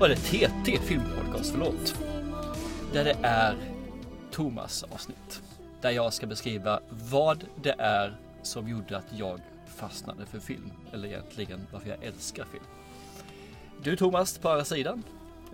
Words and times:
Filmpodcast, 0.00 0.34
eller 0.34 0.64
TT 0.64 0.78
Filmpodcast, 0.78 1.50
förlåt. 1.50 1.94
Där 2.92 3.04
det 3.04 3.16
är 3.22 3.56
Thomas 4.30 4.82
avsnitt. 4.82 5.42
Där 5.80 5.90
jag 5.90 6.12
ska 6.12 6.26
beskriva 6.26 6.80
vad 7.10 7.44
det 7.62 7.74
är 7.78 8.16
som 8.42 8.68
gjorde 8.68 8.96
att 8.96 9.06
jag 9.18 9.40
fastnade 9.76 10.26
för 10.26 10.38
film. 10.38 10.72
Eller 10.92 11.08
egentligen 11.08 11.66
varför 11.72 11.88
jag 11.88 12.04
älskar 12.04 12.44
film. 12.52 12.64
Du 13.82 13.96
Thomas 13.96 14.38
på 14.38 14.48
andra 14.50 14.64
sidan, 14.64 15.02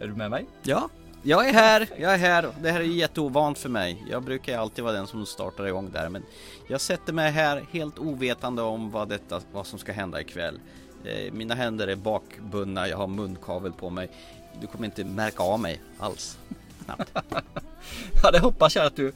är 0.00 0.06
du 0.06 0.14
med 0.14 0.30
mig? 0.30 0.47
Ja, 0.62 0.88
jag 1.22 1.48
är 1.48 1.52
här, 1.52 1.88
jag 1.98 2.14
är 2.14 2.19
här. 2.19 2.48
Det 2.62 2.70
här 2.70 2.80
är 2.80 2.84
jätteovant 2.84 3.58
för 3.58 3.69
mig. 3.69 4.05
Jag 4.10 4.22
brukar 4.22 4.58
alltid 4.58 4.84
vara 4.84 4.94
den 4.94 5.06
som 5.06 5.27
startar 5.27 5.66
igång 5.66 5.91
där 5.92 6.08
men 6.08 6.22
jag 6.69 6.80
sätter 6.80 7.12
mig 7.12 7.30
här 7.30 7.64
helt 7.72 7.98
ovetande 7.98 8.62
om 8.62 8.91
vad, 8.91 9.08
detta, 9.08 9.41
vad 9.52 9.66
som 9.66 9.78
ska 9.78 9.92
hända 9.92 10.20
ikväll. 10.20 10.60
Eh, 11.06 11.33
Mina 11.33 11.55
händer 11.55 11.88
är 11.88 11.97
bakbundna, 11.97 12.88
jag 12.88 12.97
har 12.97 13.06
munkavel 13.06 13.72
på 13.72 13.91
mig. 13.91 14.10
Du 14.60 14.66
kommer 14.66 14.84
inte 14.84 15.05
märka 15.05 15.42
av 15.42 15.60
mig 15.60 15.80
alls. 15.98 16.38
Knappt. 16.84 17.10
Ja, 18.23 18.30
det 18.30 18.38
hoppas 18.38 18.77
jag 18.77 18.87
att 18.87 18.97
du 18.97 19.12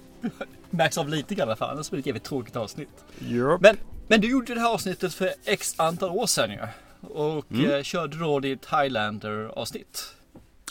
märks 0.71 0.99
av 0.99 1.09
lite 1.09 1.35
grann 1.35 1.49
i 1.49 1.51
alla 1.51 1.57
fall. 1.57 1.71
Annars 1.71 1.91
blir 1.91 1.97
det 1.99 2.01
ett 2.01 2.07
jävligt 2.07 2.25
tråkigt 2.25 2.57
avsnitt. 2.57 2.89
Yep. 3.23 3.61
Men, 3.61 3.77
men 4.09 4.21
du 4.21 4.31
gjorde 4.31 4.55
det 4.55 4.61
här 4.61 4.69
avsnittet 4.75 5.15
för 5.15 5.33
x 5.45 5.75
antal 5.77 6.11
år 6.11 6.27
sedan 6.27 6.51
ju. 6.51 6.59
Och 7.09 7.53
Mm. 7.53 7.71
eh, 7.71 7.83
körde 7.83 8.19
då 8.19 8.41
ditt 8.41 8.67
Highlander 8.67 9.45
avsnitt. 9.59 10.15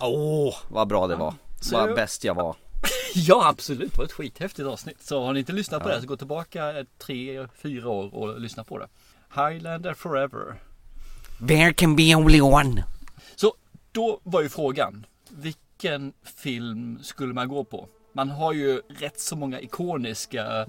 Åh, 0.01 0.55
vad 0.69 0.87
bra 0.87 1.07
det 1.07 1.15
var. 1.15 1.33
Så- 1.61 1.77
Vad 1.77 1.95
bäst 1.95 2.23
jag 2.23 2.35
var. 2.35 2.55
Ja 3.15 3.47
absolut, 3.49 3.91
det 3.91 3.97
var 3.97 4.05
ett 4.05 4.11
skithäftigt 4.11 4.67
avsnitt. 4.67 4.97
Så 5.01 5.23
har 5.25 5.33
ni 5.33 5.39
inte 5.39 5.53
lyssnat 5.53 5.83
på 5.83 5.89
Ja. 5.89 5.95
det 5.95 6.01
så 6.01 6.07
gå 6.07 6.17
tillbaka 6.17 6.79
eh, 6.79 6.85
tre, 6.97 7.47
fyra 7.61 7.89
år 7.89 8.15
och 8.15 8.39
lyssna 8.39 8.63
på 8.63 8.77
det. 8.77 8.87
Highlander 9.35 9.93
Forever. 9.93 10.55
There 11.47 11.73
can 11.73 11.95
be 11.95 12.15
only 12.15 12.41
one. 12.41 12.83
Då 13.91 14.19
var 14.23 14.41
ju 14.41 14.49
frågan, 14.49 15.05
vilken 15.29 16.13
film 16.23 16.99
skulle 17.01 17.33
man 17.33 17.47
gå 17.47 17.63
på? 17.63 17.87
Man 18.13 18.29
har 18.29 18.53
ju 18.53 18.81
rätt 18.89 19.19
så 19.19 19.35
många 19.35 19.59
ikoniska 19.61 20.65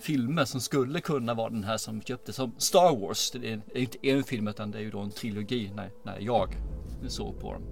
filmer 0.00 0.44
som 0.44 0.60
skulle 0.60 1.00
kunna 1.00 1.34
vara 1.34 1.50
den 1.50 1.64
här 1.64 1.76
som 1.76 2.02
köpte 2.02 2.32
som 2.32 2.54
Star 2.58 2.96
Wars. 3.00 3.30
Det 3.30 3.52
är 3.52 3.60
inte 3.74 4.08
en 4.08 4.24
film 4.24 4.48
utan 4.48 4.70
det 4.70 4.78
är 4.78 4.82
ju 4.82 4.90
då 4.90 5.00
en 5.00 5.10
trilogi 5.10 5.70
när, 5.74 5.90
när 6.02 6.20
jag 6.20 6.56
såg 7.08 7.40
på 7.40 7.52
dem. 7.52 7.62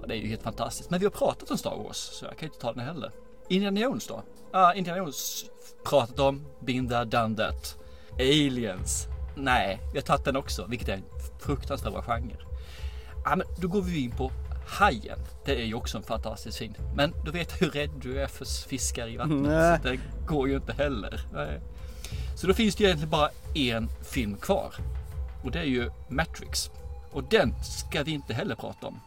Och 0.00 0.08
det 0.08 0.14
är 0.14 0.18
ju 0.18 0.28
helt 0.28 0.42
fantastiskt. 0.42 0.90
Men 0.90 1.00
vi 1.00 1.06
har 1.06 1.10
pratat 1.10 1.50
om 1.50 1.58
Star 1.58 1.76
Wars 1.76 1.96
så 1.96 2.24
jag 2.24 2.38
kan 2.38 2.46
ju 2.46 2.46
inte 2.46 2.58
ta 2.60 2.72
den 2.72 2.84
heller. 2.84 3.10
Indiana 3.48 3.80
Jones 3.80 4.06
då? 4.06 4.22
Ja, 4.52 4.74
Indiana 4.74 4.98
Jones 4.98 5.44
pratat 5.84 6.18
om. 6.18 6.46
Been 6.60 6.88
there, 6.88 7.04
done 7.04 7.36
that. 7.36 7.78
Aliens. 8.18 9.06
Nej, 9.36 9.80
vi 9.92 9.98
har 9.98 10.04
tagit 10.06 10.24
den 10.24 10.36
också, 10.36 10.66
vilket 10.68 10.88
är 10.88 10.92
en 10.92 11.04
fruktansvärd 11.40 12.04
genre. 12.04 12.45
Ja, 13.26 13.36
men 13.36 13.46
då 13.58 13.68
går 13.68 13.82
vi 13.82 14.00
in 14.00 14.10
på 14.10 14.32
Hajen. 14.66 15.18
Det 15.44 15.62
är 15.62 15.64
ju 15.64 15.74
också 15.74 15.96
en 15.98 16.02
fantastisk 16.02 16.58
film. 16.58 16.74
Men 16.94 17.12
du 17.24 17.30
vet 17.30 17.62
hur 17.62 17.70
rädd 17.70 17.90
du 18.02 18.20
är 18.20 18.26
för 18.26 18.44
fiskar 18.68 19.08
i 19.08 19.16
vattnet. 19.16 19.40
Nej. 19.40 19.78
Så 19.82 19.88
det 19.88 19.98
går 20.26 20.48
ju 20.48 20.56
inte 20.56 20.72
heller. 20.72 21.20
Nej. 21.32 21.60
Så 22.36 22.46
då 22.46 22.54
finns 22.54 22.76
det 22.76 22.82
ju 22.82 22.86
egentligen 22.86 23.10
bara 23.10 23.30
en 23.54 23.88
film 24.04 24.36
kvar. 24.36 24.74
Och 25.44 25.50
det 25.50 25.58
är 25.58 25.64
ju 25.64 25.90
Matrix. 26.08 26.70
Och 27.12 27.24
den 27.24 27.54
ska 27.62 28.02
vi 28.02 28.10
inte 28.12 28.34
heller 28.34 28.54
prata 28.54 28.86
om. 28.86 29.00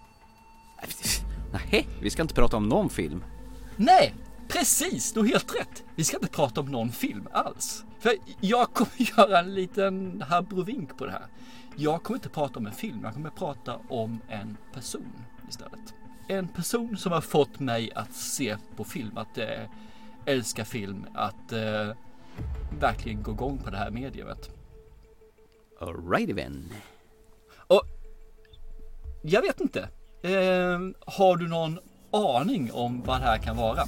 Nej, 1.52 1.88
vi 2.02 2.10
ska 2.10 2.22
inte 2.22 2.34
prata 2.34 2.58
om 2.58 2.70
någon 2.70 2.90
film. 2.90 3.24
Nej, 3.76 4.14
precis! 4.48 5.14
Du 5.14 5.20
har 5.20 5.28
helt 5.28 5.56
rätt. 5.56 5.84
Vi 5.96 6.04
ska 6.04 6.18
inte 6.18 6.28
prata 6.28 6.62
om 6.62 6.68
någon 6.68 6.92
film 6.92 7.28
alls. 7.32 7.84
För 8.00 8.14
jag 8.42 8.74
kommer 8.74 8.92
göra 9.18 9.40
en 9.40 9.54
liten 9.54 10.24
abrovink 10.30 10.98
på 10.98 11.06
det 11.06 11.12
här. 11.12 11.26
Jag 11.80 12.04
kommer 12.04 12.18
inte 12.18 12.30
prata 12.30 12.60
om 12.60 12.66
en 12.66 12.74
film, 12.74 13.00
jag 13.04 13.14
kommer 13.14 13.30
prata 13.30 13.80
om 13.90 14.22
en 14.30 14.58
person 14.74 15.24
istället. 15.50 15.94
En 16.28 16.48
person 16.48 16.98
som 16.98 17.12
har 17.12 17.22
fått 17.22 17.60
mig 17.60 17.92
att 17.96 18.14
se 18.14 18.58
på 18.76 18.84
film, 18.84 19.18
att 19.18 19.38
eh, 19.38 19.48
älska 20.26 20.66
film, 20.66 21.06
att 21.14 21.52
eh, 21.52 21.96
verkligen 22.80 23.24
gå 23.24 23.32
igång 23.32 23.58
på 23.58 23.70
det 23.70 23.78
här 23.78 23.92
mediumet. 23.92 24.50
Alrighty 25.82 26.34
then. 26.34 26.74
Och 27.58 27.82
jag 29.22 29.42
vet 29.42 29.62
inte. 29.62 29.90
Eh, 30.22 30.80
har 31.06 31.38
du 31.38 31.48
någon 31.48 31.80
aning 32.12 32.72
om 32.74 33.02
vad 33.02 33.22
det 33.22 33.26
här 33.26 33.38
kan 33.38 33.58
vara? 33.58 33.84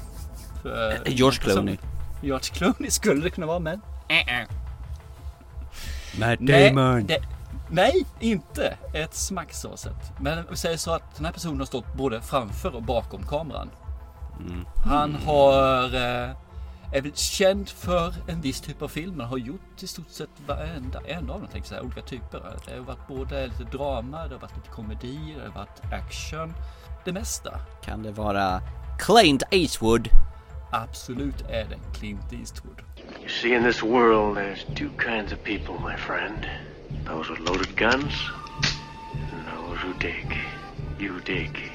För 0.61 0.91
Eh, 0.91 1.13
George 1.13 1.39
Clooney. 1.39 1.77
George 2.21 2.53
Clooney 2.53 2.89
skulle 2.91 3.23
det 3.23 3.29
kunna 3.29 3.47
vara 3.47 3.59
men 3.59 3.81
Matt 6.19 6.39
nej, 6.39 7.03
det, 7.07 7.21
nej, 7.71 8.05
inte 8.19 8.77
ett 8.93 9.13
smack 9.13 9.53
så 9.53 9.77
sett. 9.77 10.19
Men 10.19 10.43
vi 10.49 10.55
säger 10.55 10.77
så 10.77 10.91
att 10.91 11.15
den 11.15 11.25
här 11.25 11.33
personen 11.33 11.59
har 11.59 11.65
stått 11.65 11.93
både 11.93 12.21
framför 12.21 12.75
och 12.75 12.83
bakom 12.83 13.23
kameran. 13.23 13.69
Mm. 14.39 14.65
Han 14.85 15.15
har 15.15 15.83
eh, 15.95 16.35
är 16.93 17.01
väl 17.01 17.15
känd 17.15 17.69
för 17.69 18.13
en 18.27 18.41
viss 18.41 18.61
typ 18.61 18.81
av 18.81 18.87
film. 18.87 19.19
Han 19.19 19.29
har 19.29 19.37
gjort 19.37 19.83
i 19.83 19.87
stort 19.87 20.09
sett 20.09 20.29
varenda 20.47 21.01
en 21.05 21.29
av 21.29 21.41
dem, 21.41 21.63
säga, 21.63 21.81
olika 21.81 22.01
typer. 22.01 22.41
Det 22.65 22.73
har 22.73 22.79
varit 22.79 23.07
både 23.07 23.47
lite 23.47 23.63
drama, 23.63 24.27
det 24.27 24.33
har 24.33 24.41
varit 24.41 24.55
lite 24.55 24.69
komedi, 24.69 25.33
det 25.35 25.41
har 25.41 25.55
varit 25.55 25.93
action. 25.93 26.53
Det 27.05 27.11
mesta. 27.11 27.59
Kan 27.83 28.03
det 28.03 28.11
vara 28.11 28.61
Clint 28.99 29.43
Eastwood? 29.51 30.09
Absolut 30.71 31.41
är 31.41 31.65
det 31.65 31.99
Clint 31.99 32.33
Eastwood. 32.33 32.81
You 33.19 33.29
see, 33.29 33.55
in 33.55 33.63
this 33.63 33.83
world, 33.83 34.37
there's 34.37 34.65
two 34.75 34.89
kinds 34.97 35.33
of 35.33 35.43
people, 35.43 35.73
my 35.91 35.97
friend. 35.97 36.45
Those 37.07 37.29
with 37.33 37.41
loaded 37.41 37.75
guns, 37.77 38.13
and 39.13 39.45
those 39.55 39.79
who 39.87 39.93
dig. 39.99 40.37
You 40.99 41.19
dig. 41.25 41.71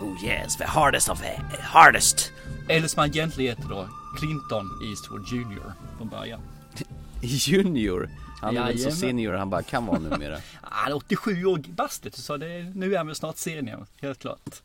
Oh 0.00 0.24
yes, 0.24 0.56
the 0.56 0.64
hardest 0.64 1.08
of 1.08 1.20
the 1.20 1.56
hardest. 1.62 2.32
Eller 2.68 2.88
som 2.88 3.00
han 3.00 3.08
egentligen 3.10 3.56
heter 3.56 3.68
då, 3.68 3.88
Clinton 4.18 4.70
Eastwood 4.90 5.26
Jr. 5.28 5.72
från 5.98 6.08
början. 6.08 6.40
Junior. 7.20 8.10
Han 8.40 8.56
är 8.56 8.62
väl 8.64 8.72
så 8.72 8.78
Jajamän. 8.78 8.96
senior 8.96 9.32
han 9.34 9.50
bara 9.50 9.62
kan 9.62 9.86
vara 9.86 9.98
numera. 10.10 10.38
Han 10.62 10.92
är 10.92 10.96
87 10.96 11.44
år 11.44 11.58
bastet 11.68 12.14
så 12.16 12.36
det, 12.36 12.72
nu 12.74 12.92
är 12.92 12.96
han 12.98 13.06
väl 13.06 13.16
snart 13.16 13.36
senior, 13.36 13.86
helt 14.00 14.18
klart. 14.18 14.62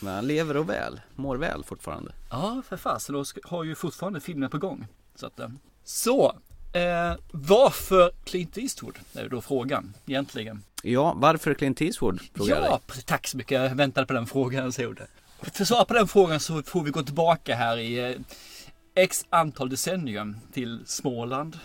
Men 0.00 0.14
han 0.14 0.26
lever 0.26 0.56
och 0.56 0.68
väl, 0.68 1.00
mår 1.14 1.36
väl 1.36 1.64
fortfarande. 1.64 2.12
Ja, 2.30 2.62
för 2.68 2.76
fasen. 2.76 3.14
Och 3.14 3.26
har 3.44 3.64
ju 3.64 3.74
fortfarande 3.74 4.20
filmer 4.20 4.48
på 4.48 4.58
gång. 4.58 4.86
Så, 5.14 5.26
att, 5.26 5.40
eh, 5.40 5.48
så 5.84 6.38
eh, 6.78 7.16
varför 7.32 8.12
Clint 8.24 8.58
Eastwood? 8.58 8.98
är 9.14 9.22
ju 9.22 9.28
då 9.28 9.40
frågan 9.40 9.94
egentligen. 10.06 10.62
Ja, 10.82 11.14
varför 11.16 11.54
Clint 11.54 11.80
Eastwood? 11.80 12.20
Ja, 12.34 12.80
tack 13.04 13.26
så 13.26 13.36
mycket. 13.36 13.62
Jag 13.62 13.74
väntade 13.74 14.06
på 14.06 14.12
den 14.12 14.26
frågan 14.26 14.72
så 14.72 14.82
gjorde. 14.82 15.06
För 15.40 15.62
att 15.62 15.68
svara 15.68 15.84
på 15.84 15.94
den 15.94 16.08
frågan 16.08 16.40
så 16.40 16.62
får 16.62 16.82
vi 16.82 16.90
gå 16.90 17.02
tillbaka 17.02 17.54
här 17.54 17.76
i 17.76 18.10
eh, 18.10 18.20
x 18.94 19.26
antal 19.30 19.70
decennium 19.70 20.36
till 20.52 20.80
Småland. 20.86 21.58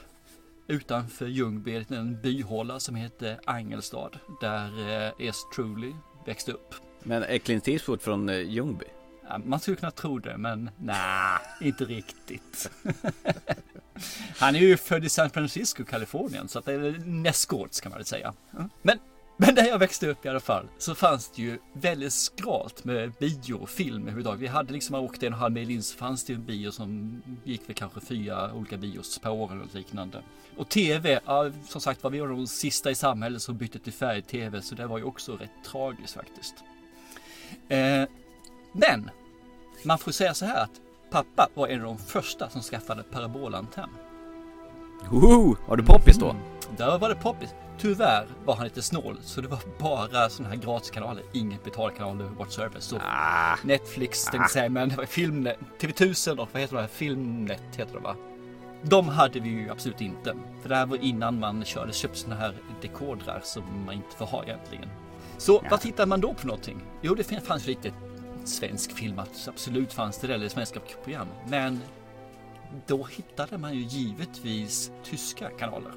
Utanför 0.67 1.27
Ljungby, 1.27 1.85
en 1.89 2.21
byhåla 2.21 2.79
som 2.79 2.95
heter 2.95 3.39
Angelstad. 3.45 4.09
Där 4.41 4.89
eh, 5.07 5.27
S. 5.27 5.35
Truly 5.55 5.91
växte 6.25 6.51
upp. 6.51 6.75
Men 7.03 7.23
är 7.23 7.37
Clint 7.37 7.67
Eastwood 7.67 8.01
från 8.01 8.29
eh, 8.29 8.37
Ljungby? 8.37 8.85
Ja, 9.29 9.37
Man 9.37 9.59
skulle 9.59 9.77
kunna 9.77 9.91
tro 9.91 10.19
det, 10.19 10.37
men 10.37 10.69
nej, 10.79 11.39
inte 11.61 11.85
riktigt. 11.85 12.71
Han 14.37 14.55
är 14.55 14.59
ju 14.59 14.77
född 14.77 15.05
i 15.05 15.09
San 15.09 15.29
Francisco, 15.29 15.85
Kalifornien, 15.85 16.47
så 16.47 16.59
att 16.59 16.65
det 16.65 16.73
är 16.73 17.01
nästgårds 17.05 17.81
kan 17.81 17.89
man 17.89 17.99
väl 17.99 18.05
säga. 18.05 18.33
Ja. 18.51 18.69
Men, 18.81 18.99
men 19.37 19.55
där 19.55 19.65
jag 19.65 19.79
växte 19.79 20.07
upp 20.07 20.25
i 20.25 20.29
alla 20.29 20.39
fall, 20.39 20.67
så 20.77 20.95
fanns 20.95 21.29
det 21.29 21.41
ju 21.41 21.59
väldigt 21.73 22.13
skralt 22.13 22.83
med 22.83 23.11
bio 23.11 23.53
och 23.53 23.69
film 23.69 24.01
överhuvudtaget. 24.01 24.41
Vi 24.41 24.47
hade 24.47 24.73
liksom, 24.73 24.93
man 24.93 25.01
åkte 25.01 25.27
en 25.27 25.33
halv 25.33 25.53
mil 25.53 25.69
in 25.69 25.83
så 25.83 25.97
fanns 25.97 26.23
det 26.23 26.33
en 26.33 26.45
bio 26.45 26.71
som 26.71 27.21
gick 27.43 27.69
väl 27.69 27.75
kanske 27.75 28.01
fyra 28.01 28.53
olika 28.53 28.77
bios 28.77 29.19
per 29.19 29.31
år 29.31 29.51
eller 29.51 29.65
liknande. 29.71 30.23
Och 30.57 30.69
TV, 30.69 31.19
ja, 31.25 31.51
som 31.67 31.81
sagt 31.81 32.03
var 32.03 32.11
vi 32.11 32.19
var 32.19 32.27
de 32.27 32.47
sista 32.47 32.91
i 32.91 32.95
samhället 32.95 33.41
som 33.41 33.57
bytte 33.57 33.79
till 33.79 33.93
färg-TV, 33.93 34.61
så 34.61 34.75
det 34.75 34.87
var 34.87 34.97
ju 34.97 35.03
också 35.03 35.35
rätt 35.35 35.63
tragiskt 35.65 36.13
faktiskt. 36.13 36.55
Eh, 37.69 38.03
men 38.73 39.09
man 39.83 39.97
får 39.97 40.11
säga 40.11 40.33
så 40.33 40.45
här 40.45 40.63
att 40.63 40.81
pappa 41.11 41.49
var 41.53 41.67
en 41.67 41.79
av 41.81 41.85
de 41.85 41.97
första 41.97 42.49
som 42.49 42.61
skaffade 42.61 43.03
parabolantenn. 43.03 43.89
Woho! 45.09 45.55
Har 45.67 45.77
du 45.77 45.83
poppis 45.83 46.17
då? 46.17 46.29
Mm. 46.29 46.41
Där 46.77 46.97
var 46.97 47.09
det 47.09 47.15
poppis. 47.15 47.49
Tyvärr 47.77 48.27
var 48.45 48.55
han 48.55 48.63
lite 48.63 48.81
snål 48.81 49.17
så 49.21 49.41
det 49.41 49.47
var 49.47 49.59
bara 49.79 50.29
sådana 50.29 50.55
här 50.55 50.61
gratiskanaler, 50.61 51.23
inget 51.33 51.63
betalkanaler 51.63 52.25
whatsoever. 52.25 52.79
Så 52.79 52.97
Ah, 53.01 53.55
Netflix 53.63 54.23
tänkte 54.23 54.37
jag 54.37 54.51
säga, 54.51 54.69
men 54.69 54.89
det 54.89 54.95
var 54.95 55.05
Filmnet, 55.05 55.57
TV1000 55.79 56.37
och 56.37 56.49
vad 56.51 56.61
heter 56.61 56.75
det 56.75 56.81
här? 56.81 56.87
Filmnet 56.87 57.61
heter 57.75 57.93
det 57.93 57.99
va? 57.99 58.15
De 58.83 59.07
hade 59.07 59.39
vi 59.39 59.49
ju 59.49 59.69
absolut 59.69 60.01
inte. 60.01 60.35
För 60.61 60.69
det 60.69 60.75
här 60.75 60.85
var 60.85 60.97
innan 60.97 61.39
man 61.39 61.65
körde, 61.65 61.93
köpte 61.93 62.17
sådana 62.17 62.41
här 62.41 62.53
dekodrar 62.81 63.41
som 63.43 63.63
man 63.85 63.95
inte 63.95 64.15
får 64.17 64.25
ha 64.25 64.43
egentligen. 64.43 64.89
Så 65.37 65.63
vad 65.71 65.81
tittar 65.81 66.05
man 66.05 66.21
då 66.21 66.33
på 66.33 66.47
någonting? 66.47 66.81
Jo, 67.01 67.15
det 67.15 67.43
fanns 67.47 67.67
lite 67.67 67.91
svensk 68.47 68.91
film, 68.91 69.19
att 69.19 69.47
absolut 69.47 69.93
fanns 69.93 70.17
det 70.17 70.37
det, 70.37 70.49
svenska 70.49 70.79
program. 70.79 71.27
Men 71.47 71.79
då 72.87 73.03
hittade 73.03 73.57
man 73.57 73.73
ju 73.73 73.81
givetvis 73.81 74.91
tyska 75.03 75.49
kanaler. 75.49 75.91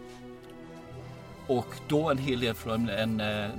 Och 1.46 1.75
då 1.88 2.10
en 2.10 2.19
hel 2.19 2.40
del 2.40 2.54
från 2.54 2.88
en 2.88 3.20
eh, 3.20 3.50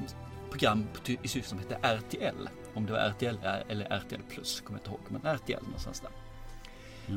program 0.50 0.86
i 1.06 1.18
Tyskland 1.18 1.46
som 1.46 1.60
hette 1.60 1.76
RTL. 1.82 2.50
Om 2.74 2.86
det 2.86 2.92
var 2.92 3.00
RTL 3.00 3.38
eller 3.70 3.86
RTL 3.86 4.22
plus, 4.30 4.62
kommer 4.62 4.80
jag 4.80 4.82
inte 4.82 4.90
ihåg. 4.90 5.22
Men 5.22 5.36
RTL 5.36 5.64
någonstans 5.64 6.00
där. 6.00 6.12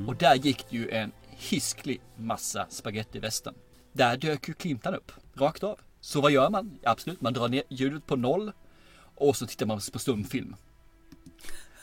Och 0.06 0.16
där 0.16 0.34
gick 0.34 0.70
det 0.70 0.76
ju 0.76 0.90
en 0.90 1.12
hisklig 1.28 2.00
massa 2.16 2.66
spagettivästern. 2.68 3.54
Där 3.92 4.16
dök 4.16 4.48
ju 4.48 4.54
Clintan 4.54 4.94
upp, 4.94 5.12
rakt 5.34 5.62
av. 5.62 5.80
Så 6.00 6.20
vad 6.20 6.32
gör 6.32 6.50
man? 6.50 6.78
Absolut, 6.82 7.20
man 7.20 7.32
drar 7.32 7.48
ner 7.48 7.62
ljudet 7.68 8.06
på 8.06 8.16
noll 8.16 8.52
och 9.14 9.36
så 9.36 9.46
tittar 9.46 9.66
man 9.66 9.80
på 9.92 9.98
stumfilm. 9.98 10.56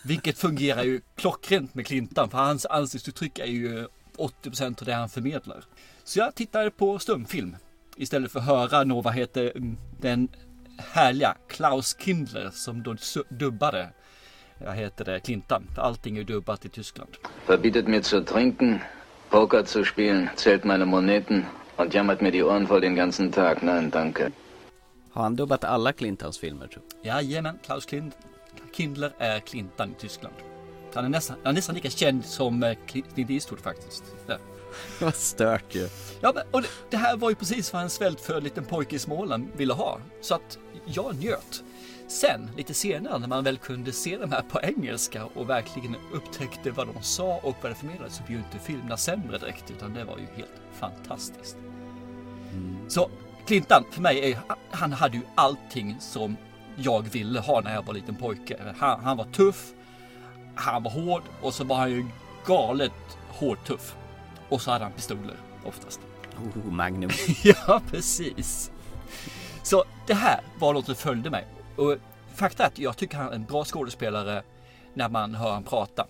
Vilket 0.03 0.37
fungerar 0.37 0.83
ju 0.83 1.01
klockrent 1.15 1.75
med 1.75 1.87
Clintan 1.87 2.29
för 2.29 2.37
hans 2.37 2.65
ansiktsuttryck 2.65 3.39
är 3.39 3.45
ju 3.45 3.87
80% 4.17 4.79
av 4.81 4.85
det 4.85 4.93
han 4.93 5.09
förmedlar. 5.09 5.63
Så 6.03 6.19
jag 6.19 6.35
tittade 6.35 6.71
på 6.71 6.99
stumfilm 6.99 7.55
istället 7.97 8.31
för 8.31 8.39
att 8.39 8.45
höra 8.45 8.83
nå, 8.83 9.01
vad 9.01 9.13
heter 9.13 9.51
mm, 9.55 9.77
den 9.99 10.29
härliga 10.77 11.35
Klaus 11.47 11.95
Kindler 11.99 12.49
som 12.53 12.83
då 12.83 12.95
dubbade 13.29 13.89
vad 14.65 14.75
heter 14.75 15.05
det, 15.05 15.19
Clintan. 15.19 15.63
För 15.75 15.81
allting 15.81 16.17
är 16.17 16.23
dubbat 16.23 16.65
i 16.65 16.69
Tyskland. 16.69 17.09
verbietet 17.47 17.87
mir 17.87 18.01
zu 18.01 18.23
trinken, 18.23 18.79
Poker 19.29 19.63
zu 19.63 19.83
spielen, 19.83 20.29
zählt 20.35 20.63
meine 20.63 20.85
Moneten 20.85 21.45
und 21.77 21.93
jammert 21.93 22.21
mir 22.21 22.31
die 22.31 22.43
Ohren 22.43 22.67
voll 22.67 22.81
den 22.81 22.95
ganzen 22.95 23.31
Tag. 23.31 23.63
Nein, 23.63 23.89
danke. 23.89 24.31
Har 25.11 25.23
han 25.23 25.35
dubbat 25.35 25.63
alla 25.63 25.93
Clintons 25.93 26.39
filmer 26.39 26.67
tror 26.67 26.83
jag? 27.01 27.15
Jajamän, 27.15 27.59
Klaus 27.65 27.85
Kind, 28.57 28.75
Kindler 28.75 29.13
är 29.17 29.39
Clintan 29.39 29.91
i 29.91 30.01
Tyskland. 30.01 30.35
Han 30.93 31.05
är 31.05 31.09
nästan, 31.09 31.37
han 31.43 31.51
är 31.51 31.55
nästan 31.55 31.75
lika 31.75 31.89
känd 31.89 32.25
som 32.25 32.63
eh, 32.63 32.77
Clint 32.87 33.29
Eastwood 33.29 33.59
faktiskt. 33.59 34.03
Ja. 34.27 34.37
Vad 34.99 35.15
stört 35.15 35.75
ju. 35.75 35.89
Ja, 36.21 36.31
men, 36.35 36.43
och 36.51 36.61
det, 36.61 36.67
det 36.89 36.97
här 36.97 37.17
var 37.17 37.29
ju 37.29 37.35
precis 37.35 37.73
vad 37.73 37.81
en 37.81 37.89
svältfödd 37.89 38.43
liten 38.43 38.65
pojke 38.65 38.95
i 38.95 38.99
Småland 38.99 39.47
ville 39.55 39.73
ha. 39.73 39.99
Så 40.21 40.35
att 40.35 40.57
jag 40.85 41.15
njöt. 41.15 41.63
Sen, 42.07 42.49
lite 42.57 42.73
senare, 42.73 43.19
när 43.19 43.27
man 43.27 43.43
väl 43.43 43.57
kunde 43.57 43.91
se 43.91 44.17
de 44.17 44.31
här 44.31 44.41
på 44.41 44.61
engelska 44.61 45.25
och 45.25 45.49
verkligen 45.49 45.95
upptäckte 46.13 46.71
vad 46.71 46.87
de 46.87 47.03
sa 47.03 47.39
och 47.43 47.55
vad 47.61 47.71
det 47.71 47.75
förmedlade 47.75 48.11
så 48.11 48.23
blev 48.23 48.39
ju 48.39 48.43
inte 48.45 48.59
filmerna 48.59 48.97
sämre 48.97 49.37
direkt, 49.37 49.71
utan 49.71 49.93
det 49.93 50.03
var 50.03 50.17
ju 50.17 50.25
helt 50.35 50.61
fantastiskt. 50.79 51.57
Så 52.87 53.09
Clintan, 53.47 53.83
för 53.91 54.01
mig, 54.01 54.31
är, 54.31 54.39
han 54.71 54.91
hade 54.91 55.17
ju 55.17 55.23
allting 55.35 55.97
som 55.99 56.37
jag 56.77 57.09
ville 57.09 57.39
ha 57.39 57.61
när 57.61 57.73
jag 57.73 57.85
var 57.85 57.93
liten 57.93 58.15
pojke. 58.15 58.75
Han, 58.77 58.99
han 58.99 59.17
var 59.17 59.25
tuff, 59.25 59.73
han 60.55 60.83
var 60.83 60.91
hård 60.91 61.23
och 61.41 61.53
så 61.53 61.63
var 61.63 61.75
han 61.75 61.91
ju 61.91 62.05
galet 62.45 63.17
hård 63.29 63.63
tuff. 63.65 63.95
Och 64.49 64.61
så 64.61 64.71
hade 64.71 64.83
han 64.83 64.93
pistoler 64.93 65.35
oftast. 65.65 65.99
Oh, 66.37 66.71
Magnum. 66.71 67.09
Ja, 67.43 67.81
precis. 67.91 68.71
Så 69.63 69.83
det 70.07 70.13
här 70.13 70.41
var 70.59 70.73
något 70.73 70.85
som 70.85 70.95
följde 70.95 71.29
mig. 71.29 71.47
Och 71.75 71.97
fakta 72.33 72.63
är 72.63 72.67
att 72.67 72.79
jag 72.79 72.97
tycker 72.97 73.17
han 73.17 73.27
är 73.27 73.35
en 73.35 73.45
bra 73.45 73.65
skådespelare 73.65 74.43
när 74.93 75.09
man 75.09 75.35
hör 75.35 75.51
han 75.51 75.63
prata. 75.63 76.07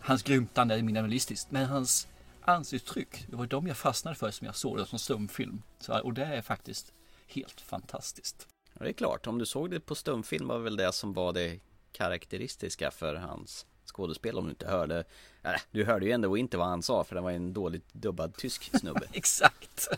Hans 0.00 0.22
grymtande 0.22 0.74
är 0.74 0.82
minimalistiskt, 0.82 1.50
men 1.50 1.66
hans 1.66 2.08
ansiktsuttryck, 2.44 3.26
det 3.30 3.36
var 3.36 3.46
de 3.46 3.66
jag 3.66 3.76
fastnade 3.76 4.16
för 4.16 4.30
som 4.30 4.46
jag 4.46 4.56
såg 4.56 4.78
det 4.78 4.86
som 4.86 4.98
stumfilm. 4.98 5.62
Så, 5.78 5.98
och 6.00 6.14
det 6.14 6.24
är 6.24 6.42
faktiskt 6.42 6.92
helt 7.26 7.60
fantastiskt. 7.60 8.48
Ja, 8.78 8.84
det 8.84 8.90
är 8.90 8.92
klart, 8.92 9.26
om 9.26 9.38
du 9.38 9.46
såg 9.46 9.70
det 9.70 9.80
på 9.80 9.94
stumfilm 9.94 10.48
var 10.48 10.58
väl 10.58 10.76
det 10.76 10.92
som 10.92 11.12
var 11.12 11.32
det 11.32 11.60
karaktäristiska 11.92 12.90
för 12.90 13.14
hans 13.14 13.66
skådespel 13.86 14.38
om 14.38 14.44
du 14.44 14.50
inte 14.50 14.66
hörde 14.66 15.04
äh, 15.42 15.52
Du 15.70 15.84
hörde 15.84 16.06
ju 16.06 16.12
ändå 16.12 16.36
inte 16.36 16.56
vad 16.56 16.66
han 16.66 16.82
sa 16.82 17.04
för 17.04 17.14
det 17.14 17.20
var 17.20 17.30
en 17.30 17.52
dåligt 17.52 17.92
dubbad 17.92 18.36
tysk 18.36 18.78
snubbe 18.78 19.06
Exakt! 19.12 19.88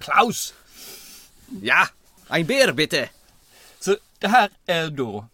Klaus! 0.00 0.54
Ja! 1.62 1.88
Ein 2.28 2.46
Bier 2.46 2.72
bitte! 2.72 3.10
Så 3.80 3.96
det 4.18 4.28
här 4.28 4.50
är 4.66 4.90
då 4.90 5.26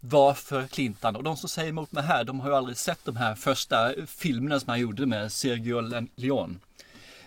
varför 0.00 0.66
Clintan 0.66 1.16
och 1.16 1.22
de 1.22 1.36
som 1.36 1.48
säger 1.48 1.68
emot 1.68 1.92
mig 1.92 2.04
här, 2.04 2.24
de 2.24 2.40
har 2.40 2.48
ju 2.48 2.56
aldrig 2.56 2.76
sett 2.76 3.04
de 3.04 3.16
här 3.16 3.34
första 3.34 3.92
filmerna 4.06 4.60
som 4.60 4.68
han 4.68 4.80
gjorde 4.80 5.06
med 5.06 5.32
Sergio 5.32 6.06
Leone. 6.14 6.54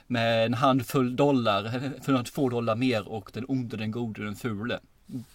Med 0.08 0.46
en 0.46 0.54
handfull 0.54 1.16
dollar, 1.16 1.92
för 2.02 2.24
två 2.24 2.50
dollar 2.50 2.76
mer 2.76 3.08
och 3.08 3.30
den 3.34 3.46
onde, 3.48 3.78
den 3.78 3.92
gode, 3.92 4.24
den 4.24 4.36
fule. 4.36 4.80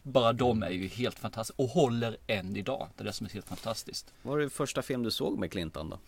Bara 0.03 0.33
de 0.33 0.63
är 0.63 0.71
ju 0.71 0.89
helt 0.89 1.19
fantastiska 1.19 1.63
och 1.63 1.69
håller 1.69 2.17
än 2.27 2.57
idag. 2.57 2.89
Det 2.97 3.03
är 3.03 3.05
det 3.05 3.13
som 3.13 3.27
är 3.27 3.31
helt 3.31 3.49
fantastiskt. 3.49 4.13
Vad 4.23 4.35
var 4.35 4.41
det 4.41 4.51
första 4.51 4.83
film 4.83 5.03
du 5.03 5.11
såg 5.11 5.39
med 5.39 5.51
Clinton 5.53 5.91
då? 5.91 5.99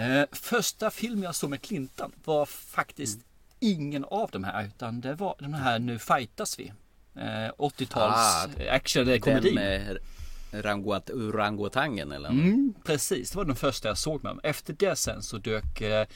Eh, 0.00 0.24
första 0.32 0.90
film 0.90 1.22
jag 1.22 1.34
såg 1.34 1.50
med 1.50 1.62
Clintan 1.62 2.12
var 2.24 2.46
faktiskt 2.46 3.20
ingen 3.60 4.04
av 4.04 4.30
de 4.32 4.44
här 4.44 4.64
utan 4.64 5.00
det 5.00 5.14
var 5.14 5.34
den 5.38 5.54
här 5.54 5.78
Nu 5.78 5.98
fightas 5.98 6.58
vi. 6.58 6.72
Eh, 7.14 7.52
80-tals 7.58 8.16
Ah, 8.16 8.48
action-komedi. 8.70 9.54
Med 9.54 9.98
ranguat, 10.52 11.10
orangutangen 11.10 12.12
eller? 12.12 12.28
Mm, 12.28 12.74
precis, 12.84 13.30
det 13.30 13.36
var 13.36 13.44
den 13.44 13.56
första 13.56 13.88
jag 13.88 13.98
såg 13.98 14.22
med 14.22 14.30
dem. 14.30 14.40
Efter 14.42 14.72
det 14.72 14.96
sen 14.96 15.22
så 15.22 15.38
dök 15.38 15.80
eh, 15.80 16.06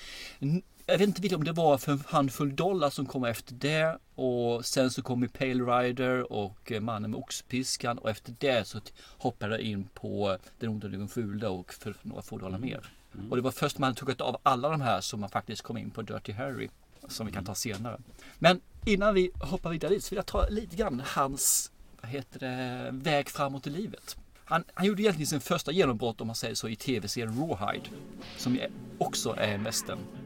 jag 0.87 0.99
vet 0.99 1.20
inte 1.20 1.37
om 1.37 1.44
det 1.44 1.52
var 1.52 1.79
för 1.79 1.93
en 1.93 2.02
handfull 2.06 2.56
dollar 2.56 2.90
som 2.90 3.06
kom 3.06 3.25
efter 3.25 3.55
det 3.55 3.99
och 4.14 4.64
sen 4.64 4.90
så 4.90 5.02
kom 5.02 5.29
Pale 5.29 5.64
Rider 5.64 6.32
och 6.32 6.73
eh, 6.73 6.81
Mannen 6.81 7.11
med 7.11 7.20
oxpiskan 7.20 7.99
och 7.99 8.11
efter 8.11 8.34
det 8.38 8.69
så 8.69 8.81
hoppade 9.19 9.52
jag 9.52 9.61
in 9.61 9.88
på 9.94 10.38
Den 10.58 10.70
onda 10.70 10.88
den 10.88 11.08
fula 11.08 11.50
och 11.50 11.75
för 11.75 11.94
några 12.02 12.23
få 12.23 12.38
dollar 12.38 12.58
mer. 12.58 12.93
Och 13.31 13.37
det 13.37 13.43
var 13.43 13.50
först 13.50 13.79
man 13.79 13.94
tagit 13.94 14.20
av 14.20 14.37
alla 14.43 14.69
de 14.69 14.81
här 14.81 15.00
som 15.00 15.20
man 15.20 15.31
faktiskt 15.31 15.62
kom 15.62 15.76
in 15.76 15.90
på 15.90 16.02
Dirty 16.02 16.32
Harry 16.32 16.69
som 17.08 17.26
vi 17.26 17.32
kan 17.32 17.44
ta 17.44 17.55
senare. 17.55 18.00
Men 18.38 18.61
innan 18.87 19.14
vi 19.14 19.31
hoppar 19.34 19.70
vidare 19.70 19.93
dit 19.93 20.05
så 20.05 20.11
vill 20.11 20.17
jag 20.17 20.26
ta 20.26 20.49
lite 20.49 20.76
grann 20.76 21.02
hans 21.06 21.70
vad 22.00 22.11
heter 22.11 22.40
det, 22.40 22.90
väg 22.93 23.29
framåt 23.29 23.67
i 23.67 23.70
livet. 23.70 24.17
Han, 24.44 24.64
han 24.75 24.87
gjorde 24.87 25.02
egentligen 25.02 25.26
sin 25.26 25.40
första 25.40 25.73
genombrott 25.73 26.20
om 26.20 26.26
man 26.26 26.37
säger 26.37 26.55
så 26.55 26.69
i 26.69 26.76
tv-serien 26.76 27.40
Rawhide. 27.40 27.88
Som 28.37 28.58
också 28.99 29.34
är 29.38 29.55
en 29.55 29.64
western-serie 29.64 30.21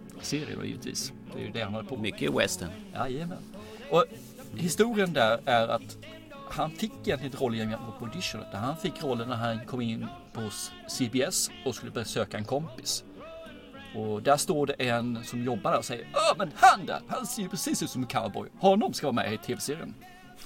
då 0.56 0.64
givetvis. 0.64 1.12
Det 1.32 1.40
är 1.40 1.44
ju 1.44 1.50
det 1.50 1.62
han 1.62 1.74
håller 1.74 1.88
på 1.88 1.94
med. 1.94 2.02
Mycket 2.02 2.34
western. 2.34 2.70
Jajamän. 2.94 3.38
Och 3.90 4.04
historien 4.54 5.12
där 5.12 5.40
är 5.44 5.68
att 5.68 5.96
han 6.50 6.70
fick 6.70 6.92
egentligen 6.92 7.24
inte 7.24 7.44
rollen 7.44 7.58
genom 7.58 7.92
på 7.98 8.04
audition. 8.04 8.40
utan 8.48 8.64
Han 8.64 8.76
fick 8.76 9.02
rollen 9.02 9.28
när 9.28 9.36
han 9.36 9.66
kom 9.66 9.80
in 9.80 10.06
på 10.32 10.50
CBS 10.88 11.50
och 11.64 11.74
skulle 11.74 11.92
besöka 11.92 12.38
en 12.38 12.44
kompis. 12.44 13.04
Och 13.94 14.22
där 14.22 14.36
står 14.36 14.66
det 14.66 14.72
en 14.72 15.24
som 15.24 15.44
jobbar 15.44 15.70
där 15.70 15.78
och 15.78 15.84
säger 15.84 16.08
Ja 16.12 16.34
men 16.38 16.50
han 16.54 16.86
där, 16.86 17.00
han 17.08 17.26
ser 17.26 17.42
ju 17.42 17.48
precis 17.48 17.82
ut 17.82 17.90
som 17.90 18.02
en 18.02 18.08
cowboy. 18.08 18.48
Honom 18.58 18.92
ska 18.92 19.06
vara 19.06 19.14
med 19.14 19.32
i 19.32 19.38
tv-serien. 19.38 19.94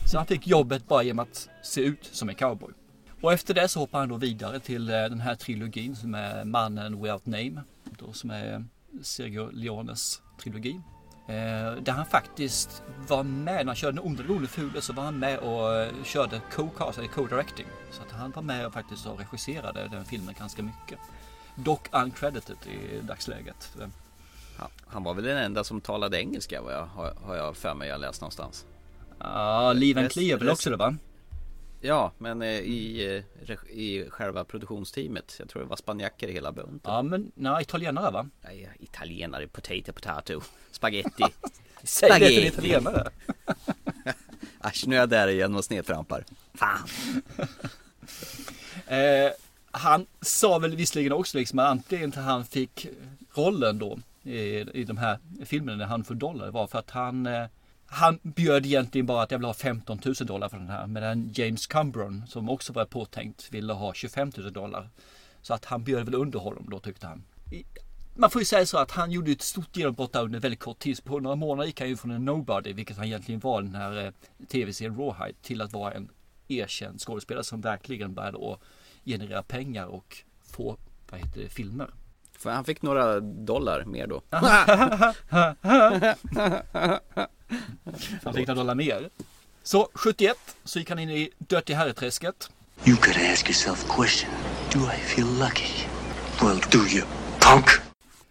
Så 0.07 0.17
han 0.17 0.27
fick 0.27 0.47
jobbet 0.47 0.89
bara 0.89 1.03
genom 1.03 1.19
att 1.19 1.49
se 1.62 1.81
ut 1.81 2.05
som 2.05 2.29
en 2.29 2.35
cowboy. 2.35 2.73
Och 3.21 3.33
efter 3.33 3.55
det 3.55 3.69
så 3.69 3.81
hoppar 3.81 3.99
han 3.99 4.09
då 4.09 4.17
vidare 4.17 4.61
till 4.61 4.91
eh, 4.91 4.95
den 4.95 5.21
här 5.21 5.35
trilogin 5.35 5.97
som 5.97 6.15
är 6.15 6.45
Mannen 6.45 7.03
Without 7.03 7.27
Name. 7.27 7.62
Då 7.99 8.12
som 8.12 8.31
är 8.31 8.65
Sergio 9.02 9.50
Leones 9.52 10.23
trilogi. 10.42 10.80
Eh, 11.28 11.82
där 11.82 11.92
han 11.92 12.06
faktiskt 12.06 12.82
var 13.09 13.23
med, 13.23 13.54
när 13.56 13.64
han 13.64 13.75
körde 13.76 13.97
Den 13.97 14.06
onde, 14.06 14.23
den 14.23 14.47
fule 14.47 14.80
så 14.80 14.92
var 14.92 15.02
han 15.04 15.18
med 15.18 15.38
och 15.38 15.75
eh, 15.76 15.88
körde 16.04 16.40
co-cast, 16.52 16.99
eller 16.99 17.09
co-directing. 17.09 17.66
Så 17.90 18.02
att 18.02 18.12
han 18.12 18.30
var 18.30 18.42
med 18.42 18.66
och 18.66 18.73
faktiskt 18.73 19.06
och 19.06 19.18
regisserade 19.18 19.88
den 19.88 20.04
filmen 20.04 20.35
ganska 20.38 20.62
mycket. 20.62 20.99
Dock 21.54 21.88
uncredited 21.92 22.56
i 22.66 23.06
dagsläget. 23.06 23.76
Han, 24.87 25.02
var 25.02 25.14
väl 25.14 25.25
den 25.25 25.37
enda 25.38 25.64
som 25.64 25.80
talade 25.80 26.18
engelska 26.20 26.62
vad 26.62 26.73
jag, 26.73 26.87
har, 26.87 27.14
jag 27.37 27.56
för 27.56 27.75
mig 27.75 27.88
jag 27.88 28.00
läst 28.00 28.20
någonstans. 28.20 28.66
Ja, 29.18 29.73
Lee 29.73 29.94
Van 29.94 30.04
Rest- 30.04 30.12
Cleef 30.12 30.40
väl 30.40 30.49
också 30.50 30.70
det 30.70 30.76
va? 30.76 30.97
Ja, 31.81 32.13
men 32.19 32.43
eh, 32.43 32.49
i, 32.49 33.07
eh, 33.47 33.55
i 33.71 34.07
själva 34.11 34.45
produktionsteamet. 34.45 35.37
Jag 35.39 35.49
tror 35.49 35.63
det 35.63 35.69
var 35.69 35.77
spanjacker 35.77 36.29
i 36.29 36.33
hela 36.33 36.53
bunten. 36.53 36.93
Ja 36.93 37.03
men, 37.03 37.33
nej, 37.35 37.63
italienare 37.63 38.11
va? 38.11 38.29
Nej, 38.41 38.69
italienare, 38.79 39.47
potato, 39.47 39.93
potato, 39.93 40.41
spaghetti. 40.71 41.25
Säg 41.83 42.21
det 42.21 42.29
till 42.29 42.47
italienare. 42.47 43.11
Äsch, 44.65 44.87
nu 44.87 44.97
är 44.97 45.01
jag 45.01 45.09
där 45.09 45.29
igen 45.29 45.55
och 45.55 45.65
snedtrampar. 45.65 46.25
Fan. 46.55 46.89
Eh, 48.87 49.31
han 49.71 50.07
sa 50.21 50.59
väl 50.59 50.77
visserligen 50.77 51.13
också 51.13 51.39
liksom 51.39 51.59
att 51.59 51.67
anledningen 51.67 52.11
till 52.11 52.21
att 52.21 52.27
han 52.27 52.45
fick 52.45 52.87
rollen 53.35 53.79
då 53.79 53.99
i, 54.23 54.39
i 54.81 54.85
de 54.85 54.97
här 54.97 55.19
filmerna 55.45 55.79
när 55.79 55.87
han 55.87 56.05
får 56.05 56.15
dollar 56.15 56.51
var 56.51 56.67
för 56.67 56.79
att 56.79 56.91
han 56.91 57.27
eh, 57.27 57.47
han 57.92 58.18
bjöd 58.23 58.66
egentligen 58.66 59.06
bara 59.06 59.23
att 59.23 59.30
jag 59.30 59.38
vill 59.38 59.47
ha 59.47 59.54
15 59.54 60.00
000 60.04 60.14
dollar 60.14 60.49
för 60.49 60.56
den 60.56 60.68
här. 60.68 60.87
Medan 60.87 61.30
James 61.32 61.66
Cumbron, 61.66 62.26
som 62.26 62.49
också 62.49 62.73
var 62.73 62.85
påtänkt 62.85 63.49
ville 63.50 63.73
ha 63.73 63.94
25 63.94 64.32
000 64.37 64.52
dollar. 64.52 64.88
Så 65.42 65.54
att 65.54 65.64
han 65.64 65.85
bjöd 65.85 66.04
väl 66.04 66.14
under 66.14 66.38
honom 66.38 66.66
då 66.70 66.78
tyckte 66.80 67.06
han. 67.06 67.25
Man 68.14 68.30
får 68.30 68.40
ju 68.40 68.47
säga 68.47 68.66
så 68.66 68.78
att 68.78 68.90
han 68.90 69.11
gjorde 69.11 69.30
ett 69.30 69.42
stort 69.42 69.76
genombrott 69.76 70.12
där 70.12 70.23
under 70.23 70.40
väldigt 70.40 70.61
kort 70.61 70.78
tid. 70.78 71.04
På 71.04 71.20
några 71.20 71.37
månader 71.37 71.66
gick 71.66 71.80
han 71.80 71.88
ju 71.88 71.97
från 71.97 72.11
en 72.11 72.25
nobody, 72.25 72.73
vilket 72.73 72.97
han 72.97 73.06
egentligen 73.06 73.40
var 73.40 73.62
den 73.62 73.75
här 73.75 74.04
eh, 74.04 74.12
tv-serien 74.47 74.97
Rawhide, 74.97 75.38
till 75.42 75.61
att 75.61 75.73
vara 75.73 75.92
en 75.92 76.09
erkänd 76.49 77.00
skådespelare 77.00 77.44
som 77.44 77.61
verkligen 77.61 78.14
började 78.14 78.52
att 78.52 78.61
generera 79.04 79.42
pengar 79.42 79.87
och 79.87 80.16
få, 80.42 80.76
vad 81.11 81.20
heter 81.20 81.40
det, 81.40 81.49
filmer. 81.49 81.90
För 82.40 82.50
han 82.50 82.64
fick 82.64 82.82
några 82.82 83.20
dollar 83.20 83.85
mer 83.85 84.06
då. 84.06 84.23
Han 88.25 88.35
fick 88.35 88.47
några 88.47 88.54
dollar 88.54 88.75
mer. 88.75 89.11
Så 89.62 89.88
71 89.94 90.37
så 90.64 90.78
gick 90.78 90.88
han 90.88 90.99
in 90.99 91.11
i 91.11 91.30
Dirty 91.38 91.73
Harry-träsket. 91.73 92.50
You 92.85 92.97
gotta 92.97 93.32
ask 93.32 93.47
yourself 93.47 93.90
a 93.90 93.94
question. 93.97 94.30
Do 94.73 94.78
I 94.78 94.97
feel 94.97 95.28
lucky? 95.38 95.87
Well, 96.42 96.61
do 96.70 96.78
you, 96.78 97.06
punk? 97.40 97.66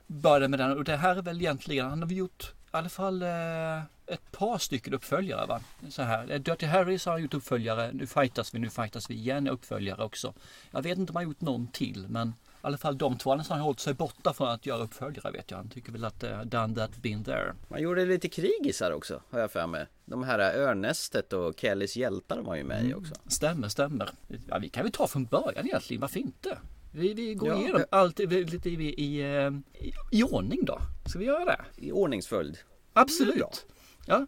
Började 0.08 0.48
med 0.48 0.60
den 0.60 0.78
och 0.78 0.84
det 0.84 0.98
här 0.98 1.16
är 1.16 1.22
väl 1.22 1.42
egentligen, 1.42 1.90
han 1.90 2.02
har 2.02 2.10
gjort 2.10 2.54
i 2.74 2.78
alla 2.78 2.90
fall 2.90 3.22
eh, 3.22 3.78
ett 4.06 4.32
par 4.32 4.58
stycken 4.58 4.94
uppföljare 4.94 5.46
va. 5.46 5.60
Så 5.90 6.02
här, 6.02 6.32
eh, 6.32 6.40
Dirty 6.40 6.66
Harry 6.66 7.00
så 7.00 7.10
har 7.10 7.14
han 7.14 7.22
gjort 7.22 7.34
uppföljare, 7.34 7.92
nu 7.94 8.08
fightas 8.08 8.54
vi, 8.54 8.60
nu 8.60 8.70
fightas 8.70 9.10
vi 9.10 9.14
igen 9.14 9.48
uppföljare 9.48 10.04
också. 10.04 10.34
Jag 10.72 10.82
vet 10.82 10.98
inte 10.98 11.12
om 11.12 11.16
han 11.16 11.26
har 11.26 11.30
gjort 11.30 11.42
någon 11.42 11.68
till 11.68 12.06
men 12.10 12.34
i 12.64 12.68
alla 12.68 12.78
fall 12.78 12.98
de 12.98 13.18
två, 13.18 13.32
annars 13.32 13.50
har 13.50 13.56
han 13.56 13.66
hållit 13.66 13.80
sig 13.80 13.94
borta 13.94 14.34
från 14.34 14.50
att 14.50 14.66
göra 14.66 14.84
uppföljare 14.84 15.32
vet 15.32 15.52
jag. 15.52 15.58
Han 15.58 15.70
tycker 15.70 15.92
väl 15.92 16.06
att 16.06 16.24
uh, 16.24 16.42
done 16.42 16.76
that, 16.76 16.98
been 16.98 17.24
there. 17.24 17.56
Man 17.68 17.82
gjorde 17.82 18.06
lite 18.06 18.30
krigisar 18.30 18.92
också, 18.92 19.22
har 19.30 19.40
jag 19.40 19.52
för 19.52 19.68
mig. 19.68 19.86
De 20.06 20.24
här 20.24 20.40
Örnästet 20.40 21.34
och 21.34 21.60
Kellys 21.60 21.96
hjältar 21.96 22.42
var 22.42 22.56
ju 22.56 22.64
med 22.64 22.86
i 22.86 22.94
också. 22.94 23.14
Stämmer, 23.28 23.68
stämmer. 23.68 24.10
Ja, 24.48 24.58
vi 24.60 24.70
kan 24.70 24.84
väl 24.84 24.92
ta 24.92 25.08
från 25.08 25.26
början 25.26 25.66
egentligen, 25.68 26.02
varför 26.02 26.20
inte? 26.20 26.58
Vi, 26.92 27.14
vi 27.14 27.34
går 27.34 27.50
Ja. 27.50 27.60
igenom 27.60 27.84
allt 27.90 28.20
lite 28.20 28.70
i, 28.70 28.94
i, 29.04 29.20
eh, 29.36 29.52
i, 29.86 29.94
i 30.12 30.24
ordning 30.24 30.66
då. 30.66 30.80
Ska 31.06 31.20
vi 31.20 31.26
göra 31.26 31.46
det? 31.46 31.62
I 31.78 31.92
ordningsföljd. 31.92 32.58
Absolut. 32.94 33.66
Ja. 34.06 34.16
Eh, 34.16 34.22
då 34.22 34.28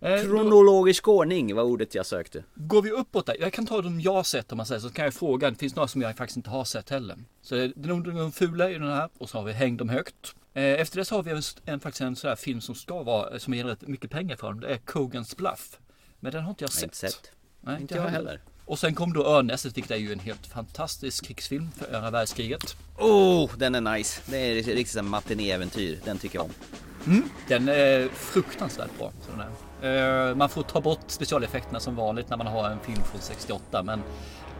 Kronologisk 0.00 1.08
ordning 1.08 1.54
var 1.54 1.62
ordet 1.62 1.94
jag 1.94 2.06
sökte. 2.06 2.44
går 2.54 2.82
vi 2.82 2.90
uppåt 2.90 3.26
där. 3.26 3.36
Jag 3.40 3.52
kan 3.52 3.66
ta 3.66 3.82
de 3.82 4.00
jag 4.00 4.12
har 4.12 4.22
sett 4.22 4.52
om 4.52 4.56
man 4.56 4.66
säger 4.66 4.80
så 4.80 4.90
kan 4.90 5.04
jag 5.04 5.14
fråga. 5.14 5.50
Det 5.50 5.56
finns 5.56 5.76
några 5.76 5.88
som 5.88 6.02
jag 6.02 6.16
faktiskt 6.16 6.36
inte 6.36 6.50
har 6.50 6.64
sett 6.64 6.90
heller. 6.90 7.16
Så 7.42 7.54
det 7.54 7.62
är 7.62 7.72
den 7.76 7.90
onda 7.90 8.22
och 8.24 8.34
fula 8.34 8.70
i 8.70 8.74
den 8.74 8.88
här 8.88 9.08
och 9.18 9.30
så 9.30 9.38
har 9.38 9.44
vi 9.44 9.52
Häng 9.52 9.76
dem 9.76 9.88
högt. 9.88 10.34
Eh, 10.54 10.62
Efter 10.64 10.98
det 10.98 11.04
så 11.04 11.14
har 11.14 11.22
vi 11.22 11.30
en, 11.30 11.42
en, 11.64 11.80
faktiskt 11.80 12.00
en 12.00 12.16
sån 12.16 12.28
här 12.28 12.36
film 12.36 12.60
som 12.60 12.74
ska 12.74 13.02
vara, 13.02 13.38
som 13.38 13.54
ger 13.54 13.64
rätt 13.64 13.88
mycket 13.88 14.10
pengar 14.10 14.36
för 14.36 14.46
dem. 14.48 14.60
Det 14.60 14.68
är 14.68 14.76
Kogans 14.78 15.36
Bluff. 15.36 15.78
Men 16.20 16.32
den 16.32 16.42
har 16.42 16.50
inte 16.50 16.64
jag 16.64 16.68
Jag 16.68 16.74
sett. 16.74 16.82
inte 16.84 16.96
sett. 16.96 17.30
Nej, 17.60 17.80
Inte 17.80 17.94
jag 17.94 18.02
heller. 18.08 18.40
Och 18.64 18.78
sen 18.78 18.94
kom 18.94 19.12
då 19.12 19.24
Örnästet, 19.26 19.76
vilket 19.76 19.90
är 19.90 19.96
ju 19.96 20.12
en 20.12 20.18
helt 20.18 20.46
fantastisk 20.46 21.24
krigsfilm 21.26 21.68
för 21.76 21.94
andra 21.96 22.10
världskriget. 22.10 22.76
Oh, 22.98 23.50
den 23.58 23.74
är 23.74 23.80
nice. 23.96 24.20
Det 24.26 24.36
är 24.36 24.54
riktigt 24.62 24.96
en 24.96 25.08
matinéäventyr. 25.08 25.98
Den 26.04 26.18
tycker 26.18 26.38
jag 26.38 26.44
om. 26.44 27.22
Den 27.48 27.68
är 27.68 28.08
fruktansvärt 28.08 28.98
bra. 28.98 29.12
Så 29.26 29.30
den 29.30 29.40
är. 29.40 29.48
Eh, 29.82 30.34
Man 30.34 30.48
får 30.48 30.62
ta 30.62 30.80
bort 30.80 31.00
specialeffekterna 31.06 31.80
som 31.80 31.96
vanligt 31.96 32.28
när 32.30 32.36
man 32.36 32.46
har 32.46 32.70
en 32.70 32.80
film 32.80 33.02
från 33.02 33.20
68 33.20 33.82
men 33.82 34.02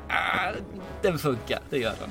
ah, 0.08 0.52
den 1.02 1.18
funkar, 1.18 1.60
det 1.70 1.78
gör 1.78 1.94
den. 2.00 2.10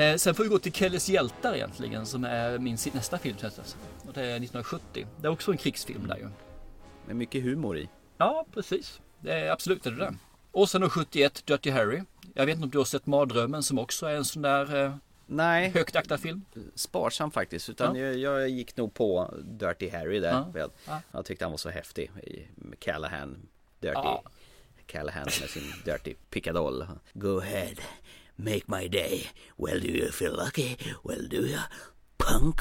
Eh, 0.00 0.16
Sen 0.16 0.34
får 0.34 0.42
vi 0.44 0.48
gå 0.48 0.58
till 0.58 0.72
Kellys 0.72 1.08
hjältar 1.08 1.54
egentligen 1.54 2.06
som 2.06 2.24
är 2.24 2.58
min 2.58 2.78
nästa 2.92 3.18
film. 3.18 3.36
det. 3.40 3.48
Och 4.08 4.12
det 4.14 4.20
är 4.20 4.24
1970. 4.36 5.06
Det 5.20 5.26
är 5.26 5.30
också 5.32 5.50
en 5.52 5.58
krigsfilm 5.58 6.06
där 6.06 6.16
ju. 6.16 6.28
Med 7.06 7.16
mycket 7.16 7.42
humor 7.42 7.78
i. 7.78 7.88
Ja, 8.18 8.46
precis. 8.54 9.00
Det 9.20 9.32
är 9.32 9.50
absolut 9.50 9.86
är 9.86 9.90
det 9.90 9.96
det. 9.96 10.14
Och 10.52 10.68
sen 10.68 10.80
då 10.80 10.90
71 10.90 11.42
Dirty 11.46 11.70
Harry. 11.70 12.02
Jag 12.34 12.46
vet 12.46 12.54
inte 12.54 12.64
om 12.64 12.70
du 12.70 12.78
har 12.78 12.84
sett 12.84 13.06
Mardrömmen 13.06 13.62
som 13.62 13.78
också 13.78 14.06
är 14.06 14.14
en 14.14 14.24
sån 14.24 14.42
där 14.42 14.84
eh, 14.84 14.94
Nej, 15.30 15.68
högt 15.70 15.96
aktad 15.96 16.18
film. 16.18 16.44
sparsam 16.74 17.30
faktiskt. 17.30 17.68
Utan 17.68 17.96
Ja. 17.96 18.02
jag, 18.06 18.18
jag 18.40 18.48
gick 18.48 18.76
nog 18.76 18.94
på 18.94 19.34
Dirty 19.44 19.88
Harry 19.90 20.20
där. 20.20 20.44
Ja. 20.54 20.68
Ja. 20.86 21.00
jag 21.12 21.24
tyckte 21.24 21.44
han 21.44 21.50
var 21.52 21.58
så 21.58 21.70
häftig. 21.70 22.10
Callahan. 22.78 23.48
Dirty. 23.80 23.94
Ja. 23.94 24.22
Callahan 24.86 25.24
med 25.24 25.50
sin 25.50 25.72
Dirty 25.84 26.14
pickadoll. 26.30 26.86
Go 27.12 27.38
ahead. 27.40 27.74
Make 28.36 28.62
my 28.66 28.88
day. 28.88 29.26
Well 29.56 29.80
do 29.80 29.86
you 29.88 30.12
feel 30.12 30.36
lucky? 30.44 30.76
Well 31.04 31.28
do 31.28 31.36
you? 31.36 31.58
Punk. 32.16 32.56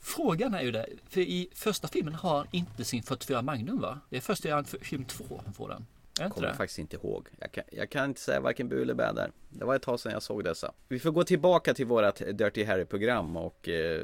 Frågan 0.00 0.54
är 0.54 0.62
ju 0.62 0.70
det, 0.70 0.86
för 1.08 1.20
i 1.20 1.48
första 1.54 1.88
filmen 1.88 2.14
har 2.14 2.36
han 2.36 2.46
inte 2.50 2.84
sin 2.84 3.02
44 3.02 3.42
Magnum 3.42 3.80
va? 3.80 4.00
Det 4.10 4.16
är 4.16 4.20
först 4.20 4.44
i 4.44 4.64
film 4.80 5.04
2 5.04 5.40
han 5.44 5.54
får 5.54 5.68
den. 5.68 5.86
Inte 6.20 6.30
Kommer 6.34 6.48
det? 6.48 6.54
faktiskt 6.54 6.78
inte 6.78 6.96
ihåg. 6.96 7.28
Jag 7.38 7.52
kan, 7.52 7.64
jag 7.72 7.90
kan 7.90 8.04
inte 8.04 8.20
säga 8.20 8.40
varken 8.40 8.68
bu 8.68 8.82
eller 8.82 8.94
bä 8.94 9.12
där. 9.12 9.30
Det 9.48 9.64
var 9.64 9.76
ett 9.76 9.82
tag 9.82 10.00
sedan 10.00 10.12
jag 10.12 10.22
såg 10.22 10.44
dessa. 10.44 10.72
Vi 10.88 10.98
får 10.98 11.10
gå 11.10 11.24
tillbaka 11.24 11.74
till 11.74 11.86
vårat 11.86 12.22
Dirty 12.32 12.64
Harry-program 12.64 13.36
och 13.36 13.68
eh, 13.68 14.02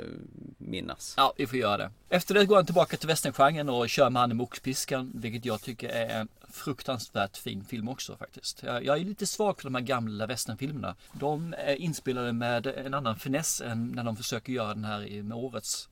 minnas. 0.59 1.15
Ja, 1.17 1.33
vi 1.37 1.47
får 1.47 1.59
göra 1.59 1.77
det. 1.77 1.91
Efter 2.09 2.35
det 2.35 2.45
går 2.47 2.57
han 2.57 2.67
tillbaka 2.67 2.97
till 2.97 3.09
westerngenren 3.09 3.69
och 3.69 3.89
kör 3.89 4.11
med 4.11 4.21
han 4.23 4.31
i 4.31 4.35
Moxpiskan, 4.35 5.13
vilket 5.15 5.45
jag 5.45 5.61
tycker 5.63 5.89
är 5.89 6.21
en 6.21 6.29
fruktansvärt 6.51 7.37
fin 7.37 7.65
film 7.65 7.89
också 7.89 8.17
faktiskt. 8.17 8.63
Jag, 8.63 8.85
jag 8.85 8.99
är 9.01 9.05
lite 9.05 9.27
svag 9.27 9.57
för 9.61 9.65
de 9.65 9.75
här 9.75 9.83
gamla 9.83 10.27
westernfilmerna. 10.27 10.95
De 11.13 11.55
är 11.59 11.75
inspelade 11.75 12.33
med 12.33 12.67
en 12.67 12.95
annan 12.95 13.17
finess 13.17 13.61
än 13.61 13.89
när 13.89 14.05
de 14.05 14.17
försöker 14.17 14.53
göra 14.53 14.75
den 14.75 14.85
här 14.85 15.07
i- 15.07 15.23
med 15.23 15.37
årets 15.39 15.89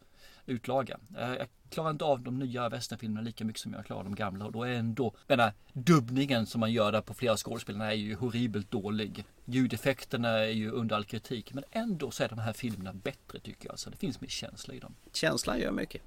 utlaga. 0.47 0.99
Eh, 1.19 1.35
jag 1.35 1.49
klarar 1.69 1.91
inte 1.91 2.05
av 2.05 2.21
de 2.21 2.39
nya 2.39 2.69
västernfilmerna 2.69 3.21
lika 3.21 3.45
mycket 3.45 3.63
som 3.63 3.73
jag 3.73 3.87
klarar 3.87 4.05
de 4.05 4.15
gamla 4.15 4.45
och 4.45 4.53
då 4.53 4.63
är 4.63 4.73
ändå 4.73 5.15
den 5.27 5.41
här 5.41 5.53
dubbningen 5.73 6.47
som 6.47 6.61
man 6.61 6.73
gör 6.73 6.93
där 6.93 7.01
på 7.01 7.15
flera 7.15 7.37
skådespelarna 7.37 7.93
är 7.93 7.97
ju 7.97 8.15
horribelt 8.15 8.71
dålig. 8.71 9.25
Ljudeffekterna 9.45 10.29
är 10.29 10.49
ju 10.49 10.71
under 10.71 10.97
all 10.97 11.05
kritik 11.05 11.55
men 11.55 11.65
ändå 11.71 12.11
så 12.11 12.25
är 12.25 12.29
de 12.29 12.39
här 12.39 12.53
filmerna 12.53 12.93
bättre 12.93 13.41
tycker 13.41 13.69
jag. 13.69 13.79
Så 13.79 13.91
det 13.91 13.97
finns 13.97 14.21
mer 14.21 14.29
känsla 14.29 14.75
i 14.75 14.79
dem. 14.79 14.95
Känslan 15.13 15.59
gör 15.59 15.73
mycket. 15.73 16.03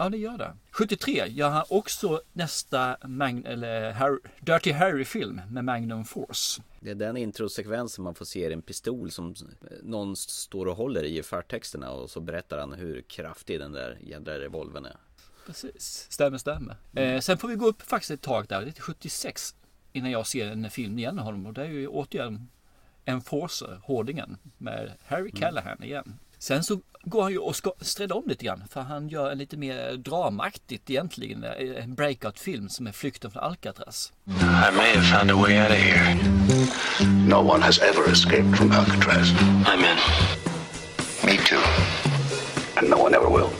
Ja, 0.00 0.08
det 0.08 0.16
gör 0.16 0.38
det. 0.38 0.56
73 0.70 1.26
gör 1.28 1.50
han 1.50 1.64
också 1.68 2.22
nästa 2.32 2.96
Mag- 3.02 3.46
eller 3.46 3.92
Harry, 3.92 4.18
Dirty 4.40 4.72
Harry-film 4.72 5.40
med 5.50 5.64
Magnum 5.64 6.04
Force. 6.04 6.62
Det 6.80 6.90
är 6.90 6.94
den 6.94 7.16
introsekvensen 7.16 8.04
man 8.04 8.14
får 8.14 8.24
se 8.24 8.52
en 8.52 8.62
pistol 8.62 9.10
som 9.10 9.34
någon 9.82 10.16
står 10.16 10.66
och 10.66 10.76
håller 10.76 11.04
i 11.04 11.22
förtexterna 11.22 11.90
och 11.90 12.10
så 12.10 12.20
berättar 12.20 12.58
han 12.58 12.72
hur 12.72 13.02
kraftig 13.02 13.60
den 13.60 13.72
där 13.72 13.98
jädra 14.00 14.38
revolvern 14.40 14.84
är. 14.84 14.96
Precis, 15.46 16.06
stämmer, 16.10 16.38
stämmer. 16.38 16.76
Eh, 16.94 17.20
sen 17.20 17.38
får 17.38 17.48
vi 17.48 17.54
gå 17.54 17.66
upp 17.66 17.82
faktiskt 17.82 18.10
ett 18.10 18.22
tag 18.22 18.46
där, 18.48 18.60
det 18.60 18.66
är 18.68 18.72
till 18.72 18.82
76 18.82 19.54
innan 19.92 20.10
jag 20.10 20.26
ser 20.26 20.50
en 20.50 20.70
film 20.70 20.98
igen 20.98 21.14
med 21.14 21.24
honom 21.24 21.46
och 21.46 21.52
det 21.52 21.62
är 21.62 21.68
ju 21.68 21.88
återigen 21.88 22.48
Enforcer, 23.04 23.80
Hårdingen 23.82 24.36
med 24.58 24.92
Harry 25.06 25.30
Callahan 25.30 25.82
igen. 25.82 26.18
Sen 26.38 26.64
så 26.64 26.80
går 27.02 27.22
han 27.22 27.32
ju 27.32 27.38
och 27.38 27.56
sträda 27.80 28.14
om 28.14 28.24
lite 28.26 28.44
grann 28.44 28.62
för 28.70 28.80
han 28.80 29.08
gör 29.08 29.30
en 29.30 29.38
lite 29.38 29.56
mer 29.56 29.96
dramaktigt 29.96 30.90
egentligen, 30.90 31.44
eh, 31.44 31.84
en 31.84 31.94
breakout-film 31.94 32.68
som 32.68 32.86
är 32.86 32.92
Flykten 32.92 33.30
från 33.30 33.42
Alcatraz. 33.42 34.12
I 34.26 34.76
may 34.76 34.94
have 34.94 35.18
found 35.18 35.30
a 35.30 35.34
way 35.34 35.60
out 35.60 35.70
of 35.70 35.76
here. 35.76 36.14
No 37.28 37.52
one 37.52 37.64
has 37.64 37.78
ever 37.78 38.12
escaped 38.12 38.56
from 38.56 38.72
Alcatraz, 38.72 39.32
I'm 39.66 39.78
in. 39.78 39.96
Me 41.26 41.36
too. 41.36 41.60
and 42.80 42.90
no 42.90 42.96
one 42.96 43.16
ever 43.16 43.38
will. 43.38 43.50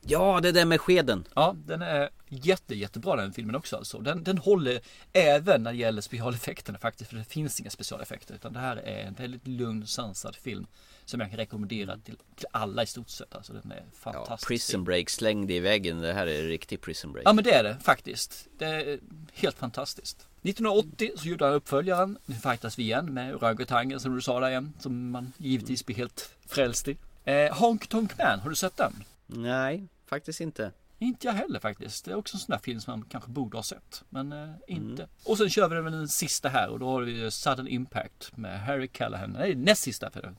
Ja, 0.00 0.40
det 0.42 0.52
där 0.52 0.64
med 0.64 0.80
skeden. 0.80 1.24
Ja, 1.34 1.56
den 1.66 1.82
är 1.82 2.10
jätte, 2.28 2.74
jättebra 2.74 3.16
den 3.16 3.32
filmen 3.32 3.54
också 3.54 3.76
alltså. 3.76 3.98
Den, 3.98 4.24
den 4.24 4.38
håller 4.38 4.80
även 5.12 5.62
när 5.62 5.72
det 5.72 5.78
gäller 5.78 6.02
specialeffekterna 6.02 6.78
faktiskt. 6.78 7.10
För 7.10 7.16
det 7.16 7.24
finns 7.24 7.60
inga 7.60 7.70
specialeffekter. 7.70 8.34
Utan 8.34 8.52
det 8.52 8.58
här 8.58 8.76
är 8.76 9.06
en 9.06 9.14
väldigt 9.14 9.46
lugn, 9.46 9.86
sansad 9.86 10.36
film. 10.36 10.66
Som 11.10 11.20
jag 11.20 11.30
kan 11.30 11.36
rekommendera 11.38 11.96
till, 11.98 12.16
till 12.36 12.46
alla 12.50 12.82
i 12.82 12.86
stort 12.86 13.08
sett. 13.08 13.34
Alltså 13.34 13.52
den 13.52 13.72
är 13.72 13.76
Ja, 13.76 13.82
fantastisk. 13.92 14.48
prison 14.48 14.84
break 14.84 15.10
slängd 15.10 15.50
i 15.50 15.60
väggen. 15.60 16.00
Det 16.00 16.12
här 16.12 16.26
är 16.26 16.42
riktig 16.42 16.80
prison 16.80 17.12
break. 17.12 17.26
Ja 17.26 17.32
men 17.32 17.44
det 17.44 17.52
är 17.54 17.62
det 17.64 17.76
faktiskt. 17.82 18.48
Det 18.58 18.64
är 18.64 18.98
helt 19.32 19.58
fantastiskt. 19.58 20.26
1980 20.42 21.10
så 21.16 21.28
gjorde 21.28 21.44
han 21.44 21.54
uppföljaren. 21.54 22.18
Nu 22.26 22.34
fightas 22.34 22.78
vi 22.78 22.82
igen 22.82 23.14
med 23.14 23.34
orangutangen 23.34 24.00
som 24.00 24.14
du 24.14 24.20
sa 24.22 24.40
där 24.40 24.48
igen. 24.50 24.72
Som 24.78 25.10
man 25.10 25.32
givetvis 25.38 25.86
blir 25.86 25.96
helt 25.96 26.34
frälst 26.46 26.88
i. 26.88 26.96
Eh, 27.24 27.52
Honk 27.58 27.86
Tonk 27.88 28.18
Man, 28.18 28.40
har 28.40 28.50
du 28.50 28.56
sett 28.56 28.76
den? 28.76 29.04
Nej, 29.26 29.86
faktiskt 30.06 30.40
inte. 30.40 30.72
Inte 31.02 31.26
jag 31.26 31.34
heller 31.34 31.60
faktiskt. 31.60 32.04
Det 32.04 32.10
är 32.10 32.14
också 32.14 32.36
en 32.36 32.40
sån 32.40 32.52
där 32.52 32.58
film 32.58 32.80
som 32.80 32.98
man 32.98 33.08
kanske 33.08 33.30
borde 33.30 33.56
ha 33.56 33.62
sett. 33.62 34.04
Men 34.08 34.32
eh, 34.32 34.50
inte. 34.66 35.08
Och 35.24 35.38
sen 35.38 35.50
kör 35.50 35.68
vi 35.68 35.90
den 35.90 36.08
sista 36.08 36.48
här 36.48 36.68
och 36.68 36.78
då 36.78 36.86
har 36.86 37.02
vi 37.02 37.30
Sudden 37.30 37.68
Impact 37.68 38.36
med 38.36 38.60
Harry 38.60 38.88
Callahan. 38.88 39.30
Nej, 39.30 39.54
näst 39.54 39.82
sista 39.82 40.10
för 40.10 40.22
den. 40.22 40.36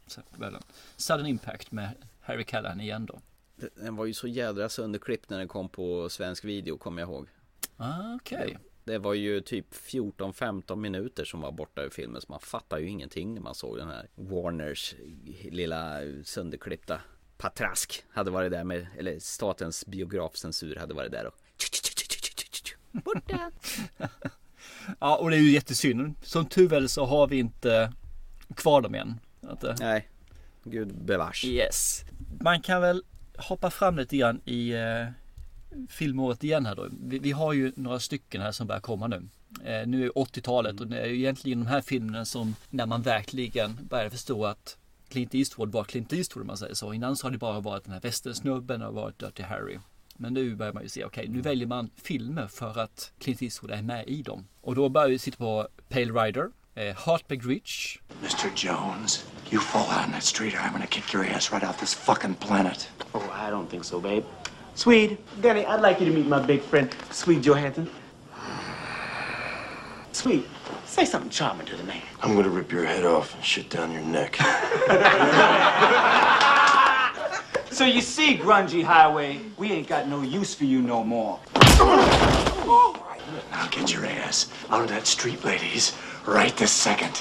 Sudden 0.98 1.26
Impact 1.26 1.72
med 1.72 1.90
Harry 2.22 2.44
Callahan 2.44 2.82
igen 2.82 3.06
då. 3.06 3.20
Den 3.76 3.96
var 3.96 4.06
ju 4.06 4.14
så 4.14 4.28
jädra 4.28 4.70
sönderklippt 4.70 5.30
när 5.30 5.38
den 5.38 5.48
kom 5.48 5.70
på 5.70 6.10
svensk 6.10 6.46
video, 6.46 6.78
kommer 6.78 7.02
jag 7.02 7.10
ihåg. 7.10 7.28
Ah, 7.78 8.16
Okej. 8.16 8.58
Det 8.84 8.98
var 8.98 9.14
ju 9.14 9.42
typ 9.42 9.74
14-15 9.74 10.76
minuter 10.76 11.26
som 11.26 11.42
var 11.42 11.52
borta 11.52 11.84
ur 11.84 11.90
filmen 11.90 12.22
så 12.22 12.32
man 12.32 12.40
fattar 12.40 12.78
ju 12.78 12.88
ingenting 12.88 13.34
när 13.34 13.42
man 13.42 13.56
såg 13.56 13.78
den 13.78 13.88
här 13.88 14.08
Warners 14.16 14.96
lilla 15.44 16.00
sönderklippta 16.24 17.02
patrask 17.42 18.04
hade 18.10 18.32
varit 18.32 18.52
där 18.52 18.64
med, 18.64 18.88
eller 18.98 19.20
statens 19.20 19.86
biografcensur 19.86 20.76
hade 20.76 20.94
varit 20.94 21.12
där 21.12 21.26
och 21.26 21.36
Borta! 22.92 23.52
Ja, 25.00 25.18
och 25.18 25.30
det 25.30 25.36
är 25.36 25.42
ju 25.42 25.52
jättesynd. 25.52 26.16
Som 26.24 26.46
tur 26.46 26.68
väl 26.68 26.90
så 26.90 27.06
har 27.06 27.28
vi 27.28 27.40
inte 27.40 27.94
kvar 28.56 28.82
dem 28.82 28.96
än. 28.96 29.20
Att, 29.42 29.64
eh, 29.64 29.76
Nej, 29.80 30.10
gud 30.64 30.96
bevars. 30.96 31.46
Yes. 31.46 32.04
Man 32.40 32.62
kan 32.62 32.82
väl 32.82 33.04
hoppa 33.38 33.70
fram 33.70 33.98
lite 33.98 34.18
grann 34.18 34.42
i 34.46 34.72
eh, 34.72 35.08
filmåret 35.90 36.44
igen 36.44 36.66
här 36.66 36.76
då. 36.76 36.88
Vi, 37.04 37.20
vi 37.20 37.32
har 37.32 37.54
ju 37.54 37.72
några 37.76 38.00
stycken 38.00 38.42
här 38.42 38.52
som 38.52 38.68
börjar 38.68 38.82
komma 38.82 39.08
nu. 39.08 39.28
Eh, 39.64 39.88
nu 39.88 40.06
är 40.06 40.10
80-talet 40.10 40.80
och 40.80 40.88
det 40.88 41.00
är 41.00 41.08
ju 41.08 41.18
egentligen 41.18 41.60
de 41.60 41.68
här 41.68 41.82
filmerna 41.82 42.26
som 42.26 42.56
när 42.70 42.86
man 42.86 43.02
verkligen 43.02 43.78
börjar 43.90 44.10
förstå 44.10 44.46
att 44.46 44.78
Clint 45.12 45.36
Eastwood 45.36 45.72
var 45.72 45.84
Clint 45.84 46.14
Eastwood 46.14 46.42
om 46.42 46.48
man 46.48 46.58
säger 46.58 46.74
så. 46.74 46.94
Innan 46.94 47.16
så 47.18 47.28
har 47.28 47.32
det 47.32 47.38
bara 47.38 47.60
varit 47.60 47.84
den 47.84 47.94
här 47.94 48.02
västersnubben 48.02 48.82
och 48.82 48.94
varit 48.94 49.20
Dirty 49.20 49.44
Harry. 49.44 49.80
Men 50.18 50.34
nu 50.34 50.56
börjar 50.56 50.74
man 50.74 50.84
ju 50.84 50.90
se, 50.90 51.06
okej 51.06 51.28
nu 51.28 51.42
väljer 51.42 51.68
man 51.68 51.90
filmer 52.04 52.48
för 52.48 52.80
att 52.80 53.12
Clint 53.20 53.42
Eastwood 53.42 53.72
är 53.72 53.82
med 53.82 54.08
i 54.08 54.22
dem. 54.22 54.48
Och 54.62 54.76
då 54.76 54.90
börjar 54.90 55.10
vi 55.10 55.20
sitta 55.20 55.38
på 55.38 55.68
Pale 55.90 56.12
Rider, 56.12 56.50
eh, 56.76 56.96
Heartbreak 57.06 57.46
Ridge, 57.46 58.00
Mr. 58.22 58.52
Jones, 58.56 59.26
you 59.52 59.62
fall 59.62 59.98
out 60.00 60.06
in 60.08 60.12
that 60.12 60.24
street 60.24 60.54
or 60.54 60.58
I'm 60.58 60.72
gonna 60.72 60.86
kick 60.86 61.14
your 61.14 61.26
ass 61.26 61.52
right 61.52 61.70
off 61.70 61.80
this 61.80 61.94
fucking 61.94 62.36
planet. 62.36 62.90
Oh, 63.14 63.48
I 63.48 63.52
don't 63.52 63.68
think 63.70 63.84
so, 63.84 64.00
babe. 64.00 64.24
Swede, 64.76 65.18
Danny, 65.42 65.66
I'd 65.66 65.82
like 65.90 66.04
you 66.04 66.12
to 66.12 66.18
meet 66.18 66.28
my 66.28 66.40
big 66.48 66.62
friend, 66.62 66.90
Swede 67.12 67.46
Johansson. 67.46 67.88
Swede, 70.22 70.46
say 70.86 71.04
something 71.04 71.32
charming 71.32 71.66
to 71.66 71.76
the 71.76 71.84
man. 71.84 72.04
I'm 72.22 72.36
gonna 72.36 72.48
rip 72.48 72.72
your 72.72 72.86
head 72.86 73.06
off 73.06 73.34
and 73.34 73.44
shit 73.44 73.72
down 73.72 73.92
your 73.92 74.04
neck. 74.04 74.38
So 77.72 77.86
you 77.86 78.02
see, 78.02 78.38
Grungy 78.38 78.84
Highway, 78.84 79.40
we 79.58 79.72
ain't 79.72 79.88
got 79.88 80.08
no 80.08 80.22
use 80.22 80.54
for 80.54 80.66
you 80.66 80.82
no 80.82 81.06
more. 81.06 81.40
Now 83.50 83.68
get 83.72 83.94
your 83.94 84.06
ass 84.06 84.52
out 84.70 84.84
of 84.84 84.90
that 84.90 85.08
street, 85.08 85.44
ladies, 85.46 85.98
right 86.28 86.56
this 86.58 86.72
second. 86.72 87.20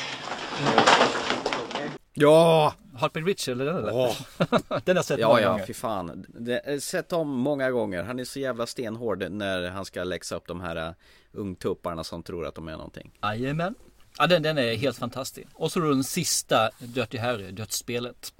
Ja! 2.17 2.73
Heartbreak 3.01 3.27
Ridge 3.27 3.53
eller 3.53 3.65
den 3.65 3.77
eller? 3.77 3.93
Åh. 3.95 4.17
den 4.59 4.61
har 4.69 4.95
jag 4.95 5.05
sett 5.05 5.21
Ja, 5.21 5.29
många 5.29 5.41
ja, 5.41 5.51
gånger. 5.51 5.67
fy 5.67 5.75
fan. 5.75 6.27
Det, 6.29 6.59
eh, 6.59 6.79
sett 6.79 7.13
om 7.13 7.29
många 7.29 7.71
gånger. 7.71 8.03
Han 8.03 8.19
är 8.19 8.25
så 8.25 8.41
jävla 8.41 8.67
stenhård 8.67 9.31
när 9.31 9.71
han 9.71 9.85
ska 9.85 10.05
läxa 10.05 10.37
upp 10.37 10.47
de 10.47 10.61
här 10.61 10.89
uh, 10.89 10.95
ungtupparna 11.33 12.05
som 12.05 12.23
tror 12.23 12.47
att 12.47 12.55
de 12.55 12.69
är 12.69 12.73
någonting. 12.73 13.11
Jajamän. 13.23 13.75
Ja, 14.19 14.27
den, 14.27 14.43
den 14.43 14.59
är 14.59 14.77
helt 14.77 14.99
fantastisk. 14.99 15.49
Och 15.55 15.73
så 15.73 15.81
då 15.81 15.89
den 15.89 16.05
sista 16.05 16.71
Dirty 16.79 17.19
Harry, 17.19 17.51
dödsspelet. 17.51 18.33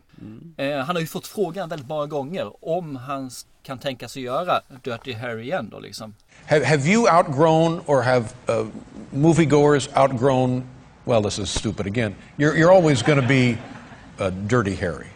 Eh, 0.57 0.77
han 0.79 0.97
har 0.97 1.01
ju 1.01 1.07
fått 1.07 1.27
frågan 1.27 1.69
väldigt 1.69 1.89
många 1.89 2.07
gånger 2.07 2.65
om 2.65 2.97
han 2.97 3.31
kan 3.63 3.79
tänka 3.79 4.09
sig 4.09 4.23
göra 4.23 4.61
Dirty 4.83 5.13
Harry 5.13 5.43
igen 5.43 5.69
då 5.71 5.81
liksom. 5.81 6.15
Have, 6.47 6.65
have 6.67 6.89
you 6.89 7.17
outgrown 7.17 7.81
or 7.87 8.03
have 8.03 8.25
uh, 8.49 8.67
moviegoers 9.11 9.89
outgrown? 9.97 10.63
Well, 11.05 11.23
this 11.23 11.39
is 11.39 11.51
stupid 11.51 11.87
again. 11.87 12.15
You're, 12.37 12.57
you're 12.57 12.73
always 12.77 13.03
going 13.03 13.21
to 13.21 13.29
be 13.29 13.57
uh, 14.21 14.31
Dirty 14.31 14.75
Harry. 14.75 15.09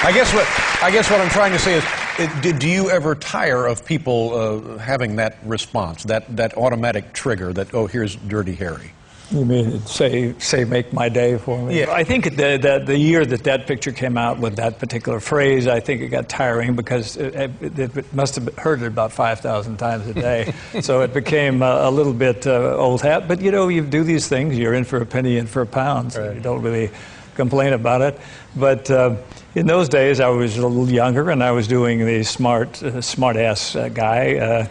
I 0.00 0.12
guess 0.12 0.32
what 0.32 0.46
I 0.82 0.90
guess 0.92 1.10
what 1.10 1.20
I'm 1.20 1.28
trying 1.28 1.52
to 1.52 1.58
say 1.58 1.74
is, 1.74 1.84
it, 2.18 2.42
do, 2.42 2.52
do 2.52 2.68
you 2.68 2.88
ever 2.88 3.16
tire 3.16 3.66
of 3.66 3.84
people 3.84 4.32
uh, 4.32 4.78
having 4.78 5.16
that 5.16 5.38
response, 5.44 6.04
that 6.04 6.36
that 6.36 6.56
automatic 6.56 7.12
trigger 7.12 7.52
that 7.52 7.74
oh 7.74 7.86
here's 7.86 8.14
Dirty 8.14 8.54
Harry? 8.54 8.92
You 9.32 9.44
mean 9.44 9.84
say 9.86 10.34
say 10.38 10.64
make 10.64 10.92
my 10.92 11.08
day 11.08 11.36
for 11.36 11.60
me? 11.60 11.80
Yeah. 11.80 11.92
I 11.92 12.04
think 12.04 12.24
the, 12.36 12.56
the 12.56 12.82
the 12.86 12.96
year 12.96 13.26
that 13.26 13.44
that 13.44 13.66
picture 13.66 13.92
came 13.92 14.16
out 14.16 14.38
with 14.38 14.56
that 14.56 14.78
particular 14.78 15.20
phrase, 15.20 15.66
I 15.66 15.80
think 15.80 16.00
it 16.00 16.08
got 16.08 16.28
tiring 16.28 16.76
because 16.76 17.16
it, 17.16 17.50
it, 17.60 17.78
it 17.78 18.14
must 18.14 18.36
have 18.36 18.56
heard 18.56 18.80
it 18.80 18.86
about 18.86 19.12
five 19.12 19.40
thousand 19.40 19.78
times 19.78 20.06
a 20.06 20.14
day, 20.14 20.54
so 20.80 21.02
it 21.02 21.12
became 21.12 21.60
a, 21.60 21.88
a 21.88 21.90
little 21.90 22.14
bit 22.14 22.46
uh, 22.46 22.76
old 22.76 23.02
hat. 23.02 23.26
But 23.26 23.42
you 23.42 23.50
know, 23.50 23.68
you 23.68 23.84
do 23.84 24.04
these 24.04 24.28
things, 24.28 24.56
you're 24.56 24.74
in 24.74 24.84
for 24.84 24.98
a 24.98 25.06
penny, 25.06 25.36
in 25.36 25.46
for 25.46 25.60
a 25.60 25.66
pound, 25.66 26.12
so 26.12 26.32
you 26.32 26.40
don't 26.40 26.62
really 26.62 26.90
complain 27.38 27.72
about 27.72 28.02
it. 28.02 28.20
But 28.56 28.90
uh, 28.90 29.16
in 29.54 29.66
those 29.66 29.88
days, 29.88 30.20
I 30.20 30.28
was 30.28 30.58
a 30.58 30.66
little 30.66 30.90
younger, 30.90 31.30
and 31.30 31.42
I 31.42 31.52
was 31.52 31.66
doing 31.68 32.04
the 32.04 32.22
smart 32.24 32.82
uh, 32.82 33.00
smart 33.00 33.36
ass 33.36 33.76
uh, 33.76 33.88
guy. 33.88 34.36
Uh, 34.36 34.66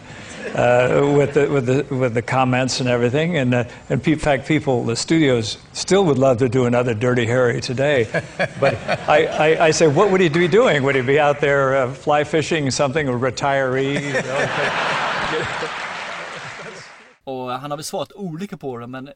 uh, 0.48 1.12
with 1.14 1.34
the 1.34 1.46
with 1.50 1.66
the 1.66 1.94
with 1.94 2.14
the 2.14 2.22
comments 2.22 2.80
and 2.80 2.88
everything, 2.88 3.36
and 3.36 3.54
uh, 3.54 3.64
and 3.90 4.06
in 4.08 4.18
fact, 4.18 4.46
people, 4.46 4.84
the 4.84 4.96
studios 4.96 5.58
still 5.72 6.04
would 6.04 6.18
love 6.18 6.38
to 6.38 6.48
do 6.48 6.64
another 6.64 6.94
Dirty 6.94 7.26
Harry 7.26 7.60
today, 7.60 8.06
but 8.60 8.74
I, 9.08 9.26
I, 9.26 9.66
I 9.66 9.70
say, 9.72 9.88
what 9.88 10.10
would 10.10 10.22
he 10.22 10.30
be 10.30 10.48
doing? 10.48 10.82
Would 10.84 10.96
he 10.96 11.02
be 11.02 11.20
out 11.20 11.40
there 11.40 11.92
fly 11.92 12.24
fishing 12.24 12.70
something, 12.70 13.08
a 13.08 13.12
retiree? 13.12 14.00
You 14.00 14.22
know? 14.22 14.48
Och 17.24 17.50
han 17.50 17.70
har 17.70 17.76
väl 17.78 17.84
svarat 17.84 18.12
olika 18.12 18.56
på 18.56 18.78
det 18.78 18.86
men 18.86 19.10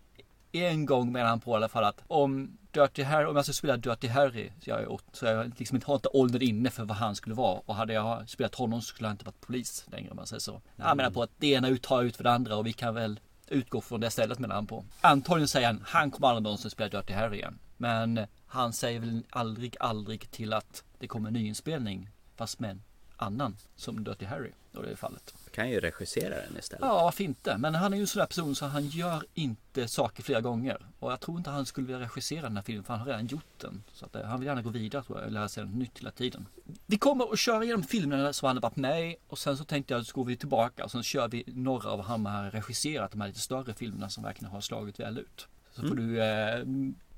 en 0.53 0.87
gång 0.87 1.13
menar 1.13 1.29
han 1.29 1.41
på 1.41 1.53
i 1.53 1.55
alla 1.55 1.69
fall 1.69 1.85
att 1.85 2.03
om 2.09 2.59
Dirty 2.73 3.03
Harry, 3.03 3.25
om 3.25 3.37
jag 3.37 3.45
skulle 3.45 3.55
spela 3.55 3.77
Dirty 3.77 4.09
Harry, 4.09 4.51
så 4.61 4.71
jag, 4.71 5.01
så 5.13 5.27
jag 5.27 5.53
liksom 5.59 5.77
inte 5.77 5.87
har 5.87 5.95
inte 5.95 6.09
åldern 6.09 6.43
inne 6.43 6.71
för 6.71 6.85
vad 6.85 6.97
han 6.97 7.15
skulle 7.17 7.35
vara. 7.35 7.61
Och 7.67 7.75
hade 7.75 7.93
jag 7.93 8.29
spelat 8.29 8.55
honom 8.55 8.83
så 8.83 8.87
skulle 8.87 9.09
han 9.09 9.15
inte 9.15 9.25
varit 9.25 9.41
polis 9.41 9.87
längre 9.91 10.11
om 10.11 10.17
man 10.17 10.27
säger 10.27 10.41
så. 10.41 10.61
Han 10.79 10.97
menar 10.97 11.11
på 11.11 11.23
att 11.23 11.31
det 11.39 11.47
ena 11.47 11.77
tar 11.77 12.03
ut 12.03 12.17
för 12.17 12.25
det 12.25 12.33
andra 12.33 12.57
och 12.57 12.67
vi 12.67 12.73
kan 12.73 12.95
väl 12.95 13.21
utgå 13.49 13.81
från 13.81 14.01
det 14.01 14.11
stället 14.11 14.39
menar 14.39 14.55
han 14.55 14.67
på. 14.67 14.85
Antagligen 15.01 15.49
säger 15.49 15.67
han, 15.67 15.85
han 15.87 16.11
kommer 16.11 16.29
aldrig 16.29 16.43
någonsin 16.43 16.71
spela 16.71 16.89
Dirty 16.89 17.13
Harry 17.13 17.37
igen. 17.37 17.59
Men 17.77 18.27
han 18.47 18.73
säger 18.73 19.01
väl 19.01 19.23
aldrig, 19.31 19.77
aldrig 19.81 20.31
till 20.31 20.53
att 20.53 20.85
det 20.99 21.07
kommer 21.07 21.29
en 21.29 21.35
nyinspelning 21.35 22.09
fast 22.37 22.59
med 22.59 22.71
en 22.71 22.83
annan 23.17 23.57
som 23.77 24.05
Dirty 24.05 24.25
Harry. 24.25 24.51
Då 24.73 24.83
det 24.83 24.91
är 24.91 24.97
fallet. 24.97 25.35
Kan 25.53 25.71
ju 25.71 25.81
regissera 25.81 26.35
den 26.35 26.59
istället. 26.59 26.85
Ja, 26.85 27.03
varför 27.03 27.25
inte? 27.25 27.59
Men 27.59 27.75
han 27.75 27.93
är 27.93 27.97
ju 27.97 28.01
en 28.01 28.07
sån 28.07 28.21
där 28.21 28.27
person 28.27 28.55
så 28.55 28.67
han 28.67 28.87
gör 28.87 29.25
inte 29.35 29.89
saker 29.89 30.23
flera 30.23 30.41
gånger. 30.41 30.87
Och 30.99 31.13
jag 31.13 31.21
tror 31.21 31.39
inte 31.39 31.51
han 31.51 31.67
skulle 31.67 31.87
vilja 31.87 32.01
regissera 32.01 32.43
den 32.43 32.57
här 32.57 32.63
filmen 32.63 32.85
för 32.85 32.93
han 32.93 33.01
har 33.01 33.07
redan 33.07 33.27
gjort 33.27 33.61
den. 33.61 33.83
Så 33.93 34.07
att, 34.07 34.17
eh, 34.17 34.23
han 34.23 34.41
vill 34.41 34.47
gärna 34.47 34.63
gå 34.63 34.71
vidare 34.71 35.03
tror 35.03 35.19
jag, 35.19 35.27
och 35.27 35.33
lära 35.33 35.49
sig 35.49 35.65
något 35.65 35.75
nytt 35.75 35.99
hela 35.99 36.11
tiden. 36.11 36.47
Vi 36.87 36.99
kommer 36.99 37.33
att 37.33 37.39
köra 37.39 37.65
igenom 37.65 37.83
filmerna 37.83 38.33
som 38.33 38.47
han 38.47 38.57
har 38.57 38.63
varit 38.63 38.77
med 38.77 39.11
i 39.11 39.17
och 39.29 39.39
sen 39.39 39.57
så 39.57 39.65
tänkte 39.65 39.95
jag 39.95 40.07
så 40.07 40.15
går 40.15 40.25
vi 40.25 40.37
tillbaka 40.37 40.85
och 40.85 40.91
sen 40.91 41.03
kör 41.03 41.29
vi 41.29 41.45
några 41.47 41.91
av 41.91 42.03
han 42.03 42.27
har 42.27 42.51
regisserat, 42.51 43.11
de 43.11 43.21
här 43.21 43.29
lite 43.29 43.41
större 43.41 43.75
filmerna 43.75 44.09
som 44.09 44.25
verkligen 44.25 44.53
har 44.53 44.61
slagit 44.61 45.01
väl 45.01 45.19
ut. 45.19 45.49
Så 45.71 45.83
får 45.83 45.95
du 45.95 46.23
eh, 46.23 46.65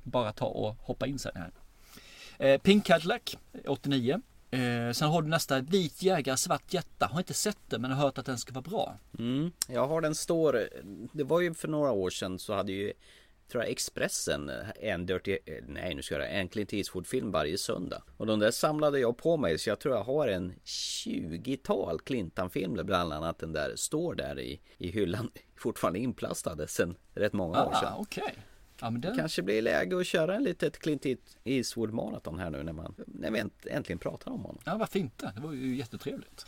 bara 0.02 0.32
ta 0.32 0.46
och 0.46 0.76
hoppa 0.80 1.06
in 1.06 1.18
sen 1.18 1.32
här. 1.34 1.50
Eh, 2.38 2.60
Pink 2.60 2.86
Cadillac, 2.86 3.36
89. 3.66 4.20
Eh, 4.54 4.92
sen 4.92 5.08
har 5.08 5.22
du 5.22 5.28
nästa 5.28 5.60
Vit 5.60 6.02
jägare, 6.02 6.36
svart 6.36 6.74
jätta. 6.74 7.06
Har 7.06 7.20
inte 7.20 7.34
sett 7.34 7.58
den 7.66 7.82
men 7.82 7.90
har 7.90 8.04
hört 8.04 8.18
att 8.18 8.26
den 8.26 8.38
ska 8.38 8.52
vara 8.52 8.62
bra. 8.62 8.98
Mm, 9.18 9.52
jag 9.68 9.86
har 9.86 10.00
den 10.00 10.14
står, 10.14 10.68
det 11.12 11.24
var 11.24 11.40
ju 11.40 11.54
för 11.54 11.68
några 11.68 11.90
år 11.92 12.10
sedan 12.10 12.38
så 12.38 12.54
hade 12.54 12.72
ju 12.72 12.92
Tror 13.48 13.62
jag 13.62 13.70
Expressen 13.70 14.50
en 14.80 15.06
Dirty, 15.06 15.38
nej 15.68 15.94
nu 15.94 16.02
ska 16.02 16.14
jag 16.14 16.34
en 16.34 16.48
Clint 16.48 16.72
Eastwood 16.72 17.06
film 17.06 17.30
varje 17.30 17.58
söndag 17.58 18.02
Och 18.16 18.26
de 18.26 18.38
där 18.38 18.50
samlade 18.50 18.98
jag 18.98 19.16
på 19.16 19.36
mig 19.36 19.58
så 19.58 19.70
jag 19.70 19.78
tror 19.78 19.94
jag 19.94 20.04
har 20.04 20.28
en 20.28 20.52
20-tal 20.64 22.00
Clintan-filmer 22.00 22.82
bland 22.82 23.12
annat 23.12 23.38
den 23.38 23.52
där 23.52 23.72
står 23.76 24.14
där 24.14 24.38
i, 24.40 24.60
i 24.78 24.90
hyllan 24.90 25.30
Fortfarande 25.56 25.98
inplastade 25.98 26.68
sen 26.68 26.96
rätt 27.14 27.32
många 27.32 27.64
år 27.64 27.72
sedan 27.72 27.92
Ah, 27.92 27.98
okej. 27.98 28.34
Ja, 28.80 28.90
den... 28.90 29.16
Kanske 29.16 29.42
blir 29.42 29.62
läge 29.62 30.00
att 30.00 30.06
köra 30.06 30.34
en 30.36 30.42
litet 30.42 30.78
Clint 30.78 31.06
Eastwood 31.44 31.92
maraton 31.92 32.38
här 32.38 32.50
nu 32.50 32.62
när 32.62 32.72
man 32.72 32.94
när 33.06 33.30
vi 33.30 33.38
änt- 33.40 33.66
äntligen 33.70 33.98
pratar 33.98 34.30
om 34.30 34.40
honom 34.42 34.58
Ja, 34.64 34.76
varför 34.76 34.98
inte? 34.98 35.32
Det 35.34 35.40
var 35.40 35.52
ju 35.52 35.76
jättetrevligt. 35.76 36.46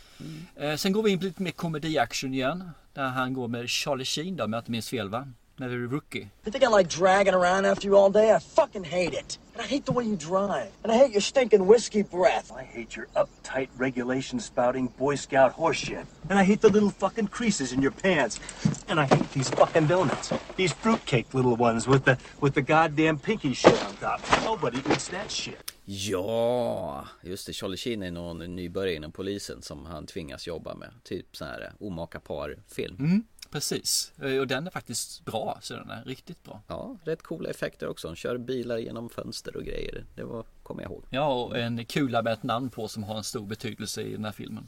Eh, 0.55 0.75
sen 0.75 0.91
går 0.91 1.03
vi 1.03 1.11
in 1.11 1.19
på 1.19 1.25
lite 1.25 1.41
mer 1.41 1.51
komedi-action 1.51 2.33
igen. 2.33 2.69
Där 2.93 3.07
han 3.07 3.33
går 3.33 3.47
med 3.47 3.69
Charlie 3.69 4.05
Sheen 4.05 4.35
då, 4.35 4.43
om 4.43 4.53
jag 4.53 4.59
inte 4.59 4.71
minns 4.71 4.89
fel 4.89 5.09
va? 5.09 5.27
När 5.59 5.67
vi 5.67 5.75
är 5.75 5.79
Rookie. 5.79 6.29
You 6.45 6.51
think 6.51 6.63
I 6.63 6.67
like 6.67 6.89
dragging 6.89 7.33
around 7.33 7.65
after 7.65 7.87
you 7.87 7.97
all 7.97 8.11
day? 8.11 8.31
I 8.35 8.39
fucking 8.39 8.83
hate 8.83 9.13
it. 9.13 9.39
And 9.55 9.65
I 9.65 9.67
hate 9.67 9.85
the 9.85 9.91
way 9.91 10.05
you 10.05 10.15
drive. 10.15 10.69
And 10.83 10.91
I 10.91 10.97
hate 10.97 11.11
your 11.11 11.21
stinking 11.21 11.67
whiskey 11.67 12.03
breath. 12.03 12.51
I 12.51 12.63
hate 12.63 12.95
your 12.95 13.07
uptight, 13.15 13.69
regulation 13.77 14.39
spouting 14.39 14.93
Boy 14.99 15.15
Scout 15.15 15.55
horseshit. 15.57 16.05
And 16.29 16.37
I 16.39 16.43
hate 16.43 16.61
the 16.61 16.69
little 16.69 16.91
fucking 16.91 17.27
creases 17.27 17.73
in 17.73 17.81
your 17.81 17.91
pants. 17.91 18.39
And 18.87 18.99
I 18.99 19.05
hate 19.05 19.31
these 19.33 19.49
fucking 19.49 19.87
donuts. 19.87 20.31
These 20.55 20.73
fruitcake 20.73 21.33
little 21.33 21.55
ones 21.55 21.87
with 21.87 22.05
the 22.05 22.17
with 22.39 22.53
the 22.53 22.61
goddamn 22.61 23.17
pinky 23.19 23.53
shit 23.53 23.83
on 23.85 23.95
top. 23.95 24.21
Nobody 24.43 24.77
eats 24.77 25.07
that 25.07 25.31
shit. 25.31 25.73
Ja, 25.89 27.05
just 27.23 27.47
det. 27.47 27.53
Charlie 27.53 27.77
Sheen 27.77 28.03
är 28.03 28.11
någon 28.11 28.55
nybörjare 28.55 28.95
inom 28.95 29.11
polisen 29.11 29.61
som 29.61 29.85
han 29.85 30.05
tvingas 30.05 30.47
jobba 30.47 30.75
med. 30.75 30.89
Typ 31.03 31.35
sån 31.35 31.47
här 31.47 31.71
omaka 31.79 32.19
par-film. 32.19 32.95
Mm, 32.99 33.23
precis. 33.51 34.11
Eh, 34.21 34.37
Och 34.37 34.47
den 34.47 34.67
är 34.67 34.71
faktiskt 34.71 35.25
bra, 35.25 35.57
så 35.61 35.73
den 35.73 35.89
är 35.89 36.03
riktigt 36.03 36.43
bra. 36.43 36.61
Ja, 36.67 36.97
rätt 37.03 37.21
coola 37.23 37.49
effekter 37.49 37.87
också. 37.87 38.07
De 38.07 38.15
kör 38.15 38.37
bilar 38.37 38.77
genom 38.77 39.09
fönster 39.09 39.57
och 39.57 39.63
grejer. 39.63 40.05
Det 40.15 40.23
var, 40.23 40.43
kommer 40.63 40.81
jag 40.83 40.91
ihåg. 40.91 41.03
Ja, 41.09 41.33
och 41.43 41.57
en 41.57 41.85
kula 41.85 42.21
med 42.21 42.33
ett 42.33 42.43
namn 42.43 42.69
på 42.69 42.87
som 42.87 43.03
har 43.03 43.17
en 43.17 43.23
stor 43.23 43.45
betydelse 43.45 44.01
i 44.01 44.11
den 44.11 44.25
här 44.25 44.31
filmen. 44.31 44.67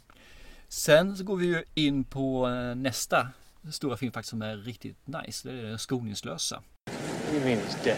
Sen 0.67 1.17
så 1.17 1.23
går 1.23 1.35
vi 1.37 1.45
ju 1.45 1.63
in 1.73 2.03
på 2.03 2.47
eh, 2.47 2.75
nästa 2.75 3.27
stora 3.71 3.97
film 3.97 4.11
faktiskt 4.11 4.29
som 4.29 4.41
är 4.41 4.57
riktigt 4.57 4.97
nice. 5.07 5.49
Det 5.49 5.59
är 5.59 5.63
Den 5.63 5.79
skoningslösa. 5.79 6.61
You 7.33 7.39
mean 7.45 7.57
he's 7.59 7.83
dead? 7.83 7.97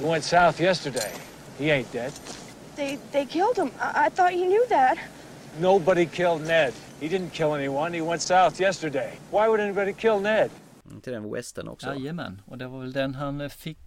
He 0.00 0.06
went 0.10 0.24
south 0.24 0.62
yesterday. 0.62 1.12
He 1.58 1.64
ain't 1.64 1.92
dead. 1.92 2.12
They 2.76 2.98
they 3.12 3.26
killed 3.26 3.56
him. 3.56 3.66
I, 3.66 4.06
I 4.06 4.10
thought 4.10 4.32
you 4.32 4.44
knew 4.46 4.66
that. 4.68 4.98
Nobody 5.60 6.06
killed 6.06 6.40
Ned. 6.46 6.72
He 7.00 7.08
didn't 7.08 7.30
kill 7.30 7.46
anyone. 7.52 7.98
He 7.98 8.02
went 8.02 8.22
south 8.22 8.60
yesterday. 8.60 9.10
Why 9.30 9.48
would 9.48 9.60
anybody 9.60 9.92
kill 9.92 10.20
Ned? 10.20 10.50
Inte 10.92 11.10
den 11.10 11.32
western 11.32 11.68
också? 11.68 11.86
Jajamän, 11.86 12.42
och 12.46 12.58
det 12.58 12.68
var 12.68 12.80
väl 12.80 12.92
den 12.92 13.14
han 13.14 13.40
eh, 13.40 13.48
fick 13.48 13.78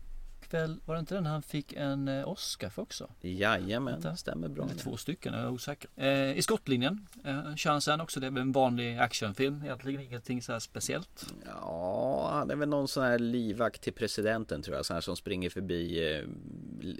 väl, 0.53 0.79
var 0.85 0.95
det 0.95 0.99
inte 0.99 1.15
den 1.15 1.25
han 1.25 1.41
fick 1.41 1.73
en 1.73 2.07
eh, 2.07 2.27
Oscar 2.27 2.69
för 2.69 2.81
också? 2.81 3.09
Jajamän, 3.21 4.17
stämmer 4.17 4.47
bra. 4.47 4.65
Eller 4.65 4.75
två 4.75 4.97
stycken, 4.97 5.33
jag 5.33 5.43
är 5.43 5.49
osäker. 5.49 5.89
Eh, 5.95 6.37
I 6.37 6.41
skottlinjen 6.41 7.07
eh, 7.25 7.55
kör 7.55 7.71
han 7.71 7.81
sen 7.81 8.01
också, 8.01 8.19
det 8.19 8.27
är 8.27 8.31
väl 8.31 8.41
en 8.41 8.51
vanlig 8.51 8.97
actionfilm, 8.97 9.61
egentligen 9.63 10.01
ingenting 10.01 10.41
så 10.41 10.51
här 10.51 10.59
speciellt. 10.59 11.33
Ja, 11.45 12.29
han 12.31 12.51
är 12.51 12.55
väl 12.55 12.69
någon 12.69 12.87
sån 12.87 13.03
här 13.03 13.19
livvakt 13.19 13.81
till 13.81 13.93
presidenten 13.93 14.61
tror 14.61 14.75
jag. 14.75 14.85
Sån 14.85 14.93
här 14.93 15.01
som 15.01 15.15
springer 15.15 15.49
förbi 15.49 16.13
eh, 16.17 16.27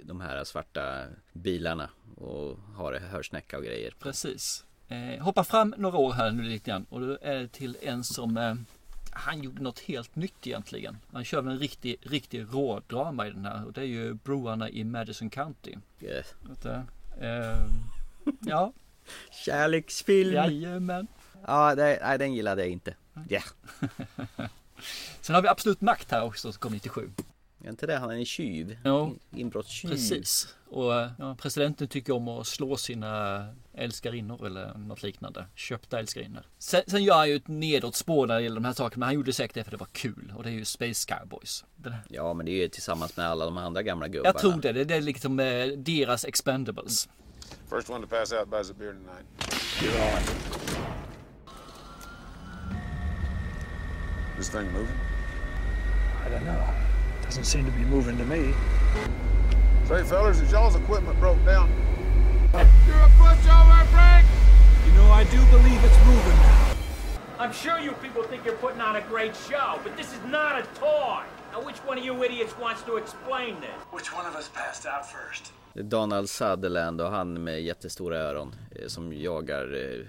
de 0.04 0.20
här 0.20 0.44
svarta 0.44 1.04
bilarna 1.32 1.90
och 2.16 2.58
har 2.74 2.92
hörsnäcka 2.92 3.58
och 3.58 3.64
grejer. 3.64 3.94
Precis. 3.98 4.64
Eh, 4.88 5.22
hoppa 5.22 5.44
fram 5.44 5.74
några 5.78 5.98
år 5.98 6.12
här 6.12 6.30
nu 6.30 6.42
lite 6.42 6.70
grann 6.70 6.86
och 6.88 7.00
då 7.00 7.18
är 7.22 7.34
det 7.34 7.48
till 7.48 7.76
en 7.82 8.04
som 8.04 8.36
eh, 8.36 8.54
han 9.10 9.42
gjorde 9.42 9.62
något 9.62 9.78
helt 9.78 10.16
nytt 10.16 10.46
egentligen. 10.46 10.96
Han 11.12 11.24
körde 11.24 11.50
en 11.50 11.58
riktig, 11.58 11.96
riktig 12.02 12.46
rådrama 12.52 13.26
i 13.26 13.30
den 13.30 13.44
här 13.44 13.66
och 13.66 13.72
det 13.72 13.80
är 13.80 13.84
ju 13.84 14.14
broarna 14.14 14.70
i 14.70 14.84
Madison 14.84 15.30
County. 15.30 15.74
Yes. 16.00 16.34
Du? 16.62 16.70
Eh, 17.26 17.66
ja, 18.40 18.72
Kärleksfilm. 19.44 20.34
jajamän. 20.34 21.06
Ja, 21.46 21.74
det, 21.74 21.98
nej, 22.02 22.18
den 22.18 22.34
gillade 22.34 22.62
jag 22.62 22.70
inte. 22.70 22.94
Ja. 23.28 23.40
Sen 25.20 25.34
har 25.34 25.42
vi 25.42 25.48
Absolut 25.48 25.80
Makt 25.80 26.10
här 26.10 26.22
också 26.24 26.52
som 26.52 26.60
kom 26.60 26.72
97. 26.72 27.10
Är 27.64 27.70
inte 27.70 27.86
det 27.86 27.96
han 27.96 28.10
är 28.10 28.14
en 28.14 28.24
tjuv? 28.24 28.78
Jo. 28.84 29.16
Inbrottstjuv. 29.30 29.90
Precis. 29.90 30.54
Och 30.70 30.94
eh, 30.94 31.10
ja, 31.18 31.36
presidenten 31.40 31.88
tycker 31.88 32.12
om 32.12 32.28
att 32.28 32.46
slå 32.46 32.76
sina 32.76 33.46
älskarinnor 33.74 34.46
eller 34.46 34.74
något 34.74 35.02
liknande. 35.02 35.46
Köpta 35.54 35.98
älskarinnor. 35.98 36.42
Sen, 36.58 36.82
sen 36.86 37.04
gör 37.04 37.14
han 37.14 37.28
ju 37.28 37.36
ett 37.36 37.48
nedåtspår 37.48 38.26
när 38.26 38.34
det 38.34 38.42
gäller 38.42 38.54
de 38.54 38.64
här 38.64 38.72
sakerna. 38.72 39.00
Men 39.00 39.06
han 39.06 39.14
gjorde 39.14 39.32
säkert 39.32 39.54
det 39.54 39.64
för 39.64 39.70
det 39.70 39.76
var 39.76 39.88
kul. 39.92 40.32
Och 40.36 40.42
det 40.42 40.48
är 40.48 40.52
ju 40.52 40.64
Space 40.64 41.14
Cowboys. 41.14 41.64
Ja, 42.08 42.34
men 42.34 42.46
det 42.46 42.52
är 42.52 42.62
ju 42.62 42.68
tillsammans 42.68 43.16
med 43.16 43.26
alla 43.26 43.44
de 43.44 43.58
andra 43.58 43.82
gamla 43.82 44.08
gubbarna. 44.08 44.28
Jag 44.28 44.38
tror 44.38 44.60
det. 44.60 44.72
Det 44.72 44.84
det 44.84 44.94
är 44.94 45.00
liksom 45.00 45.40
eh, 45.40 45.66
deras 45.66 46.24
expendables. 46.24 47.08
First 47.70 47.90
one 47.90 48.06
to 48.06 48.08
pass 48.08 48.32
out 48.32 48.50
buys 48.50 48.70
a 48.70 48.74
beer 48.78 48.92
tonight. 48.92 49.26
You're 49.80 50.16
on. 50.16 50.22
This 54.36 54.50
thing 54.50 54.72
moving? 54.72 54.98
I 56.26 56.30
don't 56.30 56.44
know. 56.44 56.93
Doesn't 57.34 57.46
seem 57.46 57.64
to 57.64 57.72
be 57.72 57.84
moving 57.86 58.16
to 58.16 58.24
me. 58.26 58.54
Say, 59.88 60.04
fellas, 60.04 60.38
is 60.38 60.52
y'all's 60.52 60.76
equipment 60.76 61.18
broke 61.18 61.44
down? 61.44 61.68
You're 62.52 62.62
a 62.62 63.10
pushover, 63.18 63.84
Frank! 63.86 64.24
You 64.86 64.92
know, 64.92 65.10
I 65.10 65.24
do 65.24 65.44
believe 65.46 65.82
it's 65.82 66.06
moving 66.06 66.38
now. 66.46 66.74
I'm 67.40 67.52
sure 67.52 67.80
you 67.80 67.90
people 67.94 68.22
think 68.22 68.44
you're 68.44 68.54
putting 68.58 68.80
on 68.80 68.94
a 68.94 69.00
great 69.00 69.34
show, 69.34 69.80
but 69.82 69.96
this 69.96 70.12
is 70.12 70.20
not 70.28 70.60
a 70.60 70.62
toy. 70.78 71.24
Now, 71.50 71.60
which 71.66 71.78
one 71.78 71.98
of 71.98 72.04
you 72.04 72.22
idiots 72.22 72.56
wants 72.56 72.82
to 72.82 72.98
explain 72.98 73.60
this? 73.60 73.82
Which 73.90 74.14
one 74.14 74.26
of 74.26 74.36
us 74.36 74.48
passed 74.54 74.86
out 74.86 75.04
first? 75.04 75.52
Donald 75.74 76.30
Sutherland 76.30 77.00
och 77.00 77.10
han 77.10 77.44
med 77.44 77.62
jättestora 77.62 78.18
öron 78.18 78.54
eh, 78.70 78.86
som 78.86 79.12
jagar 79.12 79.74
eh, 79.74 80.06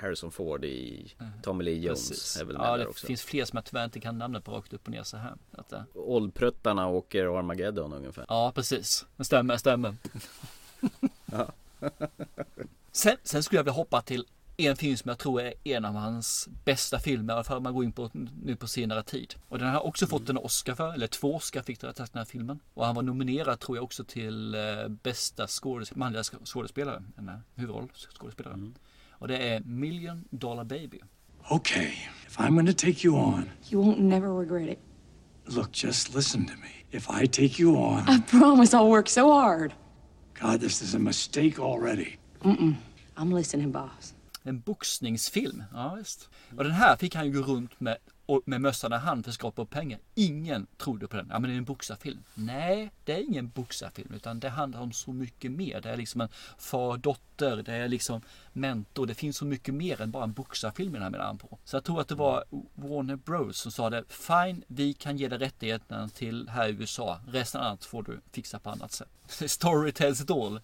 Harrison 0.00 0.30
Ford 0.30 0.64
i 0.64 1.12
Tommy 1.42 1.64
Lee 1.64 1.74
Jones. 1.78 2.08
Precis. 2.08 2.36
Är 2.40 2.44
väl 2.44 2.58
med 2.58 2.66
Ja, 2.66 2.76
det 2.76 2.86
också. 2.86 3.06
finns 3.06 3.22
fler 3.22 3.44
som 3.44 3.56
jag 3.56 3.64
tyvärr 3.64 3.84
inte 3.84 4.00
kan 4.00 4.18
namnet 4.18 4.44
på 4.44 4.52
rakt 4.52 4.72
upp 4.72 4.84
och 4.86 4.90
ner 4.92 5.02
så 5.02 5.16
här. 5.16 5.34
Att, 5.52 5.72
eh, 5.72 5.82
Oldpruttarna 5.94 6.88
åker 6.88 7.38
Armageddon 7.38 7.92
ungefär. 7.92 8.24
Ja, 8.28 8.52
precis. 8.54 9.06
Det 9.16 9.24
stämmer, 9.24 9.56
stämmer. 9.56 9.94
Ja. 11.32 11.52
sen, 12.92 13.16
sen 13.22 13.42
skulle 13.42 13.58
jag 13.58 13.64
vilja 13.64 13.74
hoppa 13.76 14.02
till 14.02 14.26
en 14.58 14.76
film 14.76 14.96
som 14.96 15.08
jag 15.08 15.18
tror 15.18 15.40
är 15.40 15.54
en 15.64 15.84
av 15.84 15.94
hans 15.94 16.48
bästa 16.64 16.98
filmer, 16.98 17.32
i 17.32 17.34
alla 17.34 17.44
fall 17.44 17.60
man 17.60 17.74
går 17.74 17.84
in 17.84 17.92
på 17.92 18.10
nu 18.44 18.56
på 18.56 18.66
senare 18.66 19.02
tid. 19.02 19.34
Och 19.48 19.58
den 19.58 19.68
har 19.68 19.86
också 19.86 20.06
fått 20.06 20.28
en 20.28 20.38
Oscar 20.38 20.74
för, 20.74 20.92
eller 20.94 21.06
två 21.06 21.34
Oscar 21.34 21.62
fick 21.62 21.80
det 21.80 21.92
den 21.96 22.06
här 22.14 22.24
filmen. 22.24 22.58
Och 22.74 22.86
han 22.86 22.94
var 22.94 23.02
nominerad 23.02 23.60
tror 23.60 23.76
jag 23.76 23.84
också 23.84 24.04
till 24.04 24.54
eh, 24.54 24.88
bästa 24.88 25.46
skådes 25.46 25.94
manliga 25.94 26.22
sk- 26.22 26.44
skådespelare, 26.44 27.02
en 27.16 27.30
huvudroll 27.54 27.88
skådespelare. 28.18 28.72
Och 29.18 29.28
det 29.28 29.36
är 29.38 29.60
Million 29.60 30.24
Dollar 30.30 30.64
Baby. 30.64 31.00
Okay, 31.50 31.92
if 32.26 32.38
I'm 32.38 32.54
going 32.54 32.66
to 32.66 32.72
take 32.86 33.04
you 33.08 33.16
on, 33.16 33.50
You 33.70 33.80
won't 33.84 33.98
never 34.00 34.28
regret 34.40 34.68
it. 34.68 34.78
look, 35.56 35.72
just 35.72 36.14
listen 36.14 36.46
to 36.46 36.52
me. 36.52 36.68
If 36.90 37.10
I 37.10 37.26
take 37.26 37.62
you 37.62 37.76
on, 37.76 38.08
I 38.08 38.20
promise 38.30 38.76
I'll 38.76 38.90
work 38.90 39.08
so 39.08 39.32
hard. 39.32 39.72
God, 40.40 40.60
this 40.60 40.82
is 40.82 40.94
a 40.94 40.98
mistake 40.98 41.58
already. 41.62 42.16
Mm-mm. 42.42 42.74
I'm 43.16 43.30
listening, 43.34 43.72
boss. 43.72 44.14
En 44.44 44.60
boxningsfilm, 44.60 45.62
ja 45.72 45.94
visst. 45.98 46.28
Och 46.56 46.64
den 46.64 46.72
här 46.72 46.96
fick 46.96 47.14
han 47.14 47.26
ju 47.26 47.32
gå 47.32 47.40
runt 47.52 47.80
med, 47.80 47.96
och- 48.26 48.42
med 48.44 48.60
mössan 48.60 48.92
i 48.92 48.96
hand 48.96 49.24
för 49.24 49.30
att 49.30 49.34
skapa 49.34 49.62
upp 49.62 49.70
pengar. 49.70 49.98
Ingen 50.14 50.66
trodde 50.78 51.06
på 51.08 51.16
den. 51.16 51.26
Ja 51.30 51.38
men 51.38 51.50
det 51.50 51.56
är 51.56 51.58
en 51.58 51.64
boxarfilm. 51.64 52.22
Nej, 52.34 52.90
det 53.04 53.12
är 53.12 53.18
ingen 53.24 53.48
boxarfilm 53.48 54.12
utan 54.14 54.40
det 54.40 54.48
handlar 54.48 54.80
om 54.80 54.92
så 54.92 55.12
mycket 55.12 55.50
mer. 55.52 55.80
Det 55.80 55.90
är 55.90 55.96
liksom 55.96 56.20
en 56.20 56.28
far-dotter, 56.58 57.56
det 57.62 57.72
är 57.74 57.88
liksom 57.88 58.20
mentor. 58.52 59.06
Det 59.06 59.14
finns 59.14 59.36
så 59.36 59.44
mycket 59.44 59.74
mer 59.74 60.00
än 60.00 60.10
bara 60.10 60.24
en 60.24 60.32
boxarfilm 60.32 60.90
i 60.90 60.92
den 60.92 61.02
här 61.02 61.10
menar 61.10 61.34
på. 61.34 61.58
Så 61.64 61.76
jag 61.76 61.84
tror 61.84 62.00
att 62.00 62.08
det 62.08 62.14
var 62.14 62.44
Warner 62.74 63.16
Bros 63.16 63.58
som 63.58 63.72
sa 63.72 63.90
det. 63.90 64.04
Fine, 64.08 64.62
vi 64.66 64.92
kan 64.92 65.16
ge 65.16 65.28
dig 65.28 65.38
rättigheterna 65.38 66.08
till 66.08 66.48
här 66.48 66.68
i 66.68 66.70
USA. 66.72 67.20
Resten 67.28 67.60
annat 67.60 67.84
får 67.84 68.02
du 68.02 68.20
fixa 68.32 68.58
på 68.58 68.70
annat 68.70 68.92
sätt. 68.92 69.08
Story 69.50 69.92
tells 69.92 70.20
it 70.20 70.30
all 70.30 70.60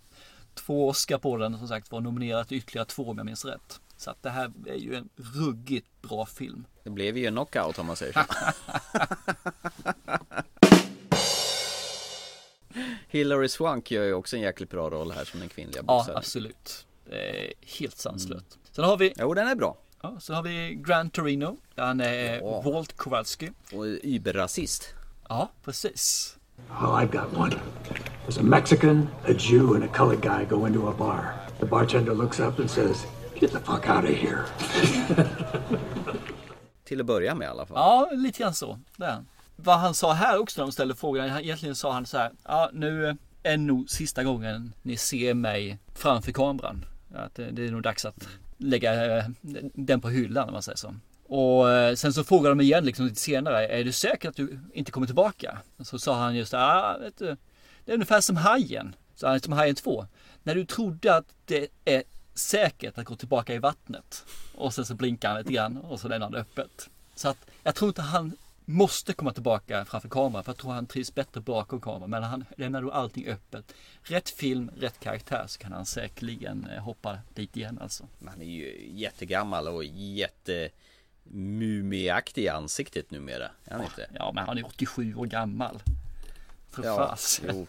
två 0.54 0.88
Oscar 0.88 1.18
på 1.18 1.36
den 1.36 1.58
som 1.58 1.68
sagt 1.68 1.90
var 1.92 2.00
nominerad 2.00 2.48
till 2.48 2.58
ytterligare 2.58 2.86
två 2.86 3.10
om 3.10 3.18
jag 3.18 3.24
minns 3.24 3.44
rätt. 3.44 3.80
Så 4.02 4.10
att 4.10 4.22
det 4.22 4.30
här 4.30 4.52
är 4.66 4.74
ju 4.74 4.94
en 4.94 5.08
ruggigt 5.36 6.02
bra 6.02 6.26
film. 6.26 6.64
Det 6.84 6.90
blev 6.90 7.18
ju 7.18 7.26
en 7.26 7.32
knockout 7.34 7.78
om 7.78 7.86
man 7.86 7.96
säger 7.96 8.12
så. 8.12 8.20
Hillary 13.08 13.48
Swank 13.48 13.90
gör 13.90 14.04
ju 14.04 14.12
också 14.14 14.36
en 14.36 14.42
jäkligt 14.42 14.70
bra 14.70 14.90
roll 14.90 15.10
här 15.12 15.24
som 15.24 15.40
den 15.40 15.48
kvinnliga 15.48 15.76
Ja, 15.76 15.82
boxaren. 15.82 16.18
absolut. 16.18 16.86
Det 17.10 17.46
är 17.46 17.52
helt 17.78 17.96
sanslöst. 17.98 18.58
Sen 18.72 18.84
har 18.84 18.96
vi... 18.96 19.12
Jo, 19.16 19.34
den 19.34 19.48
är 19.48 19.54
bra. 19.54 19.76
Ja, 20.02 20.16
så 20.20 20.34
har 20.34 20.42
vi 20.42 20.74
Grand 20.86 21.12
Torino. 21.12 21.56
Där 21.74 21.84
han 21.84 22.00
är 22.00 22.36
Ja. 22.40 22.60
Walt 22.64 22.96
Kowalski. 22.96 23.50
Och 23.72 23.84
überrasist. 23.86 24.94
Ja, 25.28 25.50
precis. 25.64 26.36
Oh, 26.70 27.02
I've 27.02 27.12
got 27.12 27.38
one. 27.38 27.54
There's 28.26 28.40
a 28.40 28.42
Mexican, 28.42 29.08
a 29.28 29.32
Jew, 29.38 29.74
and 29.74 29.84
a 29.84 29.88
colored 29.94 30.20
guy 30.22 30.44
go 30.56 30.66
into 30.66 30.88
a 30.88 30.94
bar. 30.98 31.34
The 31.60 31.66
bartender 31.66 32.14
looks 32.14 32.40
up 32.40 32.58
and 32.58 32.70
says, 32.70 33.06
Get 33.42 33.52
the 33.52 33.58
fuck 33.58 33.88
out 33.88 34.04
of 34.04 34.10
here. 34.10 34.44
Till 36.84 37.00
att 37.00 37.06
börja 37.06 37.34
med 37.34 37.46
i 37.46 37.48
alla 37.48 37.66
fall. 37.66 37.76
Ja, 37.76 38.10
lite 38.12 38.38
grann 38.38 38.54
så. 38.54 38.78
Det 38.96 39.04
är 39.04 39.10
han. 39.10 39.26
Vad 39.56 39.78
han 39.78 39.94
sa 39.94 40.12
här 40.12 40.38
också 40.38 40.60
när 40.60 40.66
de 40.66 40.72
ställde 40.72 40.94
frågan. 40.94 41.38
Egentligen 41.38 41.74
sa 41.74 41.92
han 41.92 42.06
så 42.06 42.18
här. 42.18 42.32
Ja, 42.44 42.70
nu 42.72 43.16
är 43.42 43.56
nog 43.56 43.90
sista 43.90 44.24
gången 44.24 44.72
ni 44.82 44.96
ser 44.96 45.34
mig 45.34 45.78
framför 45.94 46.32
kameran. 46.32 46.84
Att 47.14 47.34
det 47.34 47.50
det 47.50 47.66
är 47.66 47.70
nog 47.70 47.82
dags 47.82 48.04
att 48.04 48.28
lägga 48.56 49.18
eh, 49.18 49.24
den 49.74 50.00
på 50.00 50.08
hyllan 50.08 50.48
om 50.48 50.52
man 50.52 50.62
säger 50.62 50.76
så. 50.76 50.94
Och 51.24 51.70
eh, 51.70 51.94
sen 51.94 52.12
så 52.12 52.24
frågade 52.24 52.54
de 52.54 52.60
igen 52.60 52.84
liksom 52.84 53.06
lite 53.06 53.20
senare. 53.20 53.68
Är 53.68 53.84
du 53.84 53.92
säker 53.92 54.28
att 54.28 54.36
du 54.36 54.58
inte 54.72 54.90
kommer 54.90 55.06
tillbaka? 55.06 55.58
Så 55.80 55.98
sa 55.98 56.14
han 56.14 56.36
just 56.36 56.52
ja, 56.52 56.96
vet 57.00 57.18
du. 57.18 57.36
Det 57.84 57.92
är 57.92 57.94
ungefär 57.94 58.20
som 58.20 58.36
Hajen. 58.36 58.94
Så 59.14 59.28
han, 59.28 59.40
som 59.40 59.52
Hajen 59.52 59.74
2. 59.74 60.06
När 60.42 60.54
du 60.54 60.64
trodde 60.64 61.16
att 61.16 61.26
det 61.44 61.68
är 61.84 62.02
säkert 62.34 62.98
att 62.98 63.04
gå 63.04 63.16
tillbaka 63.16 63.54
i 63.54 63.58
vattnet. 63.58 64.24
Och 64.54 64.74
sen 64.74 64.86
så 64.86 64.94
blinkar 64.94 65.28
han 65.28 65.38
lite 65.38 65.52
grann 65.52 65.76
och 65.76 66.00
så 66.00 66.08
lämnar 66.08 66.26
han 66.26 66.32
det 66.32 66.38
öppet. 66.40 66.90
Så 67.14 67.28
att 67.28 67.38
jag 67.62 67.74
tror 67.74 67.88
inte 67.88 68.02
han 68.02 68.32
måste 68.64 69.12
komma 69.12 69.32
tillbaka 69.32 69.84
framför 69.84 70.08
kameran. 70.08 70.44
För 70.44 70.52
jag 70.52 70.58
tror 70.58 70.72
han 70.72 70.86
trivs 70.86 71.14
bättre 71.14 71.40
bakom 71.40 71.80
kameran. 71.80 72.10
Men 72.10 72.22
han 72.22 72.44
lämnar 72.56 72.82
då 72.82 72.90
allting 72.90 73.26
öppet. 73.28 73.74
Rätt 74.02 74.30
film, 74.30 74.70
rätt 74.76 75.00
karaktär 75.00 75.44
så 75.48 75.58
kan 75.58 75.72
han 75.72 75.86
säkerligen 75.86 76.66
eh, 76.70 76.82
hoppa 76.82 77.18
dit 77.34 77.56
igen 77.56 77.78
alltså. 77.82 78.04
Han 78.26 78.40
är 78.42 78.46
ju 78.46 78.90
jättegammal 78.92 79.68
och 79.68 79.84
jätte 79.84 80.68
mumiaktig 81.24 82.42
i 82.44 82.48
ansiktet 82.48 83.10
numera. 83.10 83.50
Är 83.64 83.72
han 83.72 83.82
inte? 83.84 84.10
Ja 84.14 84.32
men 84.34 84.46
han 84.46 84.58
är 84.58 84.66
87 84.66 85.14
år 85.14 85.26
gammal. 85.26 85.82
För 86.70 86.84
Ja, 86.84 86.96
fas. 86.96 87.40
jo. 87.48 87.66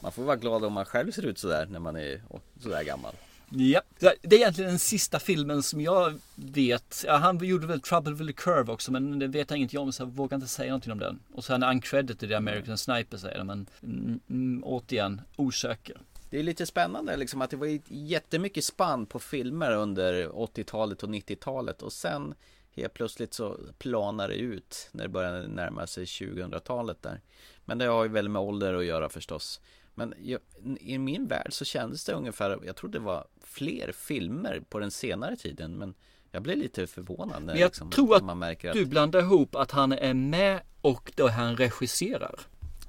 Man 0.00 0.12
får 0.12 0.22
vara 0.22 0.36
glad 0.36 0.64
om 0.64 0.72
man 0.72 0.84
själv 0.84 1.12
ser 1.12 1.26
ut 1.26 1.38
sådär 1.38 1.66
när 1.66 1.78
man 1.80 1.96
är 1.96 2.22
sådär 2.62 2.82
gammal. 2.84 3.14
Ja, 3.52 3.82
det 3.98 4.34
är 4.34 4.34
egentligen 4.34 4.70
den 4.70 4.78
sista 4.78 5.18
filmen 5.18 5.62
som 5.62 5.80
jag 5.80 6.20
vet. 6.34 7.04
Ja, 7.06 7.16
han 7.16 7.44
gjorde 7.44 7.66
väl 7.66 7.80
Trouble 7.80 8.12
with 8.12 8.26
the 8.26 8.32
Curve 8.32 8.72
också 8.72 8.92
men 8.92 9.18
det 9.18 9.26
vet 9.26 9.50
jag 9.50 9.56
ingenting 9.56 9.78
om 9.78 9.92
så 9.92 10.02
jag 10.02 10.06
vågar 10.06 10.34
inte 10.34 10.48
säga 10.48 10.68
någonting 10.68 10.92
om 10.92 10.98
den. 10.98 11.20
Och 11.34 11.44
så 11.44 11.52
är 11.52 11.58
han 11.58 11.76
uncredited 11.76 12.30
i 12.30 12.34
American 12.34 12.78
Sniper 12.78 13.16
säger 13.16 13.38
de 13.38 13.46
men 13.46 13.66
mm, 13.82 14.20
mm, 14.30 14.64
återigen 14.64 15.20
osäker. 15.36 16.00
Det 16.30 16.38
är 16.38 16.42
lite 16.42 16.66
spännande 16.66 17.16
liksom 17.16 17.42
att 17.42 17.50
det 17.50 17.56
var 17.56 17.78
jättemycket 17.88 18.64
spann 18.64 19.06
på 19.06 19.18
filmer 19.18 19.72
under 19.72 20.28
80-talet 20.28 21.02
och 21.02 21.08
90-talet 21.08 21.82
och 21.82 21.92
sen 21.92 22.34
helt 22.72 22.94
plötsligt 22.94 23.34
så 23.34 23.58
planar 23.78 24.28
det 24.28 24.34
ut 24.34 24.88
när 24.92 25.02
det 25.02 25.08
börjar 25.08 25.48
närma 25.48 25.86
sig 25.86 26.04
2000-talet 26.04 27.02
där. 27.02 27.20
Men 27.64 27.78
det 27.78 27.84
har 27.84 28.02
ju 28.04 28.10
väl 28.10 28.28
med 28.28 28.42
ålder 28.42 28.74
att 28.74 28.84
göra 28.84 29.08
förstås. 29.08 29.60
Men 30.00 30.14
jag, 30.22 30.40
i 30.80 30.98
min 30.98 31.26
värld 31.26 31.52
så 31.52 31.64
kändes 31.64 32.04
det 32.04 32.12
ungefär, 32.12 32.58
jag 32.64 32.76
trodde 32.76 32.98
det 32.98 33.04
var 33.04 33.26
fler 33.44 33.92
filmer 33.92 34.62
på 34.68 34.78
den 34.78 34.90
senare 34.90 35.36
tiden 35.36 35.72
men 35.72 35.94
jag 36.30 36.42
blev 36.42 36.58
lite 36.58 36.86
förvånad 36.86 37.42
när 37.42 37.52
Men 37.52 37.60
jag 37.60 37.68
liksom, 37.68 37.90
tror 37.90 38.16
att 38.16 38.24
man 38.24 38.38
märker 38.38 38.68
att 38.68 38.74
du 38.74 38.86
blandar 38.86 39.20
ihop 39.20 39.54
att 39.54 39.70
han 39.70 39.92
är 39.92 40.14
med 40.14 40.60
och 40.80 41.12
då 41.16 41.28
han 41.28 41.56
regisserar. 41.56 42.40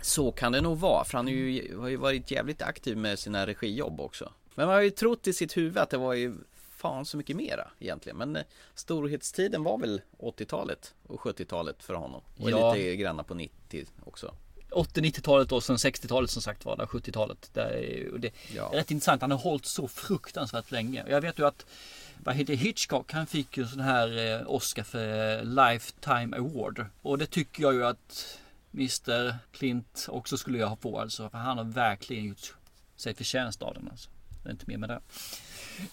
Så 0.02 0.32
kan 0.32 0.52
det 0.52 0.62
nog 0.62 0.78
vara, 0.78 1.04
för 1.04 1.17
han 1.17 1.28
är 1.28 1.32
ju, 1.32 1.78
har 1.78 1.88
ju 1.88 1.95
varit 1.95 2.32
jävligt 2.32 2.62
aktiv 2.62 2.97
med 2.97 3.19
sina 3.19 3.47
regijobb 3.47 4.02
också. 4.02 4.34
Men 4.56 4.65
man 4.65 4.76
har 4.76 4.82
ju 4.82 4.89
trott 4.89 5.28
i 5.28 5.34
sitt 5.34 5.58
huvud 5.58 5.78
att 5.78 5.89
det 5.89 5.97
var 5.97 6.13
ju 6.13 6.34
fan 6.56 7.06
så 7.06 7.17
mycket 7.17 7.36
mera 7.36 7.71
egentligen. 7.80 8.17
Men 8.17 8.36
eh, 8.36 8.43
storhetstiden 8.74 9.63
var 9.63 9.78
väl 9.78 10.02
80-talet 10.19 10.93
och 11.08 11.19
70-talet 11.19 11.84
för 11.84 11.93
honom. 11.93 12.21
Och 12.38 12.50
Ja. 12.50 12.74
lite 12.74 12.95
granna 12.95 13.24
på 13.24 13.34
90 13.34 13.86
också. 14.06 14.34
80-90-talet 14.71 15.51
och 15.51 15.63
sen 15.63 15.75
60-talet 15.77 16.29
som 16.29 16.41
sagt 16.41 16.65
var, 16.65 16.77
där 16.77 16.86
70-talet. 16.86 17.49
Det 17.53 17.62
är, 17.62 18.13
och 18.13 18.19
det 18.19 18.31
Ja. 18.55 18.69
är 18.71 18.75
rätt 18.77 18.91
intressant. 18.91 19.21
Han 19.21 19.31
har 19.31 19.38
hållit 19.38 19.65
så 19.65 19.88
fruktansvärt 19.88 20.71
länge. 20.71 21.03
Jag 21.10 21.21
vet 21.21 21.39
ju 21.39 21.47
att 21.47 21.65
vad 22.23 22.36
heter 22.36 22.53
Hitchcock, 22.53 23.12
han 23.13 23.27
fick 23.27 23.57
ju 23.57 23.63
en 23.63 23.69
sån 23.69 23.79
här 23.79 24.17
eh, 24.41 24.41
Oscar 24.47 24.84
för 24.84 25.38
eh, 25.38 25.43
Lifetime 25.43 26.38
Award. 26.38 26.86
Och 27.01 27.17
det 27.17 27.25
tycker 27.25 27.63
jag 27.63 27.73
ju 27.73 27.86
att 27.86 28.38
Mr 28.73 29.36
Clint 29.51 30.05
också 30.10 30.38
skulle 30.38 30.57
jag 30.57 30.67
ha 30.67 30.75
på 30.75 30.99
alltså. 30.99 31.29
För 31.29 31.38
han 31.38 31.57
har 31.57 31.65
verkligen 31.65 32.25
gjort 32.25 32.53
sig 32.95 33.13
förtjänst 33.15 33.62
av 33.62 33.73
den 33.73 33.88
alltså. 33.91 34.10
Det 34.43 34.49
är 34.49 34.51
inte 34.51 34.65
mer 34.67 34.77
med 34.77 34.89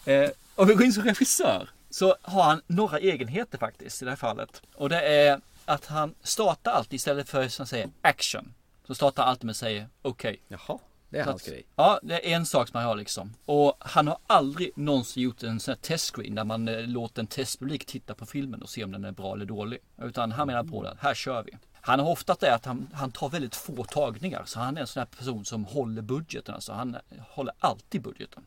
det. 0.05 0.13
Eh, 0.13 0.29
om 0.55 0.67
vi 0.67 0.73
går 0.73 0.85
in 0.85 0.93
som 0.93 1.03
regissör 1.03 1.69
så 1.89 2.15
har 2.21 2.43
han 2.43 2.61
några 2.67 2.99
egenheter 2.99 3.57
faktiskt 3.57 4.01
i 4.01 4.05
det 4.05 4.11
här 4.11 4.15
fallet. 4.15 4.61
Och 4.75 4.89
det 4.89 5.01
är 5.01 5.41
att 5.65 5.85
han 5.85 6.15
startar 6.23 6.71
alltid 6.71 6.93
istället 6.93 7.29
för 7.29 7.47
som 7.47 7.65
säger 7.67 7.89
action. 8.01 8.53
Så 8.89 8.95
startar 8.95 9.23
han 9.23 9.29
alltid 9.29 9.45
med 9.45 9.51
att 9.51 9.57
säga 9.57 9.85
okej. 10.01 10.41
Jaha, 10.47 10.79
det 11.09 11.19
är 11.19 11.23
hans 11.23 11.43
grej. 11.43 11.65
Ja, 11.75 11.99
det 12.03 12.31
är 12.31 12.35
en 12.35 12.45
sak 12.45 12.67
som 12.67 12.77
han 12.77 12.87
har 12.87 12.95
liksom. 12.95 13.33
Och 13.45 13.77
han 13.79 14.07
har 14.07 14.17
aldrig 14.27 14.71
någonsin 14.75 15.23
gjort 15.23 15.43
en 15.43 15.59
sån 15.59 15.71
här 15.71 15.79
testscreen 15.81 16.35
där 16.35 16.43
man 16.43 16.67
eh, 16.67 16.81
låter 16.81 17.21
en 17.21 17.27
testpublik 17.27 17.85
titta 17.85 18.13
på 18.13 18.25
filmen 18.25 18.61
och 18.61 18.69
se 18.69 18.83
om 18.83 18.91
den 18.91 19.05
är 19.05 19.11
bra 19.11 19.33
eller 19.33 19.45
dålig. 19.45 19.79
Utan 20.01 20.31
han 20.31 20.47
menar 20.47 20.63
på 20.63 20.83
det, 20.83 20.97
här 20.99 21.13
kör 21.13 21.43
vi. 21.43 21.57
Han 21.81 21.99
har 21.99 22.11
ofta 22.11 22.35
det 22.39 22.55
att 22.55 22.65
han, 22.65 22.89
han 22.93 23.11
tar 23.11 23.29
väldigt 23.29 23.55
få 23.55 23.83
tagningar. 23.83 24.43
Så 24.45 24.59
han 24.59 24.77
är 24.77 24.81
en 24.81 24.87
sån 24.87 25.01
här 25.01 25.07
person 25.17 25.45
som 25.45 25.65
håller 25.65 26.01
budgeten. 26.01 26.55
Alltså 26.55 26.73
han 26.73 26.97
håller 27.29 27.53
alltid 27.59 28.01
budgeten. 28.01 28.43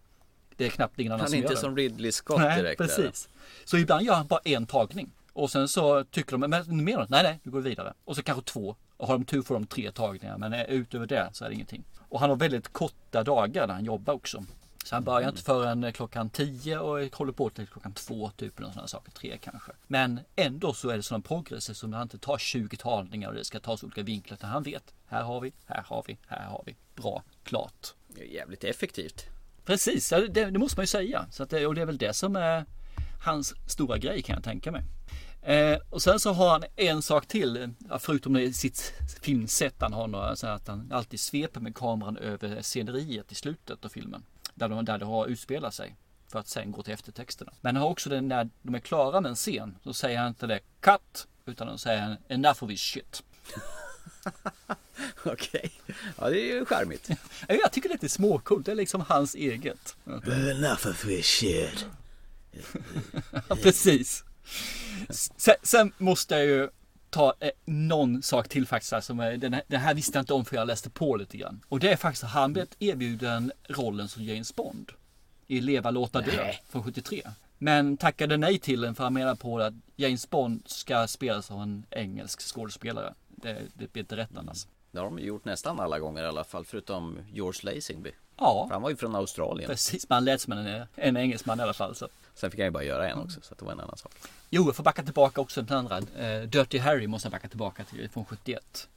Det 0.57 0.66
är 0.66 0.70
knappt 0.70 0.98
ingen 0.98 1.12
annan 1.12 1.20
Han 1.20 1.26
är 1.26 1.31
som 1.31 1.37
inte 1.37 1.48
gör 1.48 1.55
det. 1.55 1.61
som 1.61 1.76
Ridley 1.76 2.12
Scott 2.12 2.40
Nej, 2.40 2.57
direkt. 2.62 2.78
precis. 2.78 3.28
Så 3.64 3.76
ibland 3.76 4.07
gör 4.07 4.14
han 4.14 4.26
bara 4.26 4.40
en 4.44 4.66
tagning. 4.66 5.12
Och 5.33 5.50
sen 5.50 5.68
så 5.68 6.05
tycker 6.05 6.38
de, 6.38 6.50
men 6.50 6.85
mer 6.85 6.96
då? 6.96 7.07
Nej, 7.09 7.22
nej, 7.22 7.40
nu 7.42 7.50
går 7.50 7.61
vi 7.61 7.68
vidare. 7.70 7.94
Och 8.05 8.16
så 8.16 8.22
kanske 8.22 8.44
två. 8.44 8.76
Och 9.02 9.08
har 9.08 9.18
de 9.18 9.24
tur 9.24 9.42
får 9.42 9.54
de 9.54 9.66
tre 9.66 9.92
tagningar. 9.92 10.38
Men 10.38 10.52
utöver 10.52 11.06
det 11.06 11.30
så 11.32 11.44
är 11.44 11.48
det 11.48 11.54
ingenting. 11.54 11.84
Och 12.08 12.20
han 12.20 12.30
har 12.30 12.36
väldigt 12.36 12.72
korta 12.72 13.24
dagar 13.24 13.66
när 13.66 13.74
han 13.74 13.84
jobbar 13.84 14.14
också. 14.14 14.44
Så 14.84 14.96
han 14.96 15.04
börjar 15.04 15.28
inte 15.28 15.42
förrän 15.42 15.84
eh, 15.84 15.92
klockan 15.92 16.30
10 16.30 16.78
och 16.78 17.16
håller 17.16 17.32
på 17.32 17.50
till 17.50 17.66
klockan 17.66 17.92
2 17.92 18.30
typ. 18.30 18.58
Eller 18.58 18.68
sådana 18.68 18.88
saker, 18.88 19.12
3 19.12 19.38
kanske. 19.40 19.72
Men 19.86 20.20
ändå 20.36 20.72
så 20.72 20.88
är 20.88 20.96
det 20.96 21.02
sådana 21.02 21.22
progresser 21.22 21.74
som 21.74 21.92
han 21.92 22.02
inte 22.02 22.18
tar 22.18 22.38
20 22.38 22.76
tagningar 22.76 23.28
och 23.28 23.34
det 23.34 23.44
ska 23.44 23.60
tas 23.60 23.82
olika 23.82 24.02
vinklar. 24.02 24.36
Utan 24.36 24.50
han 24.50 24.62
vet, 24.62 24.94
här 25.06 25.22
har 25.22 25.40
vi, 25.40 25.52
här 25.66 25.82
har 25.86 26.04
vi, 26.06 26.18
här 26.26 26.44
har 26.44 26.62
vi. 26.66 26.76
Bra, 26.94 27.22
klart. 27.44 27.94
Det 28.08 28.20
är 28.20 28.34
jävligt 28.34 28.64
effektivt. 28.64 29.26
Precis, 29.64 30.08
det, 30.08 30.28
det 30.28 30.58
måste 30.58 30.78
man 30.78 30.82
ju 30.82 30.86
säga. 30.88 31.26
Så 31.30 31.42
att 31.42 31.50
det, 31.50 31.66
och 31.66 31.74
det 31.74 31.80
är 31.82 31.86
väl 31.86 31.98
det 31.98 32.14
som 32.14 32.36
är 32.36 32.64
hans 33.24 33.54
stora 33.70 33.98
grej 33.98 34.22
kan 34.22 34.34
jag 34.34 34.44
tänka 34.44 34.72
mig. 34.72 34.82
Eh, 35.42 35.78
och 35.90 36.02
sen 36.02 36.20
så 36.20 36.33
har 36.33 36.50
han 36.50 36.64
en 36.76 37.02
sak 37.02 37.26
till, 37.26 37.74
förutom 37.98 38.33
det 38.33 38.52
sitt 38.52 38.92
filmsätt. 39.22 39.74
Han 39.81 39.92
har 39.92 40.09
några, 40.09 40.37
så 40.37 40.46
att 40.46 40.68
han 40.68 40.92
alltid 40.92 41.20
sveper 41.20 41.61
med 41.61 41.74
kameran 41.74 42.16
över 42.16 42.62
sceneriet 42.62 43.33
i 43.33 43.35
slutet 43.35 43.85
av 43.85 43.88
filmen. 43.88 44.22
Där, 44.55 44.68
de, 44.68 44.85
där 44.85 44.98
det 44.98 45.05
har 45.05 45.26
utspelat 45.26 45.74
sig. 45.74 45.96
För 46.28 46.38
att 46.38 46.48
sen 46.48 46.72
gå 46.72 46.83
till 46.83 46.92
eftertexterna. 46.94 47.52
Men 47.61 47.76
han 47.76 47.83
har 47.83 47.90
också 47.90 48.11
det 48.11 48.20
när 48.20 48.48
de 48.62 48.74
är 48.74 48.78
klara 48.78 49.20
med 49.20 49.28
en 49.28 49.35
scen. 49.37 49.78
Så 49.85 49.92
säger 49.94 50.18
han 50.18 50.28
inte 50.28 50.46
det 50.46 50.61
cut. 50.81 51.26
Utan 51.46 51.66
då 51.66 51.78
säger 51.78 52.00
han 52.00 52.16
enough 52.28 52.64
of 52.64 52.70
this 52.70 52.81
shit. 52.81 53.22
Okej, 55.24 55.72
ja 56.18 56.31
det 56.31 56.40
är 56.40 56.55
ju 56.55 56.64
charmigt. 56.64 57.09
Ja, 57.48 57.55
Jag 57.55 57.72
tycker 57.72 57.88
det 57.88 57.92
är 57.92 57.96
lite 57.96 58.09
småcoolt. 58.09 58.66
Det 58.66 58.72
är 58.72 58.76
liksom 58.76 59.00
hans 59.00 59.35
eget. 59.35 59.96
Enough 60.26 60.88
of 60.88 61.02
this 61.02 61.26
shit. 61.26 61.87
Precis. 63.62 64.24
Sen, 65.11 65.55
sen 65.62 65.92
måste 65.98 66.35
jag 66.35 66.44
ju 66.44 66.68
ta 67.11 67.35
eh, 67.40 67.50
någon 67.64 68.22
sak 68.22 68.48
till 68.48 68.66
faktiskt. 68.66 68.92
här 68.92 69.00
Som 69.00 69.20
är, 69.20 69.37
den, 69.37 69.52
här, 69.52 69.62
den 69.66 69.81
här 69.81 69.94
visste 69.94 70.18
jag 70.18 70.22
inte 70.22 70.35
om 70.35 70.44
för 70.44 70.57
jag 70.57 70.66
läste 70.66 70.90
på 70.90 71.16
lite 71.16 71.37
grann. 71.37 71.64
Och 71.68 71.81
det 71.81 71.92
är 71.92 71.96
faktiskt 71.96 72.24
att 72.24 72.31
han 72.31 72.52
blev 72.52 72.66
erbjuden 72.78 73.52
rollen 73.68 74.09
som 74.09 74.24
James 74.24 74.55
Bond. 74.55 74.92
I 75.46 75.61
Leva, 75.61 75.90
låta 75.90 76.20
dö 76.20 76.52
från 76.68 76.83
73. 76.83 77.22
Men 77.59 77.96
tackade 77.96 78.37
nej 78.37 78.59
till 78.59 78.81
den 78.81 78.94
för 78.94 79.05
han 79.05 79.14
menar 79.14 79.35
på 79.35 79.59
att 79.59 79.74
James 79.96 80.31
Bond 80.31 80.62
ska 80.66 81.07
spelas 81.07 81.50
av 81.50 81.62
en 81.62 81.87
engelsk 81.90 82.40
skådespelare. 82.40 83.14
Det, 83.28 83.62
det 83.74 83.92
blir 83.92 84.02
inte 84.02 84.16
rätt 84.16 84.37
annars. 84.37 84.66
Det 84.90 84.98
har 84.98 85.05
de 85.05 85.18
gjort 85.18 85.44
nästan 85.44 85.81
alla 85.81 85.98
gånger 85.98 86.22
i 86.22 86.26
alla 86.26 86.44
fall, 86.44 86.64
förutom 86.64 87.18
George 87.33 87.74
Lazenby. 87.74 88.11
Ja. 88.42 88.66
För 88.68 88.74
han 88.74 88.83
var 88.83 88.90
ju 88.90 88.96
från 88.96 89.14
Australien. 89.16 89.68
Precis, 89.70 90.09
men 90.09 90.16
han 90.16 90.24
lät 90.24 90.40
som 90.40 90.52
en, 90.52 90.87
en 90.94 91.16
engelsman 91.16 91.61
i 91.61 91.62
alla 91.62 91.72
fall. 91.72 91.94
Så. 91.94 92.09
Sen 92.35 92.50
fick 92.50 92.61
han 92.61 92.66
ju 92.66 92.70
bara 92.70 92.85
göra 92.85 93.09
en 93.11 93.18
också, 93.18 93.40
så 93.42 93.52
att 93.52 93.59
det 93.59 93.64
var 93.64 93.72
en 93.72 93.81
annan 93.81 93.96
sak. 93.96 94.12
Jo, 94.50 94.64
jag 94.66 94.76
får 94.76 94.85
backa 94.85 95.02
tillbaka 95.02 95.40
också 95.40 95.61
till 95.61 95.66
den 95.66 95.78
andra. 95.78 95.98
Eh, 95.98 96.42
Dirty 96.42 96.78
Harry 96.78 97.07
måste 97.07 97.26
jag 97.26 97.33
backa 97.33 97.48
tillbaka 97.48 97.85
till 97.85 98.09
från 98.12 98.24
71. 98.24 98.88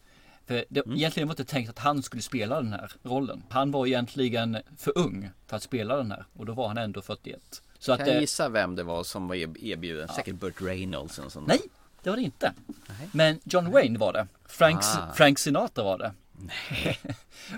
För 0.48 0.66
det, 0.70 0.86
Mm. 0.86 0.98
egentligen 0.98 1.28
var 1.28 1.36
det 1.36 1.42
inte 1.42 1.52
tänkt 1.52 1.70
att 1.70 1.80
han 1.80 2.04
skulle 2.04 2.22
spela 2.22 2.56
den 2.56 2.74
här 2.74 2.92
rollen. 3.04 3.44
Han 3.50 3.72
var 3.72 3.86
egentligen 3.88 4.58
för 4.78 4.98
ung 4.98 5.30
för 5.48 5.58
att 5.58 5.64
spela 5.64 5.96
den 5.96 6.12
här 6.12 6.26
och 6.38 6.46
då 6.46 6.54
var 6.54 6.68
han 6.68 6.78
ändå 6.78 7.02
41. 7.02 7.62
Så 7.80 7.92
att, 7.92 7.98
kan 7.98 8.08
jag 8.08 8.16
eh, 8.16 8.22
gissa 8.22 8.50
vem 8.50 8.76
det 8.76 8.84
var 8.84 9.04
som 9.04 9.28
var 9.28 9.36
erbjuden? 9.36 10.08
Säkert 10.08 10.36
Burt 10.36 10.62
Reynolds 10.62 11.20
Nej, 11.48 11.60
det 12.04 12.10
var 12.10 12.18
det 12.18 12.24
inte. 12.24 12.54
Men 13.12 13.40
John 13.44 13.72
Wayne 13.72 14.00
var 14.00 14.14
det. 14.14 14.28
Frank, 14.46 14.80
Ah. 14.84 15.14
Frank 15.14 15.40
Sinatra 15.40 15.84
var 15.84 15.98
det. 15.98 16.14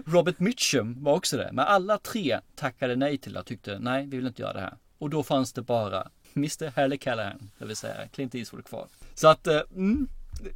Robert 0.05 0.39
Mitchum 0.39 1.03
var 1.03 1.13
också 1.13 1.37
det. 1.37 1.49
Men 1.53 1.65
alla 1.65 1.97
tre 1.97 2.39
tackade 2.55 2.95
nej 2.95 3.17
till 3.17 3.33
det 3.33 3.39
och 3.39 3.45
tyckte 3.45 3.79
nej, 3.79 4.05
vi 4.05 4.17
vill 4.17 4.27
inte 4.27 4.41
göra 4.41 4.53
det 4.53 4.59
här. 4.59 4.77
Och 4.97 5.09
då 5.09 5.23
fanns 5.23 5.53
det 5.53 5.61
bara 5.61 6.07
Mr. 6.35 6.71
Harley 6.75 6.97
Callahan, 6.97 7.49
det 7.57 7.65
vill 7.65 7.75
säga 7.75 8.07
Clint 8.07 8.35
Eastwood 8.35 8.65
kvar. 8.65 8.87
Så 9.15 9.27
att, 9.27 9.47
eh, 9.47 9.61
mm, 9.75 10.07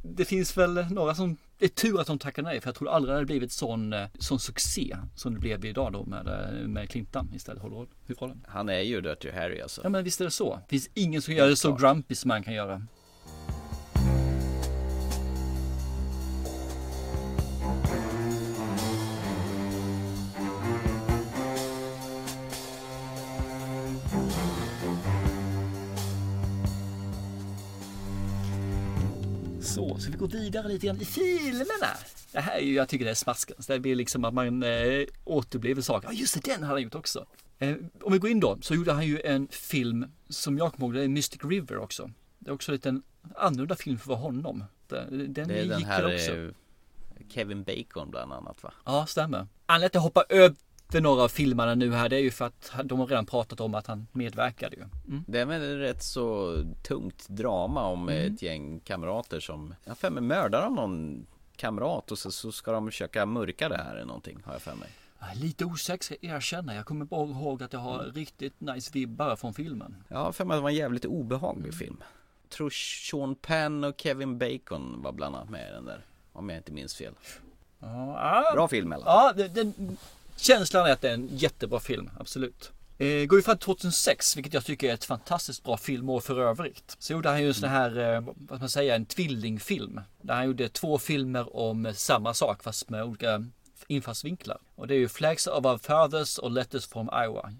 det, 0.02 0.24
finns 0.24 0.56
väl 0.56 0.86
några 0.90 1.14
som, 1.14 1.36
det 1.58 1.64
är 1.64 1.68
tur 1.68 2.00
att 2.00 2.06
de 2.06 2.18
tackade 2.18 2.48
nej 2.48 2.60
för 2.60 2.68
jag 2.68 2.74
tror 2.74 2.88
aldrig 2.88 3.10
det 3.10 3.14
hade 3.14 3.26
blivit 3.26 3.52
sån, 3.52 3.92
eh, 3.92 4.06
sån 4.18 4.40
succé 4.40 4.96
som 5.16 5.34
det 5.34 5.40
blev 5.40 5.64
idag 5.64 5.92
då 5.92 6.04
med, 6.04 6.28
eh, 6.28 6.68
med 6.68 6.90
Clintan 6.90 7.28
istället 7.34 7.62
håller 7.62 7.86
huvudrollen. 8.06 8.44
Han 8.48 8.68
är 8.68 8.80
ju 8.80 9.00
Dirty 9.00 9.30
Harry 9.30 9.60
alltså. 9.60 9.80
Ja 9.84 9.88
men 9.88 10.04
visst 10.04 10.20
är 10.20 10.24
det 10.24 10.30
så. 10.30 10.54
Det 10.54 10.70
finns 10.70 10.90
ingen 10.94 11.22
som 11.22 11.34
gör 11.34 11.48
det 11.48 11.56
så 11.56 11.72
grumpy 11.72 12.14
som 12.14 12.28
man 12.28 12.42
kan 12.42 12.54
göra. 12.54 12.86
Så, 29.74 29.98
så 29.98 30.10
vi 30.10 30.16
går 30.16 30.28
vidare 30.28 30.68
lite 30.68 30.86
grann 30.86 31.00
i 31.00 31.04
filmerna. 31.04 31.86
Det 32.32 32.40
här 32.40 32.56
är 32.56 32.60
ju, 32.60 32.74
jag 32.74 32.88
tycker 32.88 33.04
det 33.04 33.10
är 33.10 33.14
smaskens. 33.14 33.66
Det 33.66 33.80
blir 33.80 33.94
liksom 33.96 34.24
att 34.24 34.34
man 34.34 34.62
eh, 34.62 35.04
återupplever 35.24 35.82
saker. 35.82 36.08
Ja 36.08 36.14
just 36.14 36.34
det, 36.34 36.40
den 36.50 36.62
hade 36.62 36.74
han 36.74 36.82
gjort 36.82 36.94
också. 36.94 37.26
Eh, 37.58 37.74
om 38.02 38.12
vi 38.12 38.18
går 38.18 38.30
in 38.30 38.40
då, 38.40 38.58
så 38.62 38.74
gjorde 38.74 38.92
han 38.92 39.06
ju 39.06 39.20
en 39.20 39.48
film 39.48 40.06
som 40.28 40.58
jag 40.58 40.72
kommer 40.74 40.86
ihåg, 40.86 40.94
det 40.94 41.02
är 41.04 41.08
Mystic 41.08 41.40
River 41.44 41.78
också. 41.78 42.10
Det 42.38 42.50
är 42.50 42.54
också 42.54 42.78
en 42.82 43.02
annorlunda 43.36 43.76
film 43.76 43.98
för 43.98 44.14
honom. 44.14 44.64
Det- 44.88 45.06
Den 45.10 45.48
Det 45.48 45.54
är 45.60 45.66
den 45.66 45.84
här 45.84 46.14
också. 46.14 46.36
eh, 46.36 46.50
Kevin 47.28 47.62
Bacon 47.64 48.10
bland 48.10 48.32
annat 48.32 48.62
va? 48.62 48.72
Ja, 48.84 49.06
stämmer. 49.06 49.46
Anledningen 49.66 49.80
till 49.80 49.84
att 49.86 49.94
jag 49.94 50.00
hoppar 50.00 50.24
över 50.28 50.54
några 51.00 51.22
av 51.22 51.28
filmerna 51.28 51.74
nu 51.74 51.92
här, 51.92 52.08
det 52.08 52.16
är 52.16 52.20
ju 52.20 52.30
för 52.30 52.44
att 52.44 52.70
de 52.84 52.98
har 52.98 53.06
redan 53.06 53.26
pratat 53.26 53.60
om 53.60 53.74
att 53.74 53.86
han 53.86 54.06
medverkade 54.12 54.76
ju. 54.76 54.82
Mm. 55.08 55.24
Det 55.28 55.40
är 55.40 55.44
väl 55.46 55.78
rätt 55.78 56.02
så 56.02 56.56
tungt 56.82 57.28
drama 57.28 57.84
om 57.86 58.08
Mm. 58.08 58.34
ett 58.34 58.42
gäng 58.42 58.80
kamrater 58.80 59.40
som, 59.40 59.74
jag 59.84 59.98
för 59.98 60.10
mig 60.10 60.22
mördar 60.22 60.62
de 60.62 60.74
någon 60.74 61.26
kamrat 61.56 62.10
och 62.12 62.18
så, 62.18 62.30
så 62.30 62.52
ska 62.52 62.72
de 62.72 62.86
försöka 62.86 63.26
mörka 63.26 63.68
det 63.68 63.76
här 63.76 63.94
eller 63.94 64.04
någonting 64.06 64.42
har 64.44 64.52
jag 64.52 64.62
för 64.62 64.74
mig. 64.74 64.88
Lite 65.34 65.64
osäker 65.64 66.04
ska 66.04 66.14
jag 66.20 66.36
erkänna. 66.36 66.74
Jag 66.74 66.86
kommer 66.86 67.04
bara 67.04 67.28
ihåg 67.30 67.62
att 67.62 67.72
jag 67.72 67.80
har 67.80 67.98
riktigt 67.98 68.60
nice 68.60 68.90
vibbar 68.92 69.36
från 69.36 69.54
filmen. 69.54 70.04
Har 70.10 70.32
för 70.32 70.44
mig 70.44 70.54
att 70.54 70.58
det 70.58 70.62
var 70.62 70.70
en 70.70 70.76
jävligt 70.76 71.04
obehaglig 71.04 71.74
film. 71.74 71.96
Jag 72.42 72.50
tror 72.50 72.70
Sean 73.10 73.34
Penn 73.34 73.84
och 73.84 73.94
Kevin 74.00 74.38
Bacon 74.38 75.02
var 75.02 75.12
bland 75.12 75.36
annat 75.36 75.50
med 75.50 75.68
i 75.68 75.72
den 75.72 75.84
där. 75.84 76.04
Om 76.32 76.48
jag 76.48 76.58
inte 76.58 76.72
minns 76.72 76.94
fel. 76.94 77.12
Ja, 77.78 78.50
Bra 78.54 78.68
film 78.68 78.90
fall. 78.90 79.02
Ja, 79.06 79.32
den, 79.36 79.52
den, 79.54 79.96
känslan 80.42 80.86
är 80.86 80.92
att 80.92 81.00
det 81.00 81.08
är 81.08 81.14
en 81.14 81.28
jättebra 81.32 81.80
film, 81.80 82.10
absolut. 82.20 82.70
Eh, 82.98 83.24
går 83.24 83.38
ju 83.38 83.42
fram 83.42 83.58
till 83.58 83.64
2006, 83.64 84.36
vilket 84.36 84.54
jag 84.54 84.64
tycker 84.64 84.90
är 84.90 84.94
ett 84.94 85.04
fantastiskt 85.04 85.64
bra 85.64 85.76
filmår 85.76 86.20
för 86.20 86.40
övrigt. 86.40 86.96
Så 86.98 87.12
gjorde 87.12 87.28
han 87.28 87.42
ju 87.42 87.48
en 87.48 87.54
sån 87.54 87.68
här, 87.68 88.14
eh, 88.14 88.20
vad 88.20 88.46
ska 88.46 88.58
man 88.58 88.68
säga, 88.68 88.94
en 88.94 89.06
tvillingfilm. 89.06 90.00
Där 90.20 90.34
han 90.34 90.46
gjorde 90.46 90.68
två 90.68 90.98
filmer 90.98 91.56
om 91.56 91.92
samma 91.96 92.34
sak 92.34 92.62
fast 92.62 92.90
med 92.90 93.04
olika 93.04 93.44
infallsvinklar. 93.86 94.58
Och 94.74 94.88
det 94.88 94.94
är 94.94 94.98
ju 94.98 95.08
Flags 95.08 95.46
of 95.46 95.64
Our 95.64 95.78
Fathers 95.78 96.38
och 96.38 96.50
Letters 96.50 96.86
from 96.86 97.10
Iowa. 97.24 97.52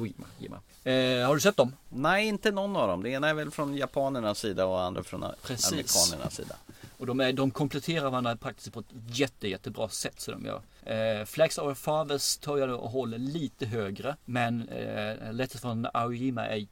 Jima. 0.00 0.22
Jima. 0.38 0.60
Eh, 0.84 1.26
har 1.26 1.34
du 1.34 1.40
sett 1.40 1.56
dem? 1.56 1.76
Nej, 1.88 2.26
inte 2.26 2.50
någon 2.50 2.76
av 2.76 2.88
dem. 2.88 3.02
Det 3.02 3.10
ena 3.10 3.28
är 3.28 3.34
väl 3.34 3.50
från 3.50 3.76
japanernas 3.76 4.38
sida 4.38 4.66
och 4.66 4.82
andra 4.82 5.04
från 5.04 5.24
Precis. 5.42 5.72
amerikanernas 5.72 6.34
sida. 6.34 6.56
Och 7.04 7.08
de, 7.08 7.20
är, 7.20 7.32
de 7.32 7.50
kompletterar 7.50 8.10
varandra 8.10 8.36
praktiskt 8.36 8.72
på 8.72 8.80
ett 8.80 8.94
jätte, 9.06 9.48
jättebra 9.48 9.88
sätt 9.88 10.20
så 10.20 10.30
de 10.30 10.44
gör. 10.44 10.62
Eh, 10.82 11.24
Flags 11.24 11.58
of 11.58 11.66
Our 11.66 11.74
Fathers 11.74 12.36
tar 12.36 12.58
jag 12.58 12.80
och 12.80 12.90
håller 12.90 13.18
lite 13.18 13.66
högre. 13.66 14.16
Men 14.24 14.68
eh, 14.68 15.32
Letters 15.32 15.60
från 15.60 15.86
Aojima 15.94 16.46
är 16.46 16.66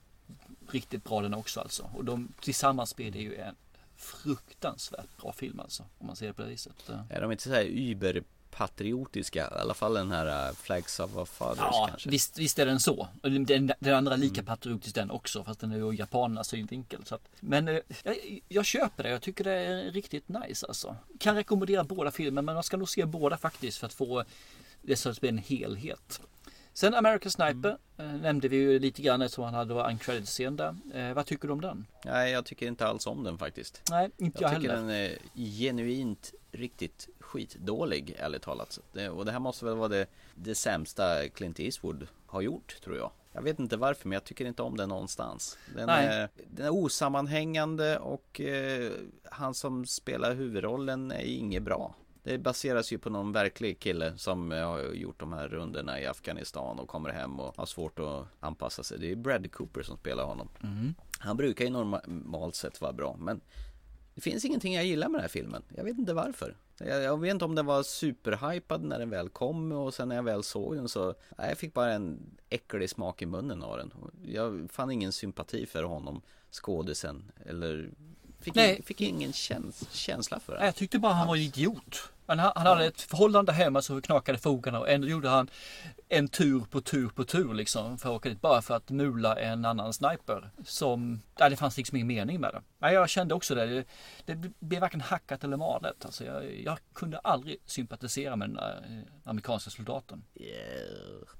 riktigt 0.71 1.05
bra 1.05 1.21
den 1.21 1.35
också 1.35 1.61
alltså. 1.61 1.91
Och 1.95 2.05
de 2.05 2.33
tillsammans 2.41 2.97
blir 2.97 3.11
det 3.11 3.19
ju 3.19 3.37
en 3.37 3.55
fruktansvärt 3.97 5.17
bra 5.21 5.33
film 5.33 5.61
alltså. 5.61 5.85
Om 5.99 6.07
man 6.07 6.17
ser 6.17 6.27
det 6.27 6.33
på 6.33 6.43
det 6.43 6.49
viset. 6.49 6.91
Är 7.11 7.21
de 7.21 7.33
inte 7.33 7.45
så 7.45 7.51
här 7.51 7.65
überpatriotiska? 8.53 9.41
I 9.41 9.61
alla 9.61 9.75
fall 9.75 9.95
den 9.95 10.11
här 10.11 10.49
uh, 10.49 10.55
Flags 10.55 11.01
of 11.01 11.17
our 11.17 11.25
Fathers 11.25 11.59
Ja, 11.59 11.87
kanske? 11.91 12.11
visst, 12.11 12.39
visst 12.39 12.59
är 12.59 12.67
den 12.67 12.81
så. 12.81 13.09
Den, 13.23 13.73
den 13.81 13.95
andra 13.95 14.13
är 14.15 14.19
lika 14.19 14.43
patriotisk 14.43 14.95
den 14.95 15.11
också, 15.11 15.45
fast 15.45 15.61
den 15.61 15.73
är 15.73 15.77
ju 15.77 15.93
japanernas 15.93 16.49
synvinkel. 16.49 17.01
Så 17.05 17.15
att, 17.15 17.29
men 17.41 17.69
eh, 17.69 17.79
jag, 18.05 18.17
jag 18.49 18.65
köper 18.65 19.03
det, 19.03 19.09
jag 19.09 19.23
tycker 19.23 19.45
det 19.45 19.53
är 19.53 19.91
riktigt 19.91 20.29
nice 20.29 20.67
alltså. 20.67 20.97
Kan 21.19 21.35
rekommendera 21.37 21.85
båda 21.85 22.11
filmer, 22.11 22.43
men 22.43 22.55
man 22.55 22.65
ska 22.65 22.77
nog 22.77 22.89
se 22.89 23.05
båda 23.05 23.37
faktiskt 23.37 23.79
för 23.79 23.87
att 23.87 23.95
få 23.95 24.25
det 24.83 24.97
som 24.97 25.15
blir 25.21 25.31
en 25.31 25.39
helhet. 25.39 26.21
Sen 26.75 26.95
American 26.95 27.31
Sniper 27.31 27.79
eh, 27.99 28.07
nämnde 28.07 28.49
vi 28.49 28.57
ju 28.57 28.79
lite 28.79 29.03
grann 29.03 29.23
eftersom 29.23 29.45
han 29.45 29.55
hade 29.55 29.75
uncredited-scen 29.75 30.57
där. 30.57 30.77
Eh, 30.95 31.15
vad 31.15 31.27
tycker 31.27 31.49
du 31.49 31.53
om 31.53 31.61
den? 31.61 31.87
Nej, 32.05 32.33
jag 32.33 32.45
tycker 32.45 32.67
inte 32.67 32.87
alls 32.87 33.07
om 33.07 33.25
den 33.25 33.39
faktiskt. 33.39 33.83
Nej, 33.91 34.11
inte 34.19 34.43
jag, 34.43 34.53
Jag 34.53 34.61
tycker 34.61 34.75
heller. 34.75 34.87
den 34.87 34.97
är 34.97 35.19
genuint 35.59 36.35
riktigt 36.53 37.09
skitdålig, 37.21 38.17
ärligt 38.19 38.43
talat. 38.43 38.79
Det, 38.93 39.09
och 39.09 39.25
det 39.25 39.33
här 39.33 39.41
måste 39.41 39.65
väl 39.65 39.77
vara 39.77 39.89
det, 39.89 40.07
det 40.35 40.55
sämsta 40.55 41.29
Clint 41.29 41.61
Eastwood 41.61 42.07
har 42.27 42.41
gjort, 42.41 42.81
tror 42.85 42.97
jag. 42.97 43.11
Jag 43.33 43.43
vet 43.43 43.59
inte 43.59 43.77
varför, 43.77 44.09
men 44.09 44.17
jag 44.17 44.25
tycker 44.25 44.45
inte 44.45 44.63
om 44.63 44.77
den 44.77 44.89
någonstans. 44.89 45.59
Den, 45.77 45.87
Nej. 45.87 46.07
är, 46.07 46.29
den 46.51 46.67
är 46.67 46.71
osammanhängande 46.71 47.99
och 47.99 48.41
eh, 48.41 48.93
han 49.25 49.55
som 49.55 49.87
spelar 49.87 50.35
huvudrollen 50.35 51.11
är 51.11 51.25
inget 51.25 51.63
bra. 51.63 51.95
Det 52.23 52.39
baseras 52.39 52.93
ju 52.93 52.99
på 52.99 53.11
någon 53.11 53.33
verklig 53.33 53.81
kille 53.81 54.19
som 54.19 54.53
eh, 54.53 54.67
har 54.67 54.81
gjort 54.81 55.21
de 55.21 55.33
här 55.33 55.49
rundorna 55.49 56.01
i 56.01 56.07
Afghanistan 56.07 56.79
och 56.79 56.89
kommer 56.89 57.11
hem 57.11 57.41
och 57.41 57.57
har 57.57 57.67
svårt 57.67 57.99
att 57.99 58.27
anpassa 58.41 58.83
sig. 58.83 58.99
Det 58.99 59.13
är 59.13 59.17
Brad 59.17 59.53
Cooper 59.53 59.83
som 59.83 59.97
spelar 59.97 60.25
honom. 60.25 60.49
Mm. 60.63 60.95
Han 61.19 61.37
brukar 61.37 61.65
ju 61.65 61.71
normalt 61.71 62.55
sett 62.55 62.81
vara 62.81 62.93
bra, 62.93 63.17
men 63.19 63.41
det 64.15 64.21
finns 64.21 64.45
ingenting 64.45 64.75
jag 64.75 64.85
gillar 64.85 65.09
med 65.09 65.19
den 65.19 65.23
här 65.23 65.29
filmen. 65.29 65.63
Jag 65.77 65.85
vet 65.85 65.99
inte 65.99 66.15
varför. 66.15 66.57
Jag, 66.79 67.03
jag 67.03 67.21
vet 67.21 67.31
inte 67.31 67.45
om 67.45 67.55
den 67.55 67.67
var 67.67 67.83
superhypad 67.83 68.83
när 68.83 68.99
den 68.99 69.11
väl 69.11 69.29
kom 69.29 69.73
och 69.73 69.95
sen 69.95 70.09
när 70.09 70.17
jag 70.17 70.23
väl 70.23 70.43
såg 70.43 70.77
den 70.77 70.89
så 70.89 71.15
nej, 71.39 71.49
jag 71.49 71.59
fick 71.59 71.75
bara 71.75 71.93
en 71.93 72.37
äcklig 72.49 72.91
smak 72.91 73.23
i 73.23 73.27
munnen 73.27 73.63
av 73.63 73.77
den. 73.77 73.93
Jag 74.25 74.69
fann 74.71 74.91
ingen 74.91 75.13
sympati 75.13 75.67
för 75.67 75.83
honom, 75.83 76.23
skådisen 76.51 77.33
eller 77.47 77.91
fick, 78.43 78.55
Nej. 78.55 78.77
in, 78.77 78.83
fick 78.83 79.01
ingen 79.01 79.33
käns, 79.33 79.89
känsla 79.93 80.41
för 80.41 80.57
det. 80.57 80.65
Jag 80.65 80.75
tyckte 80.75 80.99
bara 80.99 81.13
han 81.13 81.27
var 81.27 81.37
en 81.37 81.43
idiot. 81.43 82.13
Han, 82.27 82.39
han 82.39 82.67
hade 82.67 82.87
ett 82.87 83.01
förhållande 83.01 83.53
hemma 83.53 83.83
så 83.83 84.01
knakade 84.01 84.39
fogarna 84.39 84.81
och 84.81 84.89
ändå 84.89 85.09
gjorde 85.09 85.29
han 85.29 85.51
en 86.09 86.29
tur 86.29 86.61
på 86.61 86.81
tur 86.81 87.09
på 87.09 87.25
tur 87.25 87.55
liksom 87.55 87.99
för 87.99 88.09
att 88.09 88.17
åka 88.17 88.29
dit 88.29 88.41
bara 88.41 88.63
för 88.63 88.75
att 88.75 88.91
mula 88.91 89.41
en 89.41 89.65
annan 89.65 89.93
sniper. 89.93 90.51
Som, 90.65 91.21
nej, 91.41 91.51
det 91.51 91.57
fanns 91.57 91.77
liksom 91.77 91.97
ingen 91.97 92.07
mening 92.07 92.41
med 92.41 92.55
det. 92.55 92.63
Nej, 92.79 92.95
jag 92.95 93.09
kände 93.09 93.35
också 93.35 93.55
det. 93.55 93.67
Det, 93.67 93.85
det 94.27 94.51
blev 94.61 94.81
varken 94.81 95.01
hackat 95.01 95.45
eller 95.45 95.57
malet. 95.57 96.05
Alltså, 96.05 96.25
jag, 96.25 96.61
jag 96.61 96.79
kunde 96.95 97.19
aldrig 97.19 97.57
sympatisera 97.67 98.37
med 98.37 98.51
den 98.51 98.59
eh, 98.59 99.03
amerikanska 99.25 99.71
soldaten. 99.71 100.25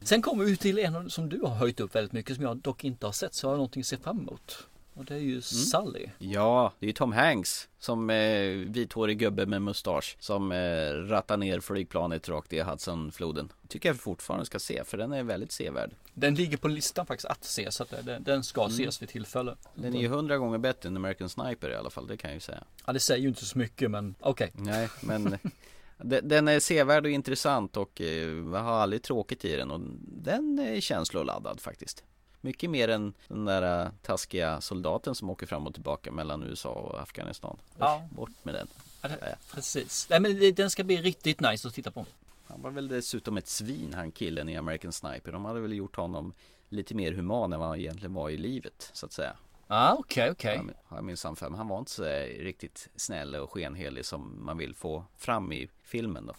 Sen 0.03 0.23
kommer 0.23 0.45
vi 0.45 0.57
till 0.57 0.79
en 0.79 1.11
som 1.11 1.29
du 1.29 1.41
har 1.41 1.55
höjt 1.55 1.81
upp 1.81 1.95
väldigt 1.95 2.13
mycket 2.13 2.37
som 2.37 2.45
jag 2.45 2.57
dock 2.57 2.85
inte 2.85 3.07
har 3.07 3.13
sett 3.13 3.35
så 3.35 3.47
jag 3.47 3.51
har 3.51 3.57
någonting 3.57 3.81
att 3.81 3.87
se 3.87 3.97
fram 3.97 4.21
emot. 4.21 4.67
Och 4.95 5.05
det 5.05 5.15
är 5.15 5.19
ju 5.19 5.41
Sully. 5.41 6.07
Ja, 6.19 6.73
det 6.79 6.87
är 6.87 6.89
ju 6.89 6.93
Tom 6.93 7.13
Hanks 7.13 7.69
som 7.79 8.11
eh, 8.11 8.43
vithårig 8.53 9.19
gubbe 9.19 9.47
med 9.47 9.63
mustasch 9.63 10.17
som 10.21 10.53
eh, 10.53 10.91
rattar 10.93 11.37
ner 11.37 11.61
flygplanet 11.61 12.29
rakt 12.29 12.53
i 12.53 12.61
Hudsonfloden. 12.63 13.53
Tycker 13.69 13.89
jag 13.89 13.97
fortfarande 13.97 14.47
ska 14.47 14.59
se 14.59 14.85
för 14.85 14.99
den 14.99 15.13
är 15.13 15.23
väldigt 15.23 15.53
sevärd. 15.53 15.91
Den 16.15 16.35
ligger 16.35 16.57
på 16.57 16.69
listan 16.69 17.07
faktiskt 17.07 17.27
att 17.31 17.45
se 17.45 17.71
så 17.71 17.83
att 17.83 18.05
den, 18.07 18.23
den 18.25 18.45
ska 18.45 18.61
Mm. 18.61 18.73
ses 18.73 19.03
vid 19.03 19.09
tillfälle. 19.09 19.57
Den 19.75 19.95
är 19.95 20.01
ju 20.01 20.09
hundra 20.09 20.39
gånger 20.39 20.59
bättre 20.59 20.89
än 20.89 20.97
American 20.97 21.29
Sniper 21.29 21.71
i 21.71 21.75
alla 21.75 21.91
fall, 21.91 22.07
det 22.07 22.17
kan 22.17 22.31
jag 22.31 22.37
ju 22.37 22.41
säga. 22.41 22.65
Ja 22.87 22.93
det 22.93 23.01
säger 23.01 23.23
ju 23.23 23.29
inte 23.29 23.45
så 23.45 23.59
mycket 23.59 23.91
men 23.91 24.15
okej. 24.21 24.53
Nej, 24.55 24.89
men 25.01 25.39
de- 25.99 26.21
den 26.21 26.49
är 26.49 26.61
sevärd 26.61 27.05
och 27.05 27.11
intressant 27.11 27.77
och 27.77 28.01
eh, 28.01 28.07
jag 28.53 28.59
har 28.63 28.73
aldrig 28.73 29.03
tråkigt 29.03 29.45
i 29.45 29.57
den 29.57 29.71
och 29.71 29.81
den 30.23 30.59
är 30.59 30.81
känsloladdad 30.81 31.61
faktiskt. 31.61 32.05
Mycket 32.45 32.71
mer 32.71 32.89
än 32.89 33.15
den 33.29 33.45
där 33.45 33.85
eh, 33.85 33.91
taskiga 34.03 34.61
soldaten 34.61 35.15
som 35.15 35.31
åker 35.31 35.47
fram 35.47 35.67
och 35.67 35.75
tillbaka 35.75 36.13
mellan 36.13 36.43
USA 36.43 36.69
och 36.69 37.01
Afghanistan. 37.01 37.57
Ja. 37.79 38.09
Bort 38.11 38.31
med 38.43 38.55
den. 38.55 38.69
Ja, 39.03 39.09
det, 39.09 39.37
precis. 39.55 40.07
Nej 40.11 40.21
men 40.21 40.55
den 40.55 40.71
ska 40.71 40.85
bli 40.85 40.97
riktigt 40.97 41.41
nice 41.41 41.69
att 41.69 41.75
titta 41.75 41.91
på. 41.91 42.07
Han 42.47 42.63
var 42.63 42.71
väl 42.71 42.89
dessutom 42.89 43.37
ett 43.37 43.49
svin 43.49 43.95
han 43.95 44.13
killen 44.13 44.49
i 44.49 44.57
American 44.57 44.93
Sniper. 44.93 45.33
De 45.33 45.45
hade 45.45 45.61
väl 45.61 45.73
gjort 45.73 45.97
honom 45.97 46.33
lite 46.69 46.95
mer 46.95 47.13
human 47.13 47.53
än 47.53 47.61
vad 47.61 47.69
han 47.69 47.79
egentligen 47.79 48.15
var 48.15 48.31
i 48.31 48.37
livet 48.37 48.91
så 48.93 49.07
att 49.07 49.13
säga. 49.13 49.37
Ja 49.73 49.97
okej 49.99 50.31
okej. 50.31 50.57
Har 50.85 50.97
jag- 50.97 51.05
minns 51.05 51.25
han 51.25 51.37
för. 51.37 51.49
Men 51.49 51.59
han 51.59 51.69
var 51.69 51.79
inte 51.79 51.91
så 51.91 52.05
eh, 52.05 52.27
riktigt 52.45 52.89
snäll 52.97 53.35
och 53.35 53.51
skenhelig 53.53 54.05
som 54.05 54.45
man 54.45 54.59
vill 54.59 54.75
få 54.75 55.05
fram 55.17 55.53
i 55.53 55.69
filmen 55.83 56.27
då. 56.27 56.35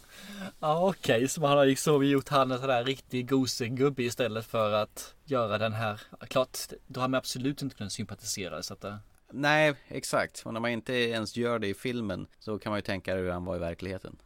Ja 0.60 0.88
okej, 0.88 1.28
så 1.28 1.40
man 1.40 1.50
har 1.58 1.66
liksom 1.66 2.06
gjort 2.06 2.28
han 2.28 2.50
en 2.50 2.58
sån 2.58 2.68
där 2.68 2.84
riktig 2.84 3.28
gosig 3.28 3.76
gubbe 3.76 4.02
istället 4.02 4.46
för 4.46 4.72
att 4.72 5.14
göra 5.24 5.58
den 5.58 5.72
här. 5.72 6.00
Klart, 6.28 6.58
då 6.86 7.00
har 7.00 7.08
man 7.08 7.18
absolut 7.18 7.62
inte 7.62 7.76
kunnat 7.76 7.92
sympatisera 7.92 8.62
så 8.62 8.74
att 8.74 8.80
det... 8.80 8.98
Nej, 9.30 9.74
exakt. 9.88 10.42
Och 10.46 10.52
när 10.52 10.60
man 10.60 10.70
inte 10.70 10.92
ens 10.94 11.36
gör 11.36 11.58
det 11.58 11.68
i 11.68 11.74
filmen 11.74 12.26
så 12.38 12.58
kan 12.58 12.70
man 12.70 12.78
ju 12.78 12.82
tänka 12.82 13.14
hur 13.14 13.30
han 13.30 13.44
var 13.44 13.56
i 13.56 13.58
verkligheten. 13.58 14.16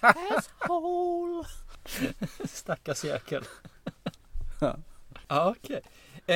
Asshole! 0.00 1.44
Stackars 2.44 3.04
jäkel. 3.04 3.44
ja 5.28 5.54
okej. 5.56 5.80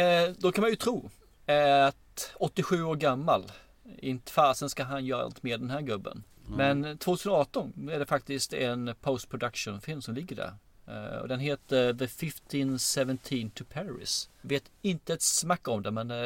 Eh, 0.00 0.30
då 0.38 0.52
kan 0.52 0.62
man 0.62 0.70
ju 0.70 0.76
tro 0.76 1.10
eh, 1.46 1.86
att 1.86 2.32
87 2.36 2.82
år 2.82 2.96
gammal, 2.96 3.52
inte 3.98 4.32
fasen 4.32 4.70
ska 4.70 4.84
han 4.84 5.06
göra 5.06 5.22
något 5.22 5.42
med 5.42 5.60
den 5.60 5.70
här 5.70 5.80
gubben. 5.80 6.24
Men 6.56 6.98
2018 6.98 7.88
är 7.92 7.98
det 7.98 8.06
faktiskt 8.06 8.52
en 8.52 8.94
post 9.00 9.28
production 9.28 9.80
film 9.80 10.02
som 10.02 10.14
ligger 10.14 10.36
där. 10.36 10.52
Eh, 10.92 11.18
och 11.18 11.28
den 11.28 11.40
heter 11.40 11.94
The 11.94 12.04
1517 12.04 13.50
to 13.50 13.64
Paris. 13.72 14.28
Vet 14.40 14.64
inte 14.82 15.12
ett 15.14 15.22
smack 15.22 15.68
om 15.68 15.82
det 15.82 15.90
men 15.90 16.10
eh, 16.10 16.16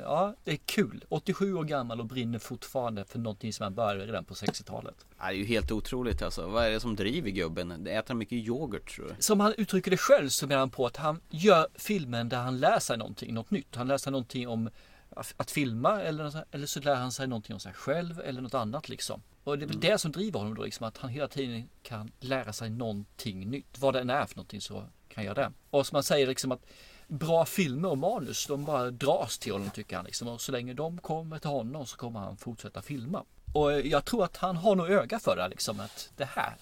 ja, 0.00 0.34
det 0.44 0.52
är 0.52 0.56
kul. 0.56 1.04
87 1.08 1.54
år 1.54 1.64
gammal 1.64 2.00
och 2.00 2.06
brinner 2.06 2.38
fortfarande 2.38 3.04
för 3.04 3.18
någonting 3.18 3.52
som 3.52 3.64
han 3.64 3.74
började 3.74 4.06
redan 4.06 4.24
på 4.24 4.34
60-talet. 4.34 4.94
Ja, 5.18 5.24
Det 5.24 5.32
är 5.32 5.36
ju 5.36 5.44
helt 5.44 5.72
otroligt 5.72 6.22
alltså. 6.22 6.46
Vad 6.46 6.64
är 6.64 6.70
det 6.70 6.80
som 6.80 6.96
driver 6.96 7.30
gubben? 7.30 7.86
Äter 7.86 8.08
han 8.08 8.18
mycket 8.18 8.38
yoghurt 8.38 8.94
tror 8.94 9.06
du? 9.06 9.14
Som 9.18 9.40
han 9.40 9.54
uttrycker 9.56 9.90
det 9.90 9.96
själv 9.96 10.28
så 10.28 10.46
menar 10.46 10.58
han 10.60 10.70
på 10.70 10.86
att 10.86 10.96
han 10.96 11.20
gör 11.30 11.66
filmen 11.74 12.28
där 12.28 12.38
han 12.38 12.58
lär 12.58 12.78
sig 12.78 12.98
någonting, 12.98 13.34
något 13.34 13.50
nytt. 13.50 13.76
Han 13.76 13.88
lär 13.88 13.98
sig 13.98 14.12
någonting 14.12 14.48
om 14.48 14.70
att 15.36 15.50
filma 15.50 16.02
eller, 16.02 16.44
eller 16.50 16.66
så 16.66 16.80
lär 16.80 16.94
han 16.94 17.12
sig 17.12 17.26
någonting 17.26 17.54
om 17.54 17.60
sig 17.60 17.72
själv 17.72 18.20
eller 18.20 18.40
något 18.40 18.54
annat 18.54 18.88
liksom. 18.88 19.22
Och 19.44 19.58
det 19.58 19.64
är 19.64 19.68
väl 19.68 19.80
det 19.80 19.98
som 19.98 20.12
driver 20.12 20.38
honom 20.38 20.54
då 20.54 20.62
liksom 20.62 20.86
att 20.86 20.98
han 20.98 21.10
hela 21.10 21.28
tiden 21.28 21.68
kan 21.82 22.12
lära 22.20 22.52
sig 22.52 22.70
någonting 22.70 23.50
nytt. 23.50 23.78
Vad 23.78 23.94
det 23.94 24.00
än 24.00 24.10
är 24.10 24.26
för 24.26 24.36
någonting 24.36 24.60
så 24.60 24.84
kan 25.08 25.24
göra 25.24 25.34
det. 25.34 25.52
Och 25.70 25.86
som 25.86 25.96
man 25.96 26.02
säger 26.02 26.26
liksom 26.26 26.52
att 26.52 26.66
bra 27.08 27.44
filmer 27.44 27.88
och 27.88 27.98
manus 27.98 28.46
de 28.46 28.64
bara 28.64 28.90
dras 28.90 29.38
till 29.38 29.52
honom 29.52 29.70
tycker 29.70 29.96
han 29.96 30.04
liksom. 30.04 30.28
Och 30.28 30.40
så 30.40 30.52
länge 30.52 30.74
de 30.74 30.98
kommer 30.98 31.38
till 31.38 31.50
honom 31.50 31.86
så 31.86 31.96
kommer 31.96 32.20
han 32.20 32.36
fortsätta 32.36 32.82
filma. 32.82 33.24
Och 33.52 33.72
jag 33.80 34.04
tror 34.04 34.24
att 34.24 34.36
han 34.36 34.56
har 34.56 34.76
nog 34.76 34.90
öga 34.90 35.18
för 35.18 35.36
det 35.36 35.48
liksom 35.48 35.80
att 35.80 36.12
det 36.16 36.24
här, 36.24 36.54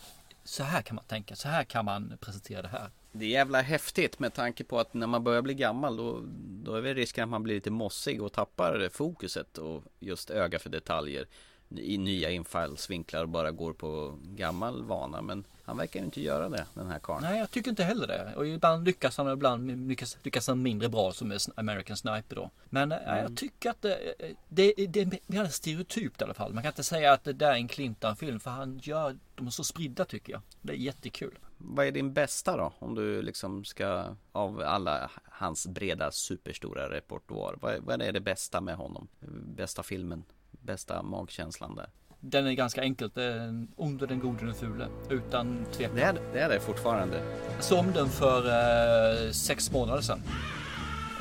så 0.44 0.62
här 0.62 0.82
kan 0.82 0.96
man 0.96 1.04
tänka, 1.04 1.36
så 1.36 1.48
här 1.48 1.64
kan 1.64 1.84
man 1.84 2.18
presentera 2.20 2.62
det 2.62 2.68
här. 2.68 2.90
Det 3.12 3.25
är 3.25 3.29
jävla 3.29 3.61
häftigt 3.61 4.18
med 4.18 4.35
tanke 4.35 4.64
på 4.64 4.79
att 4.79 4.94
när 4.94 5.07
man 5.07 5.25
börjar 5.25 5.42
bli 5.42 5.55
gammal 5.55 5.96
då, 5.96 6.20
då 6.64 6.75
är 6.75 6.81
väl 6.81 6.94
risken 6.94 7.25
att 7.25 7.31
man 7.31 7.42
blir 7.42 7.55
lite 7.55 7.70
mossig 7.70 8.23
och 8.23 8.33
tappar 8.33 8.88
fokuset 8.92 9.59
och 9.59 9.83
just 9.99 10.31
öga 10.31 10.59
för 10.59 10.70
detaljer 10.70 11.27
i 11.76 11.98
nya 11.98 12.30
infallsvinklar 12.30 13.22
och 13.22 13.28
bara 13.28 13.50
går 13.50 13.72
på 13.72 14.18
gammal 14.22 14.83
vana. 14.83 15.22
Men 15.22 15.44
han 15.64 15.76
verkar 15.76 16.00
ju 16.00 16.04
inte 16.04 16.20
göra 16.20 16.48
det, 16.48 16.66
den 16.74 16.87
här 16.87 16.98
karln. 16.98 17.22
Nej, 17.22 17.38
jag 17.38 17.50
tycker 17.50 17.70
inte 17.70 17.85
heller 17.85 18.06
det. 18.06 18.35
Och 18.37 18.46
ibland 18.46 18.85
lyckas 18.85 19.16
han 19.16 19.26
och 19.26 19.32
ibland 19.32 19.88
lyckas, 19.88 20.18
lyckas 20.22 20.47
han 20.47 20.62
mindre 20.62 20.88
bra 20.88 21.12
som 21.12 21.38
American 21.55 21.97
Sniper 21.97 22.36
då. 22.36 22.51
Men 22.64 22.92
mm. 22.92 23.18
jag 23.18 23.36
tycker 23.36 23.70
att 23.70 23.82
det, 23.82 24.14
det, 24.49 24.74
det 24.88 25.01
är 25.01 25.18
mer 25.26 25.45
stereotypt 25.45 26.20
i 26.20 26.24
alla 26.24 26.34
fall. 26.34 26.55
Man 26.55 26.62
kan 26.62 26.70
inte 26.70 26.84
säga 26.84 27.12
att 27.12 27.24
det 27.24 27.32
där 27.32 27.51
är 27.51 27.57
en 27.57 27.68
Clinton-film 27.68 28.40
för 28.40 28.51
han 28.51 28.78
gör 28.82 29.16
de 29.34 29.47
är 29.47 29.51
så 29.51 29.64
spridda 29.64 30.05
tycker 30.05 30.32
jag. 30.32 30.42
Det 30.62 30.72
är 30.72 30.76
jättekul. 30.76 31.38
Vad 31.59 31.86
är 31.86 31.92
din 31.92 32.12
bästa 32.12 32.57
då? 32.57 32.72
Om 32.78 32.95
du 32.95 33.22
liksom 33.22 33.64
ska 33.64 34.05
av 34.32 34.61
alla 34.61 35.11
hans 35.24 35.66
breda 35.66 36.11
superstora 36.11 36.90
repertoar. 36.90 37.57
Vad, 37.61 37.78
vad 37.78 38.03
är 38.03 38.12
det 38.12 38.20
bästa 38.20 38.61
med 38.61 38.76
honom? 38.76 39.09
Bästa 39.57 39.82
filmen? 39.82 40.24
Bästa 40.62 41.02
magkänslan 41.02 41.74
där? 41.74 41.86
Den 42.20 42.46
är 42.46 42.52
ganska 42.52 42.80
enkelt. 42.80 43.14
Den 43.14 43.68
onde, 43.76 44.06
den 44.06 44.20
gode, 44.20 44.44
den 44.44 44.54
fule. 44.54 44.88
Utan 45.11 45.64
tvekan. 45.72 45.94
Det 45.96 46.02
är 46.02 46.16
det, 46.32 46.40
är 46.40 46.48
det 46.48 46.61
fortfarande. 46.61 47.22
Jag 47.54 47.64
såg 47.64 47.78
om 47.78 47.92
den 47.92 48.08
för 48.08 48.46
eh, 48.46 49.30
sex 49.30 49.72
månader 49.72 50.02
sedan. 50.02 50.22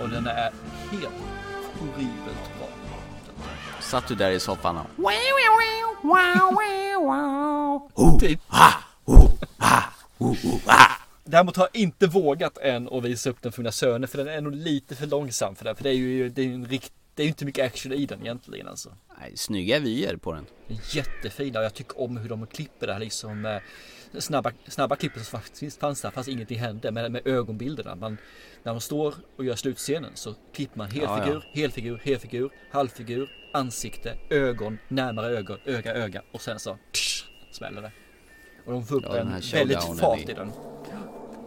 Och 0.01 0.09
den 0.09 0.27
är 0.27 0.51
helt 0.91 1.13
horribelt 1.79 2.57
bra. 2.57 2.67
Satt 3.81 4.07
du 4.07 4.15
där 4.15 4.31
i 4.31 4.39
soffan 4.39 4.77
och... 4.77 4.85
Typ. 8.19 8.39
Däremot 11.23 11.55
har 11.57 11.69
jag 11.73 11.81
inte 11.81 12.07
vågat 12.07 12.57
än 12.57 12.89
att 12.89 13.03
visa 13.03 13.29
upp 13.29 13.41
den 13.41 13.51
för 13.51 13.61
mina 13.61 13.71
söner 13.71 14.07
för 14.07 14.17
den 14.17 14.27
är 14.27 14.41
nog 14.41 14.55
lite 14.55 14.95
för 14.95 15.07
långsam 15.07 15.55
för 15.55 15.65
det. 15.65 15.75
För 15.75 15.83
det 15.83 15.89
är 15.89 15.93
ju 15.93 16.29
det 16.29 16.41
är 16.41 16.53
en 16.53 16.65
rikt, 16.65 16.91
det 17.15 17.21
är 17.21 17.25
ju 17.25 17.29
inte 17.29 17.45
mycket 17.45 17.65
action 17.65 17.93
i 17.93 18.05
den 18.05 18.21
egentligen 18.21 18.67
alltså. 18.67 18.89
Nej, 19.19 19.37
snygga 19.37 19.79
vyer 19.79 20.15
på 20.15 20.33
den. 20.33 20.45
Jättefina 20.93 21.59
och 21.59 21.65
jag 21.65 21.73
tycker 21.73 22.01
om 22.01 22.17
hur 22.17 22.29
de 22.29 22.47
klipper 22.47 22.87
det 22.87 22.93
här 22.93 22.99
liksom 22.99 23.45
eh, 23.45 23.61
snabba, 24.19 24.51
snabba 24.67 24.95
klippen 24.95 25.23
som 25.23 25.39
faktiskt 25.39 25.79
fanns 25.79 26.01
där 26.01 26.11
fast 26.11 26.29
ingenting 26.29 26.59
hände 26.59 26.91
med, 26.91 27.11
med 27.11 27.27
ögonbilderna. 27.27 27.95
Man, 27.95 28.17
när 28.63 28.71
de 28.71 28.81
står 28.81 29.15
och 29.37 29.45
gör 29.45 29.55
slutscenen 29.55 30.11
så 30.13 30.35
klipper 30.53 30.77
man 30.77 30.87
helfigur, 30.87 31.43
Ja, 31.53 31.61
helfigur, 31.61 32.01
helfigur, 32.03 32.49
halvfigur, 32.71 33.29
ansikte, 33.53 34.17
ögon, 34.29 34.77
närmare 34.87 35.37
ögon, 35.37 35.57
öga, 35.65 35.93
öga 35.93 36.21
och 36.31 36.41
sen 36.41 36.59
så 36.59 36.77
tsch, 36.91 37.25
smäller 37.51 37.81
det. 37.81 37.91
Och 38.65 38.71
de 38.71 38.85
får 38.85 38.95
upp 38.95 39.03
Ja, 39.07 39.13
den 39.13 39.27
en 39.27 39.41
väldigt 39.53 39.83
fart 39.99 40.29
i 40.29 40.33
den. 40.33 40.51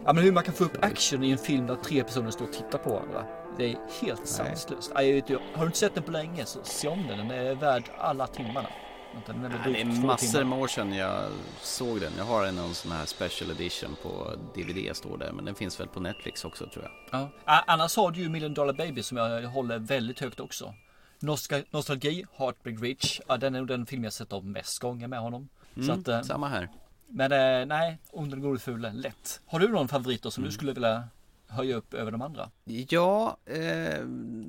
Ja 0.05 0.13
men 0.13 0.23
hur 0.23 0.31
man 0.31 0.43
kan 0.43 0.53
få 0.53 0.63
upp 0.63 0.83
action 0.83 1.23
i 1.23 1.31
en 1.31 1.37
film 1.37 1.67
där 1.67 1.75
tre 1.75 2.03
personer 2.03 2.31
står 2.31 2.45
och 2.45 2.53
tittar 2.53 2.77
på 2.77 2.89
varandra. 2.89 3.42
Det 3.57 3.65
är 3.71 3.77
helt 4.01 4.27
sanslöst. 4.27 4.91
Ju, 5.01 5.21
Har 5.53 5.59
du 5.61 5.65
inte 5.65 5.77
sett 5.77 5.95
den 5.95 6.03
på 6.03 6.11
länge 6.11 6.45
så 6.45 6.59
se 6.63 6.87
om 6.87 7.07
den. 7.07 7.17
Den 7.17 7.31
är 7.31 7.55
värd 7.55 7.83
alla 7.97 8.27
timmarna. 8.27 8.69
Vänta, 9.13 9.33
Den 9.33 9.45
är, 9.45 9.49
Ja, 9.65 9.71
det 9.71 9.81
är 9.81 9.85
massor 9.85 10.27
timmar. 10.27 10.43
med 10.43 10.59
år 10.59 10.67
sedan 10.67 10.93
jag 10.93 11.23
såg 11.61 11.99
den. 12.01 12.11
Jag 12.17 12.23
har 12.25 12.45
en 12.45 12.73
sån 12.73 12.91
här 12.91 13.05
special 13.05 13.51
edition 13.51 13.95
på 14.03 14.31
DVD 14.55 14.95
står 14.95 15.17
där. 15.17 15.31
Men 15.31 15.45
den 15.45 15.55
finns 15.55 15.79
väl 15.79 15.87
på 15.87 15.99
Netflix 15.99 16.45
också 16.45 16.67
tror 16.67 16.83
jag. 17.11 17.29
Ja. 17.45 17.63
Annars 17.67 17.95
har 17.97 18.11
du 18.11 18.19
ju 18.21 18.29
Million 18.29 18.53
Dollar 18.53 18.73
Baby 18.73 19.03
som 19.03 19.17
jag 19.17 19.41
håller 19.47 19.79
väldigt 19.79 20.19
högt 20.19 20.39
också. 20.39 20.73
Nostal- 21.19 21.65
Nostalgi, 21.71 22.25
Heartbreak 22.37 22.81
Rich. 22.81 23.19
Ja, 23.27 23.37
den 23.37 23.55
är 23.55 23.59
nog 23.59 23.67
den 23.67 23.85
film 23.85 24.03
jag 24.03 24.13
sett 24.13 24.33
om 24.33 24.51
mest 24.51 24.79
gånger 24.79 25.07
med 25.07 25.19
honom. 25.19 25.49
Mm, 25.77 25.99
att, 25.99 26.07
eh, 26.07 26.21
samma 26.21 26.47
här. 26.47 26.69
Men 27.07 27.31
eh, 27.31 27.65
nej, 27.65 27.97
Onden 28.11 28.41
gode 28.41 28.59
fule, 28.59 28.91
lätt. 28.93 29.41
Har 29.45 29.59
du 29.59 29.67
någon 29.67 29.87
favorit 29.87 30.21
då 30.23 30.31
som 30.31 30.41
Mm. 30.43 30.49
du 30.49 30.53
skulle 30.53 30.73
vilja 30.73 31.03
höja 31.47 31.75
upp 31.75 31.93
över 31.93 32.11
de 32.11 32.21
andra? 32.21 32.51
Ja, 32.63 33.37
eh, 33.45 34.07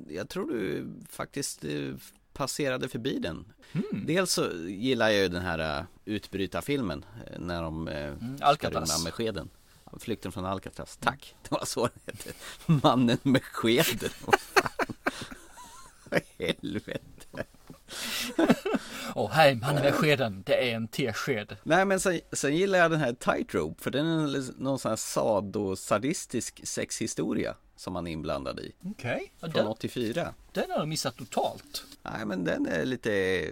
jag 0.09 0.29
tror 0.29 0.47
du 0.47 0.87
faktiskt 1.09 1.65
eh, 1.65 1.93
passerade 2.35 2.89
förbi 2.89 3.19
den. 3.19 3.45
Mm. 3.71 4.05
Dels 4.05 4.31
så 4.31 4.51
gillar 4.67 5.09
jag 5.09 5.21
ju 5.21 5.27
den 5.27 5.41
här 5.41 5.79
uh, 5.79 5.85
utbrytarfilmen 6.05 7.05
eh, 7.27 7.39
när 7.39 7.63
de 7.63 7.87
eh, 7.87 8.13
ska 8.35 8.45
Alcatraz. 8.45 9.03
med 9.03 9.13
skeden. 9.13 9.49
Flykten 9.99 10.31
från 10.31 10.45
Alcatraz, 10.45 10.97
tack. 10.97 11.35
Det 11.43 11.51
var 11.51 11.65
så 11.65 11.81
den 11.81 11.99
hette. 12.05 12.31
Mannen 12.65 13.17
med 13.23 13.43
skeden. 13.43 14.09
Vad 16.09 16.21
helvete. 16.39 16.99
Åh, 19.15 19.31
hej 19.31 19.55
mannen 19.55 19.83
med 19.83 19.93
skeden. 19.93 20.43
Det 20.45 20.69
är 20.71 20.75
en 20.75 20.87
tesked. 20.87 21.55
Nej 21.63 21.85
men 21.85 21.99
sen, 21.99 22.19
sen 22.31 22.55
gillar 22.55 22.79
jag 22.79 22.91
den 22.91 22.99
här 22.99 23.13
Tightrope 23.13 23.83
för 23.83 23.91
den 23.91 24.05
är 24.07 24.61
någon 24.61 24.79
sån 24.79 24.89
här 24.89 24.95
sadosadistisk 24.95 26.61
sexhistoria 26.67 27.55
som 27.75 27.93
man 27.93 28.07
är 28.07 28.11
inblandad 28.11 28.59
i. 28.59 28.71
Okej. 28.83 29.33
Ja, 29.39 29.47
Från 29.47 29.51
den, 29.51 29.67
84. 29.67 30.33
den 30.51 30.71
har 30.71 30.77
jag 30.77 30.87
missat 30.87 31.17
totalt. 31.17 31.83
Nej 32.01 32.25
men 32.25 32.43
den 32.43 32.67
är 32.67 32.85
lite 32.85 33.45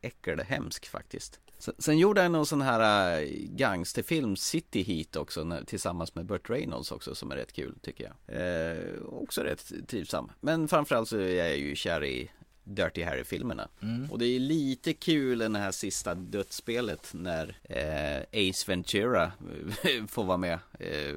äckel, 0.00 0.40
hemsk 0.40 0.88
faktiskt. 0.88 1.40
Sen, 1.58 1.74
sen 1.78 1.98
gjorde 1.98 2.22
jag 2.22 2.30
någon 2.30 2.46
sån 2.46 2.62
här 2.62 3.20
äh, 3.20 3.28
gangsterfilm, 3.50 4.36
City 4.36 4.82
Heat 4.82 5.16
också, 5.16 5.44
när, 5.44 5.64
tillsammans 5.64 6.14
med 6.14 6.26
Burt 6.26 6.50
Reynolds 6.50 6.92
också, 6.92 7.14
som 7.14 7.30
är 7.30 7.36
rätt 7.36 7.52
kul 7.52 7.74
tycker 7.82 8.04
jag. 8.04 8.36
Eh, 8.36 9.02
också 9.02 9.40
rätt 9.40 9.72
trivsam. 9.88 10.32
Men 10.40 10.68
framförallt 10.68 11.08
så 11.08 11.16
är 11.16 11.34
jag 11.34 11.58
ju 11.58 11.74
kär 11.76 12.04
i 12.04 12.30
Dirty 12.74 13.02
Harry-filmerna. 13.02 13.68
Mm. 13.82 14.10
Och 14.10 14.18
det 14.18 14.26
är 14.26 14.40
lite 14.40 14.92
kul 14.92 15.42
i 15.42 15.48
det 15.48 15.58
här 15.58 15.70
sista 15.72 16.14
dödsspelet 16.14 17.08
när 17.14 17.56
eh, 17.64 18.48
Ace 18.50 18.64
Ventura 18.70 19.32
får 20.08 20.24
vara 20.24 20.36
med. 20.36 20.58
Eh, 20.80 21.14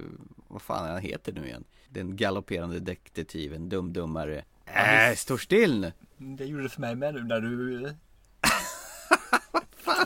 vad 0.48 0.62
fan 0.62 0.90
han 0.90 1.02
heter 1.02 1.32
nu 1.34 1.46
igen? 1.48 1.64
Den 1.90 2.16
galopperande 2.16 2.80
detektiven, 2.80 3.70
dum-dummare. 3.70 4.44
Äh, 4.66 5.16
står 5.16 5.38
still 5.38 5.80
nu! 5.80 5.92
Det 6.18 6.46
gjorde 6.46 6.64
det 6.64 6.70
för 6.70 6.82
mig 6.82 6.96
med 6.96 7.14
nu 7.14 7.24
när 7.24 7.42
du... 7.42 7.84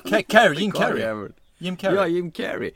Ca- 0.03 0.23
Carrey, 0.27 0.59
Jim 0.59 0.71
Carrey. 0.71 1.29
Jim 1.57 1.77
Carrey. 1.77 1.95
Ja, 1.95 2.07
Jim 2.07 2.31
Carrey. 2.31 2.71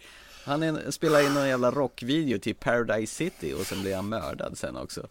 Han 0.46 0.64
är, 0.64 0.92
spelar 0.92 1.26
in 1.28 1.34
någon 1.34 1.48
jävla 1.48 1.72
rockvideo 1.72 2.40
till 2.40 2.56
Paradise 2.56 3.16
City 3.16 3.54
och 3.54 3.66
sen 3.66 3.82
blir 3.82 3.96
han 3.96 4.10
mördad 4.10 4.58
sen 4.58 4.78
också. 4.78 5.08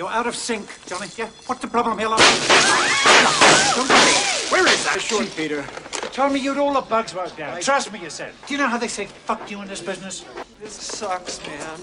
You're 0.00 0.08
out 0.08 0.26
of 0.26 0.34
sync, 0.34 0.66
Johnny. 0.86 1.08
Yeah, 1.18 1.28
what's 1.46 1.60
the 1.60 1.68
problem 1.68 1.98
here, 1.98 2.08
love? 2.08 2.20
Where 4.50 4.66
is 4.66 4.84
that? 4.84 4.98
Sure, 4.98 5.26
Peter. 5.36 5.62
Told 6.14 6.32
me 6.32 6.40
you'd 6.40 6.56
all 6.56 6.72
the 6.72 6.80
bugs 6.80 7.12
were 7.14 7.28
down. 7.36 7.60
Trust 7.60 7.92
me, 7.92 7.98
you 7.98 8.08
said. 8.08 8.32
Do 8.46 8.54
you 8.54 8.58
know 8.58 8.66
how 8.66 8.78
they 8.78 8.88
say 8.88 9.04
fuck 9.26 9.50
you 9.50 9.60
in 9.60 9.68
this 9.68 9.82
business? 9.82 10.24
This 10.58 10.72
sucks, 10.72 11.38
man. 11.46 11.80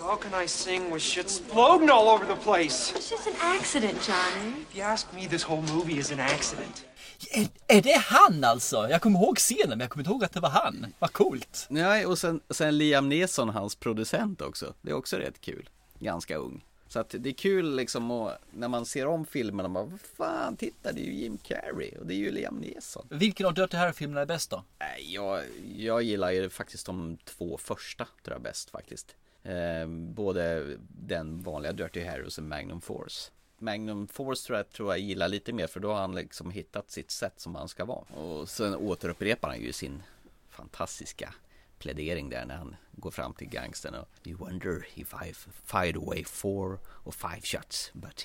How 0.00 0.16
can 0.16 0.32
I 0.32 0.46
sing 0.46 0.90
with 0.90 1.02
shit 1.02 1.26
exploding 1.26 1.90
all 1.90 2.08
over 2.08 2.24
the 2.24 2.36
place? 2.36 2.90
It's 2.96 3.10
just 3.10 3.26
an 3.26 3.34
accident, 3.42 4.00
Johnny. 4.00 4.62
If 4.62 4.74
you 4.74 4.82
ask 4.82 5.12
me, 5.12 5.26
this 5.26 5.42
whole 5.42 5.62
movie 5.74 5.98
is 5.98 6.10
an 6.10 6.20
accident. 6.20 6.86
Är, 7.30 7.48
är 7.68 7.82
det 7.82 7.98
han 7.98 8.44
alltså? 8.44 8.88
Jag 8.88 9.02
kommer 9.02 9.18
ihåg 9.18 9.38
scenen 9.38 9.68
men 9.68 9.80
jag 9.80 9.90
kommer 9.90 10.02
inte 10.02 10.10
ihåg 10.10 10.24
att 10.24 10.32
det 10.32 10.40
var 10.40 10.50
han. 10.50 10.86
Vad 10.98 11.12
coolt. 11.12 11.66
Nej, 11.68 12.06
och 12.06 12.18
sen, 12.18 12.40
sen 12.50 12.78
Liam 12.78 13.08
Neeson, 13.08 13.48
hans 13.48 13.76
producent 13.76 14.40
också. 14.40 14.74
Det 14.82 14.90
är 14.90 14.94
också 14.94 15.16
rätt 15.16 15.40
kul. 15.40 15.68
Ganska 16.02 16.36
ung. 16.36 16.64
Så 16.88 17.00
att 17.00 17.14
det 17.18 17.28
är 17.28 17.34
kul 17.34 17.76
liksom 17.76 18.10
att, 18.10 18.38
när 18.50 18.68
man 18.68 18.86
ser 18.86 19.06
om 19.06 19.26
filmerna, 19.26 19.68
man 19.68 19.90
vad 19.90 20.00
fan, 20.00 20.56
titta 20.56 20.92
det 20.92 21.00
är 21.00 21.04
ju 21.04 21.14
Jim 21.14 21.38
Carrey 21.38 21.90
och 21.98 22.06
det 22.06 22.14
är 22.14 22.18
ju 22.18 22.30
Liam 22.30 22.56
Neeson. 22.56 23.06
Vilken 23.10 23.46
av 23.46 23.54
Dirty 23.54 23.76
Harry-filmerna 23.76 24.20
är 24.20 24.26
bäst 24.26 24.50
då? 24.50 24.64
Jag, 24.98 25.42
jag 25.76 26.02
gillar 26.02 26.30
ju 26.30 26.48
faktiskt 26.50 26.86
de 26.86 27.16
två 27.24 27.58
första, 27.58 28.08
tror 28.24 28.34
jag 28.34 28.42
bäst 28.42 28.70
faktiskt. 28.70 29.16
Eh, 29.42 29.86
både 29.88 30.66
den 30.88 31.42
vanliga 31.42 31.72
Dirty 31.72 32.04
Harry 32.04 32.26
och 32.26 32.32
sen 32.32 32.48
Magnum 32.48 32.80
Force. 32.80 33.30
Magnum 33.58 34.08
Force 34.08 34.46
tror 34.46 34.58
jag, 34.58 34.70
tror 34.70 34.92
jag 34.92 34.98
gillar 34.98 35.28
lite 35.28 35.52
mer 35.52 35.66
för 35.66 35.80
då 35.80 35.92
har 35.92 36.00
han 36.00 36.14
liksom 36.14 36.50
hittat 36.50 36.90
sitt 36.90 37.10
sätt 37.10 37.40
som 37.40 37.54
han 37.54 37.68
ska 37.68 37.84
vara. 37.84 38.04
Och 38.14 38.48
sen 38.48 38.74
återupprepar 38.74 39.48
han 39.48 39.60
ju 39.60 39.72
sin 39.72 40.02
fantastiska 40.50 41.34
plädering 41.82 42.30
där 42.30 42.44
när 42.44 42.56
han 42.56 42.76
går 42.92 43.10
fram 43.10 43.32
till 43.34 43.48
gangstern 43.48 43.94
och 43.94 44.08
You 44.24 44.38
wonder 44.38 44.86
if 44.94 45.14
I've 45.14 45.46
fired 45.64 45.96
away 45.96 46.24
four 46.24 46.78
or 47.04 47.12
five 47.12 47.40
shots 47.44 47.90
but 47.92 48.24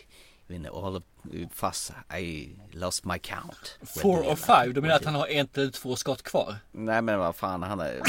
in 0.50 0.66
all 0.66 0.96
of 0.96 1.04
fuss 1.54 1.92
I 2.20 2.50
lost 2.72 3.06
my 3.06 3.20
count. 3.20 3.80
Four 4.02 4.20
or 4.20 4.36
five? 4.36 4.74
Du 4.74 4.82
menar 4.82 4.96
att 4.96 5.06
han 5.06 5.16
har 5.16 5.28
en 5.28 5.48
eller 5.54 5.72
två 5.72 5.96
skott 5.96 6.24
kvar? 6.24 6.56
Nej 6.72 7.02
men 7.02 7.20
vad 7.20 7.36
fan, 7.36 7.64
han, 7.64 7.80
är, 7.80 8.02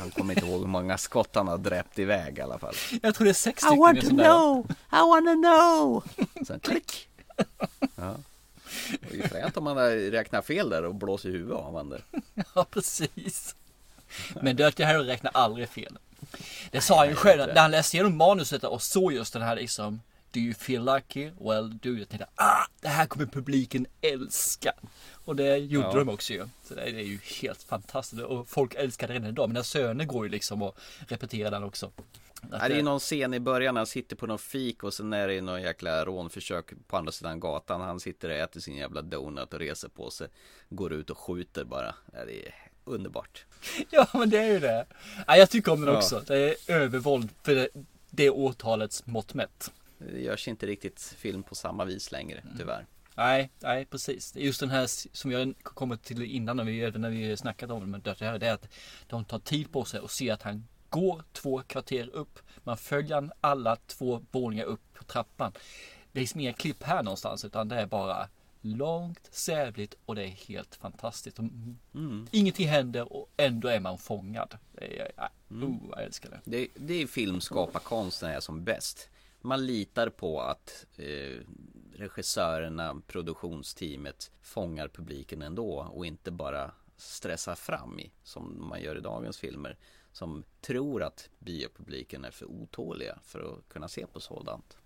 han 0.00 0.10
kommer 0.10 0.34
inte 0.34 0.46
ihåg 0.46 0.60
hur 0.60 0.66
många 0.66 0.98
skott 0.98 1.34
han 1.34 1.48
har 1.48 1.58
dräpt 1.58 1.98
iväg 1.98 2.38
i 2.38 2.40
alla 2.40 2.58
fall. 2.58 2.74
Jag 3.02 3.14
tror 3.14 3.24
det 3.24 3.30
är 3.30 3.34
sex 3.34 3.62
I 3.62 3.66
stycken. 3.66 3.78
want 3.80 3.98
en 4.04 4.10
to 4.10 4.16
där. 4.16 4.24
know, 4.24 4.66
I 4.92 4.96
wanna 5.08 5.34
know. 5.34 6.04
Sen 6.46 6.60
klick. 6.60 7.08
Ja. 7.96 8.14
Det 9.00 9.10
är 9.10 9.16
ju 9.16 9.22
fränt 9.28 9.56
om 9.56 9.64
man 9.64 9.76
räknar 10.10 10.42
fel 10.42 10.68
där 10.70 10.84
och 10.84 10.94
blåser 10.94 11.28
i 11.28 11.32
huvudet 11.32 11.56
av 11.56 11.64
honom 11.64 11.88
där. 11.88 12.04
Ja, 12.54 12.66
precis. 12.70 13.54
Men 14.42 14.56
Dirty 14.56 14.82
Harry 14.82 15.06
räknar 15.08 15.30
aldrig 15.34 15.68
fel. 15.68 15.98
Det 16.70 16.80
sa 16.80 16.98
han 16.98 17.08
ju 17.08 17.14
själv 17.14 17.46
när 17.54 17.60
han 17.60 17.70
läste 17.70 17.96
igenom 17.96 18.16
manuset 18.16 18.64
och 18.64 18.82
såg 18.82 19.12
just 19.12 19.32
den 19.32 19.42
här 19.42 19.56
liksom 19.56 20.00
Do 20.30 20.40
you 20.40 20.54
feel 20.54 20.84
lucky? 20.84 21.30
Well, 21.40 21.78
do 21.78 21.88
you? 21.88 22.04
Tänkte, 22.04 22.26
ah, 22.34 22.66
det 22.80 22.88
här 22.88 23.06
kommer 23.06 23.26
publiken 23.26 23.86
älska. 24.00 24.72
Och 25.24 25.36
det 25.36 25.56
gjorde 25.56 25.86
Ja. 25.86 25.94
de 25.98 26.08
också 26.08 26.32
ju. 26.32 26.48
Så 26.64 26.74
det 26.74 26.82
är 26.82 26.88
ju 26.88 27.18
helt 27.42 27.62
fantastiskt. 27.62 28.22
Och 28.22 28.48
folk 28.48 28.74
älskar 28.74 29.08
det 29.08 29.14
redan 29.14 29.28
idag. 29.28 29.48
Mina 29.48 29.62
söner 29.62 30.04
går 30.04 30.24
ju 30.26 30.30
liksom 30.30 30.62
och 30.62 30.78
repeterar 31.08 31.50
den 31.50 31.62
också. 31.64 31.90
Att, 32.50 32.68
det 32.68 32.78
är 32.78 32.82
någon 32.82 33.00
scen 33.00 33.34
i 33.34 33.40
början, 33.40 33.76
han 33.76 33.86
sitter 33.86 34.16
på 34.16 34.26
någon 34.26 34.38
fik 34.38 34.82
och 34.82 34.94
sen 34.94 35.12
är 35.12 35.28
det 35.28 35.40
någon 35.40 35.62
jäkla 35.62 36.04
rånförsök 36.04 36.72
på 36.86 36.96
andra 36.96 37.12
sidan 37.12 37.40
gatan. 37.40 37.80
Han 37.80 38.00
sitter 38.00 38.28
och 38.28 38.36
äter 38.36 38.60
sin 38.60 38.76
jävla 38.76 39.02
donut 39.02 39.54
och 39.54 39.60
reser 39.60 39.88
på 39.88 40.10
sig. 40.10 40.28
Går 40.68 40.92
ut 40.92 41.10
och 41.10 41.18
skjuter 41.18 41.64
bara. 41.64 41.94
Det 42.26 42.46
är 42.46 42.54
underbart. 42.84 43.44
Ja 43.90 44.08
men 44.12 44.30
det 44.30 44.38
är 44.38 44.48
ju 44.52 44.60
det. 44.60 44.86
Ja, 45.26 45.36
jag 45.36 45.50
tycker 45.50 45.72
om 45.72 45.80
den 45.80 45.90
Ja. 45.90 45.96
också. 45.96 46.22
Det 46.26 46.36
är 46.38 46.74
övervåld 46.76 47.28
för 47.42 47.54
det, 47.54 47.68
det 48.10 48.30
årtalets 48.30 49.06
mått 49.06 49.34
mätt. 49.34 49.72
Det 49.98 50.20
görs 50.20 50.48
inte 50.48 50.66
riktigt 50.66 51.14
film 51.18 51.42
på 51.42 51.54
samma 51.54 51.84
vis 51.84 52.12
längre, 52.12 52.42
tyvärr. 52.58 52.86
Nej, 53.14 53.50
nej 53.60 53.84
precis. 53.84 54.32
Just 54.36 54.60
den 54.60 54.70
här 54.70 54.86
som 55.16 55.32
jag 55.32 55.54
kommit 55.62 56.02
till 56.02 56.22
innan 56.22 56.56
när 56.56 56.64
vi, 56.64 56.82
även 56.82 57.00
när 57.00 57.10
vi 57.10 57.36
snackat 57.36 57.70
om 57.70 58.00
det 58.04 58.20
Harry. 58.20 58.38
Det 58.38 58.46
är 58.46 58.54
att 58.54 58.68
de 59.06 59.24
tar 59.24 59.38
tid 59.38 59.72
på 59.72 59.84
sig 59.84 60.00
och 60.00 60.10
ser 60.10 60.32
att 60.32 60.42
han 60.42 60.66
går 60.88 61.22
två 61.32 61.62
kvarter 61.66 62.08
upp. 62.12 62.38
Man 62.64 62.76
följer 62.76 63.14
han 63.14 63.32
alla 63.40 63.76
två 63.76 64.24
våningar 64.30 64.64
upp 64.64 64.94
på 64.94 65.04
trappan. 65.04 65.52
Det 66.12 66.18
är 66.18 66.20
liksom 66.20 66.40
inga 66.40 66.52
klipp 66.52 66.82
här 66.82 67.02
någonstans 67.02 67.44
utan 67.44 67.68
det 67.68 67.76
är 67.76 67.86
bara 67.86 68.28
långt, 68.62 69.28
sävligt 69.30 69.94
och 70.06 70.14
det 70.14 70.22
är 70.22 70.28
helt 70.28 70.74
fantastiskt. 70.74 71.38
Mm. 71.38 72.26
Ingenting 72.30 72.68
händer 72.68 73.12
och 73.12 73.30
ändå 73.36 73.68
är 73.68 73.80
man 73.80 73.98
fångad. 73.98 74.58
Det 74.72 75.00
är, 75.00 75.12
ja, 75.16 75.28
Mm. 75.50 75.68
oh, 75.68 75.90
jag 75.90 76.02
älskar 76.02 76.30
det. 76.30 76.40
Det, 76.44 76.68
det 76.74 76.94
är 77.02 77.06
filmskaparkonsten 77.06 78.30
är 78.30 78.40
som 78.40 78.64
bäst. 78.64 79.08
Man 79.40 79.66
litar 79.66 80.08
på 80.08 80.40
att 80.40 80.86
eh, 80.96 81.38
regissörerna, 81.96 83.02
produktionsteamet 83.06 84.30
fångar 84.42 84.88
publiken 84.88 85.42
ändå 85.42 85.88
och 85.92 86.06
inte 86.06 86.30
bara 86.30 86.70
stressar 86.96 87.54
fram 87.54 87.98
i 88.00 88.12
som 88.22 88.68
man 88.68 88.82
gör 88.82 88.96
i 88.96 89.00
dagens 89.00 89.38
filmer. 89.38 89.76
som 90.12 90.44
tror 90.60 91.02
att 91.02 91.28
biopubliken 91.38 92.24
är 92.24 92.30
för 92.30 92.46
otåliga 92.46 93.18
för 93.24 93.52
att 93.52 93.68
kunna 93.68 93.88
se 93.88 94.06
på 94.06 94.20
sådant. 94.20 94.76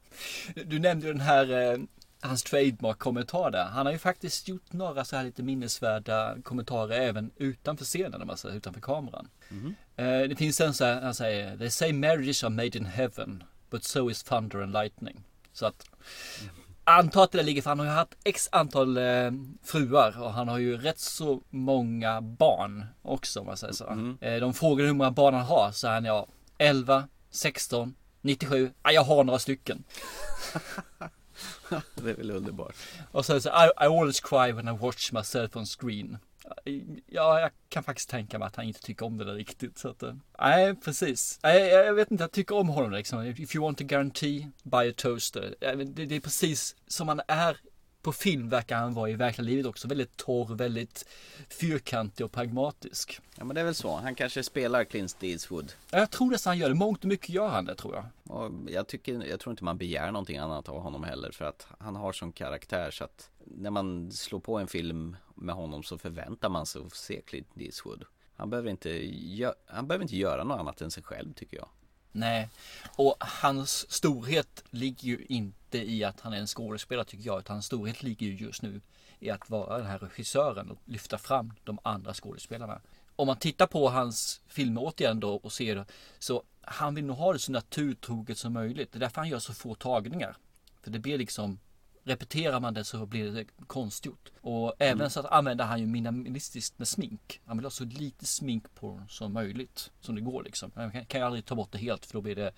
Du 0.66 0.78
nämnde 0.78 1.06
den 1.08 1.20
här 1.20 1.72
eh, 1.72 1.78
hans 2.26 2.42
trademark-kommentar 2.42 3.50
där. 3.50 3.64
Han 3.64 3.86
har 3.86 3.92
ju 3.92 3.98
faktiskt 3.98 4.48
gjort 4.48 4.72
några 4.72 5.04
så 5.04 5.16
här 5.16 5.24
lite 5.24 5.42
minnesvärda 5.42 6.36
kommentarer 6.44 7.00
även 7.00 7.30
utanför 7.36 7.84
scenen, 7.84 8.20
om 8.20 8.26
man 8.26 8.36
säger, 8.36 8.56
utanför 8.56 8.80
kameran. 8.80 9.28
Eh, 9.96 10.28
det 10.28 10.36
finns 10.38 10.60
en 10.60 10.74
så 10.74 10.84
här, 10.84 11.00
han 11.00 11.14
säger 11.14 11.56
They 11.56 11.70
say 11.70 11.92
marriages 11.92 12.44
are 12.44 12.50
made 12.50 12.78
in 12.78 12.86
heaven, 12.86 13.44
but 13.70 13.84
so 13.84 14.10
is 14.10 14.22
thunder 14.22 14.62
and 14.62 14.72
lightning. 14.72 15.24
Så 15.52 15.66
att 15.66 15.86
antar 16.84 17.24
att 17.24 17.32
det 17.32 17.38
där 17.38 17.44
ligger 17.44 17.62
för 17.62 17.70
han 17.70 17.78
har 17.78 17.86
ju 17.86 17.92
haft 17.92 18.16
x 18.24 18.48
antal 18.52 18.96
eh, 18.96 19.30
fruar 19.64 20.22
och 20.22 20.32
han 20.32 20.48
har 20.48 20.58
ju 20.58 20.76
rätt 20.76 20.98
så 20.98 21.42
många 21.50 22.20
barn 22.20 22.84
också 23.02 23.40
om 23.40 23.46
man 23.46 23.56
säger 23.56 23.74
så. 23.74 24.16
Eh, 24.20 24.40
de 24.40 24.54
frågar 24.54 24.84
hur 24.84 24.92
många 24.92 25.10
barn 25.10 25.34
han 25.34 25.44
har 25.44 25.72
så 25.72 25.88
han 25.88 26.04
ja 26.04 26.26
11, 26.58 27.08
16, 27.30 27.94
97, 28.20 28.72
ja, 28.82 28.92
jag 28.92 29.02
har 29.02 29.24
några 29.24 29.38
stycken. 29.38 29.84
det 31.94 32.10
är 32.10 32.14
väl 32.14 32.30
underbart. 32.30 32.76
Och 33.10 33.26
sen 33.26 33.42
så 33.42 33.48
I, 33.48 33.84
I 33.84 33.86
always 33.86 34.20
cry 34.20 34.52
when 34.52 34.68
I 34.68 34.78
watch 34.78 35.12
myself 35.12 35.56
on 35.56 35.66
screen. 35.66 36.18
Ja, 37.06 37.40
jag 37.40 37.50
kan 37.68 37.82
faktiskt 37.82 38.10
tänka 38.10 38.38
mig 38.38 38.46
att 38.46 38.56
han 38.56 38.64
inte 38.64 38.80
tycker 38.80 39.06
om 39.06 39.18
det 39.18 39.24
där 39.24 39.34
riktigt. 39.34 39.78
Så 39.78 39.88
att, 39.88 40.02
eh, 40.02 40.14
nej, 40.38 40.74
precis. 40.74 41.38
Nej, 41.42 41.68
jag 41.68 41.94
vet 41.94 42.10
inte, 42.10 42.24
jag 42.24 42.32
tycker 42.32 42.56
om 42.56 42.68
honom 42.68 42.92
liksom. 42.92 43.26
If 43.26 43.54
you 43.54 43.64
want 43.64 43.80
a 43.80 43.84
guarantee, 43.84 44.50
buy 44.62 44.90
a 44.90 44.94
toaster. 44.96 45.54
Det, 45.60 46.06
det 46.06 46.16
är 46.16 46.20
precis 46.20 46.76
som 46.86 47.08
han 47.08 47.20
är 47.28 47.56
på 48.06 48.12
film 48.12 48.48
verkar 48.48 48.76
han 48.76 48.94
vara 48.94 49.10
i 49.10 49.14
verkliga 49.14 49.44
livet 49.46 49.66
också. 49.66 49.88
Väldigt 49.88 50.16
torr, 50.16 50.54
väldigt 50.54 51.08
fyrkantig 51.48 52.26
och 52.26 52.32
pragmatisk. 52.32 53.20
Ja 53.36 53.44
men 53.44 53.54
det 53.54 53.60
är 53.60 53.64
väl 53.64 53.74
så. 53.74 53.96
Han 53.96 54.14
kanske 54.14 54.42
spelar 54.42 54.84
Clint 54.84 55.16
Eastwood. 55.22 55.72
Ja, 55.90 55.98
Jag 55.98 56.10
tror 56.10 56.30
nästan 56.30 56.50
han 56.50 56.58
gör 56.58 56.68
det. 56.68 56.74
Mångt 56.74 57.04
och 57.04 57.08
mycket 57.08 57.28
gör 57.28 57.48
han 57.48 57.64
det 57.64 57.74
tror 57.74 57.94
jag. 57.94 58.36
Och 58.36 58.52
jag, 58.68 58.86
tycker, 58.86 59.24
jag 59.24 59.40
tror 59.40 59.50
inte 59.52 59.64
man 59.64 59.78
begär 59.78 60.12
någonting 60.12 60.38
annat 60.38 60.68
av 60.68 60.80
honom 60.80 61.04
heller 61.04 61.30
för 61.30 61.44
att 61.44 61.66
han 61.78 61.96
har 61.96 62.12
sån 62.12 62.32
karaktär 62.32 62.90
så 62.90 63.04
att 63.04 63.30
när 63.44 63.70
man 63.70 64.12
slår 64.12 64.40
på 64.40 64.58
en 64.58 64.66
film 64.66 65.16
med 65.34 65.54
honom 65.54 65.82
så 65.82 65.98
förväntar 65.98 66.48
man 66.48 66.66
sig 66.66 66.82
att 66.86 66.94
se 66.94 67.20
Clint 67.20 67.48
Eastwood. 67.56 68.04
Han 68.36 68.50
behöver 68.50 68.70
inte, 68.70 69.10
han 69.66 69.86
behöver 69.86 70.02
inte 70.02 70.16
göra 70.16 70.44
något 70.44 70.60
annat 70.60 70.80
än 70.80 70.90
sig 70.90 71.02
själv 71.02 71.32
tycker 71.32 71.56
jag. 71.56 71.68
Nej, 72.12 72.48
och 72.96 73.16
hans 73.20 73.92
storhet 73.92 74.64
ligger 74.70 75.08
ju 75.08 75.26
inte 75.28 75.78
i 75.78 76.04
att 76.04 76.20
han 76.20 76.32
är 76.32 76.36
en 76.36 76.46
skådespelare 76.46 77.04
tycker 77.04 77.26
jag, 77.26 77.38
utan 77.40 77.54
hans 77.54 77.66
storhet 77.66 78.02
ligger 78.02 78.26
ju 78.26 78.36
just 78.36 78.62
nu 78.62 78.80
i 79.20 79.30
att 79.30 79.50
vara 79.50 79.78
den 79.78 79.86
här 79.86 79.98
regissören 79.98 80.70
och 80.70 80.78
lyfta 80.84 81.18
fram 81.18 81.52
de 81.64 81.78
andra 81.82 82.14
skådespelarna. 82.14 82.80
Om 83.16 83.26
man 83.26 83.36
tittar 83.36 83.66
på 83.66 83.88
hans 83.88 84.40
filmer 84.46 84.80
återigen 84.84 85.20
då 85.20 85.34
och 85.34 85.52
ser 85.52 85.84
så 86.18 86.42
han 86.60 86.94
vill 86.94 87.04
nog 87.04 87.16
ha 87.16 87.32
det 87.32 87.38
så 87.38 87.52
naturtroget 87.52 88.38
som 88.38 88.52
möjligt. 88.52 88.92
Det 88.92 88.98
är 88.98 89.00
därför 89.00 89.20
han 89.20 89.28
gör 89.28 89.38
så 89.38 89.54
få 89.54 89.74
tagningar. 89.74 90.36
För 90.82 90.90
det 90.90 90.98
blir 90.98 91.18
liksom 91.18 91.58
Repeterar 92.06 92.60
man 92.60 92.74
det 92.74 92.84
så 92.84 93.06
blir 93.06 93.30
det 93.32 93.44
konstgjort. 93.66 94.30
Och 94.40 94.74
även 94.78 94.98
Mm. 95.00 95.10
så 95.10 95.20
att 95.20 95.26
använder 95.26 95.64
han 95.64 95.80
ju 95.80 95.86
minimalistiskt 95.86 96.78
med 96.78 96.88
smink. 96.88 97.40
Han 97.44 97.56
vill 97.56 97.64
ha 97.64 97.70
så 97.70 97.84
lite 97.84 98.26
smink 98.26 98.74
på 98.74 99.02
som 99.08 99.32
möjligt. 99.32 99.90
Som 100.00 100.14
det 100.14 100.20
går 100.20 100.42
liksom. 100.42 100.70
Man 100.74 100.90
kan, 100.90 101.06
kan 101.06 101.20
ju 101.20 101.26
aldrig 101.26 101.44
ta 101.44 101.54
bort 101.54 101.72
det 101.72 101.78
helt 101.78 102.06
för 102.06 102.12
då 102.12 102.20
blir 102.20 102.36
det 102.36 102.52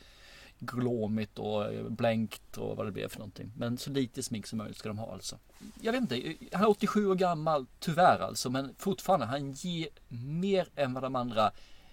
glåmigt 0.59 1.39
och 1.39 1.73
eh, 1.73 1.89
blänkt 1.89 2.57
och 2.57 2.77
vad 2.77 2.87
det 2.87 2.93
blir 2.93 3.09
för 3.09 3.19
någonting. 3.19 3.53
Men 3.57 3.79
så 3.79 3.91
lite 3.91 4.23
smink 4.23 4.47
som 4.47 4.59
möjligt 4.59 4.79
ska 4.79 4.89
de 4.89 4.99
ha 4.99 5.13
alltså. 5.13 5.39
Jag 5.81 5.93
vet 5.93 6.01
inte, 6.01 6.35
han 6.53 6.63
är 6.63 6.69
87 6.71 7.07
år 7.07 7.15
gammal 7.15 7.67
tyvärr 7.81 8.19
alltså. 8.19 8.51
Men 8.51 8.75
fortfarande, 8.79 9.27
han 9.27 9.53
ger 9.53 9.89
mer 10.09 10.69
än 10.77 10.95
vad 10.95 11.03
de 11.03 11.17
andra 11.17 11.51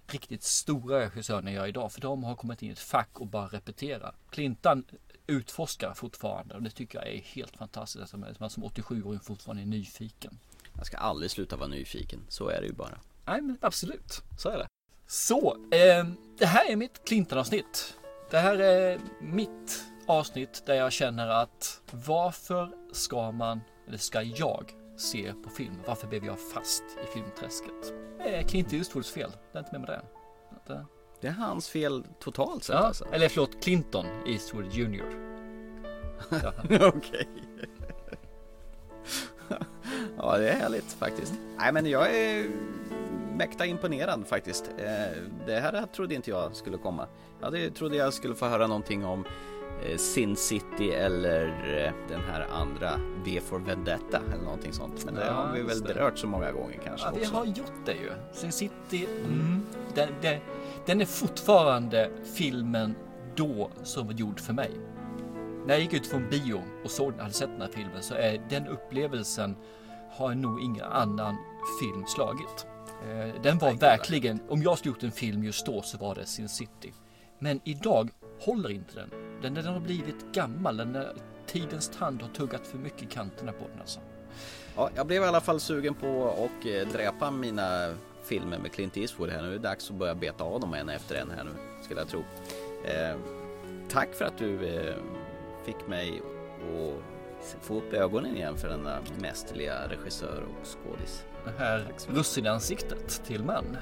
riktigt 0.08 0.44
stora 0.44 1.00
regissörerna 1.00 1.52
gör 1.52 1.68
idag. 1.68 1.92
För 1.92 2.02
de 2.02 2.24
har 2.24 2.36
kommit 2.36 2.62
in 2.62 2.70
i 2.70 2.72
ett 2.72 2.80
fack 2.80 3.20
och 3.22 3.28
bara 3.28 3.48
repetera. 3.48 4.14
Clintan 4.30 4.84
utforskar 5.28 5.94
fortfarande 5.94 6.56
och 6.56 6.62
det 6.64 6.70
tycker 6.70 6.98
jag 7.00 7.08
är 7.08 7.22
helt 7.22 7.58
fantastiskt. 7.58 8.14
Att 8.14 8.20
man- 8.20 8.36
man 8.40 8.50
som 8.50 8.64
87-åring 8.64 9.20
fortfarande 9.20 9.64
är 9.64 9.66
nyfiken. 9.66 10.40
Jag 10.78 10.86
ska 10.86 10.98
aldrig 10.98 11.32
sluta 11.32 11.56
vara 11.56 11.68
nyfiken. 11.68 12.20
Så 12.30 12.50
är 12.50 12.62
det 12.62 12.68
ju 12.68 12.74
bara. 12.74 13.00
Nej 13.26 13.42
men 13.42 13.58
absolut, 13.62 14.22
så 14.38 14.50
är 14.50 14.58
det. 14.58 14.68
Så, 15.08 15.58
eh, 15.72 16.06
det 16.38 16.46
här 16.46 16.72
är 16.72 16.76
mitt 16.76 17.06
Clinton-avsnitt. 17.08 17.98
Det 18.32 18.38
här 18.40 18.58
är 18.58 19.00
mitt 19.22 19.84
avsnitt 20.08 20.64
där 20.66 20.74
jag 20.76 20.92
känner 20.92 21.28
att 21.28 21.82
varför 21.92 22.72
ska 22.94 23.32
man, 23.32 23.62
eller 23.88 23.98
ska 23.98 24.22
jag, 24.22 24.72
se 24.98 25.34
på 25.44 25.50
film? 25.50 25.82
Varför 25.88 26.08
blev 26.08 26.26
jag 26.26 26.38
fast 26.54 26.84
i 27.04 27.14
filmträsket? 27.14 27.94
Det 28.18 28.36
är 28.36 28.44
Clint 28.44 28.74
Eastwoods 28.74 29.12
fel, 29.12 29.32
det 29.52 29.58
är 29.58 29.64
inte 29.64 29.72
med 29.80 29.82
med 29.82 29.90
det. 29.90 30.86
Det 31.22 31.28
är 31.28 31.32
hans 31.32 31.70
fel 31.70 32.04
totalt 32.20 32.64
sett 32.64 32.74
Ja, 32.76 32.80
alltså. 32.80 33.06
eller 33.12 33.30
förlåt, 33.30 33.64
Clinton 33.64 34.06
Eastwood 34.28 34.74
Jr. 34.74 35.04
Ja. 36.30 36.54
Okej. 36.88 37.28
ja, 40.18 40.38
det 40.38 40.50
är 40.50 40.60
härligt 40.60 40.94
faktiskt. 40.94 41.34
Nej, 41.58 41.74
men 41.74 41.86
jag 41.86 42.16
är 42.16 42.46
mäkta 43.38 43.66
imponerad 43.66 44.28
faktiskt. 44.28 44.70
Eh, 44.78 45.22
Det 45.48 45.60
här 45.60 45.86
trodde 45.96 46.16
inte 46.16 46.30
jag 46.30 46.56
skulle 46.56 46.78
komma. 46.78 47.08
Jag 47.42 47.76
trodde 47.76 47.96
jag 47.96 48.14
skulle 48.14 48.36
få 48.36 48.46
höra 48.46 48.68
någonting 48.68 49.06
om 49.06 49.26
eh, 49.86 49.98
Sin 49.98 50.36
City 50.36 50.92
eller 50.92 51.46
eh, 51.86 51.94
den 52.10 52.22
här 52.22 52.48
andra 52.54 53.00
V 53.26 53.42
for 53.46 53.60
Vendetta 53.60 54.22
eller 54.34 54.44
någonting 54.44 54.74
sånt. 54.74 55.06
Men 55.06 55.16
det 55.16 55.26
Ja, 55.26 55.32
har 55.34 55.54
vi 55.54 55.62
väl 55.62 55.82
det. 55.82 55.94
berört 55.94 56.18
så 56.18 56.28
många 56.28 56.52
gånger 56.52 56.80
kanske 56.84 57.08
Ja, 57.08 57.14
vi 57.16 57.22
också. 57.22 57.34
har 57.36 57.46
gjort 57.46 57.86
det 57.86 57.94
ju. 57.94 58.12
Sin 58.34 58.52
City, 58.52 59.08
mm, 59.26 59.62
den, 59.96 60.10
den, 60.22 60.40
den 60.86 61.02
är 61.02 61.06
fortfarande 61.06 62.10
filmen 62.34 62.96
då 63.36 63.72
som 63.84 64.08
var 64.08 64.14
gjord 64.14 64.40
för 64.40 64.54
mig. 64.54 64.72
När 65.66 65.74
jag 65.74 65.82
gick 65.82 65.94
ut 65.94 66.08
från 66.08 66.30
bio 66.30 66.64
och 66.84 66.92
såg 66.92 67.14
hade 67.14 67.34
sett 67.34 67.50
den 67.50 67.62
här 67.62 67.72
filmen 67.74 68.04
så 68.04 68.14
är 68.14 68.42
den 68.50 68.68
upplevelsen 68.68 69.56
har 70.12 70.36
nog 70.36 70.62
ingen 70.62 70.84
annan 70.84 71.36
film 71.82 72.06
slagit. 72.08 72.68
Eh, 73.04 73.42
Den 73.42 73.58
var 73.58 73.74
verkligen, 73.74 74.40
om 74.50 74.62
jag 74.62 74.78
skulle 74.78 74.94
gjort 74.94 75.04
en 75.04 75.12
film 75.12 75.44
just 75.44 75.66
då 75.66 75.82
så 75.82 75.98
var 75.98 76.16
det 76.16 76.26
Sin 76.26 76.50
City. 76.50 76.94
Men 77.40 77.60
idag 77.64 78.10
håller 78.40 78.72
inte 78.72 78.96
den. 78.96 79.10
Den, 79.42 79.54
den 79.54 79.66
har 79.66 79.80
blivit 79.80 80.32
gammal, 80.34 80.78
den 80.78 80.96
är, 80.96 81.14
tidens 81.46 81.90
tand 81.90 82.22
har 82.22 82.30
tuggat 82.30 82.68
för 82.68 82.78
mycket 82.78 83.04
i 83.04 83.06
kanterna 83.06 83.52
på 83.52 83.68
den 83.72 83.80
alltså. 83.80 84.00
Ja, 84.76 84.90
jag 84.96 85.08
blev 85.08 85.24
i 85.24 85.26
alla 85.26 85.42
fall 85.42 85.60
sugen 85.60 85.94
på 85.94 86.30
att 86.30 86.66
eh, 86.66 86.88
dräpa 86.94 87.32
mina 87.32 87.94
filmer 88.26 88.58
med 88.58 88.72
Clint 88.72 88.98
Eastwood 88.98 89.30
här 89.30 89.42
nu. 89.42 89.50
Det 89.50 89.56
är 89.56 89.60
dags 89.60 89.90
att 89.90 89.96
börja 89.96 90.16
beta 90.16 90.44
av 90.44 90.60
dem 90.60 90.74
en 90.74 90.90
efter 90.90 91.16
en 91.16 91.32
här 91.38 91.44
nu, 91.44 91.52
skulle 91.84 92.00
jag 92.00 92.10
tro. 92.10 92.24
Eh, 92.84 93.16
tack 93.90 94.14
för 94.14 94.26
att 94.26 94.38
du 94.38 94.68
eh, 94.68 94.96
fick 95.66 95.88
mig 95.88 96.22
att 96.62 97.58
få 97.62 97.78
upp 97.78 97.94
ögonen 97.94 98.36
igen 98.36 98.58
för 98.58 98.70
denna 98.70 98.98
mästerliga 99.20 99.88
regissör 99.88 100.44
och 100.44 100.68
skådis. 100.68 101.24
Det 101.46 101.64
här 101.64 101.88
russinaansiktet 102.08 103.22
till 103.26 103.44
man. 103.44 103.78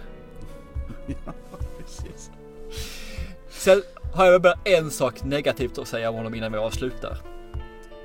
ja, 1.08 1.34
precis. 1.80 2.32
Sen 3.50 3.82
har 4.14 4.26
jag 4.26 4.41
bara 4.41 4.60
en 4.64 4.91
sak 4.91 5.24
negativt 5.24 5.78
att 5.78 5.88
säga 5.88 6.10
om 6.10 6.16
honom 6.16 6.36
innan 6.36 6.52
vi 6.52 6.58
avslutar. 6.58 7.18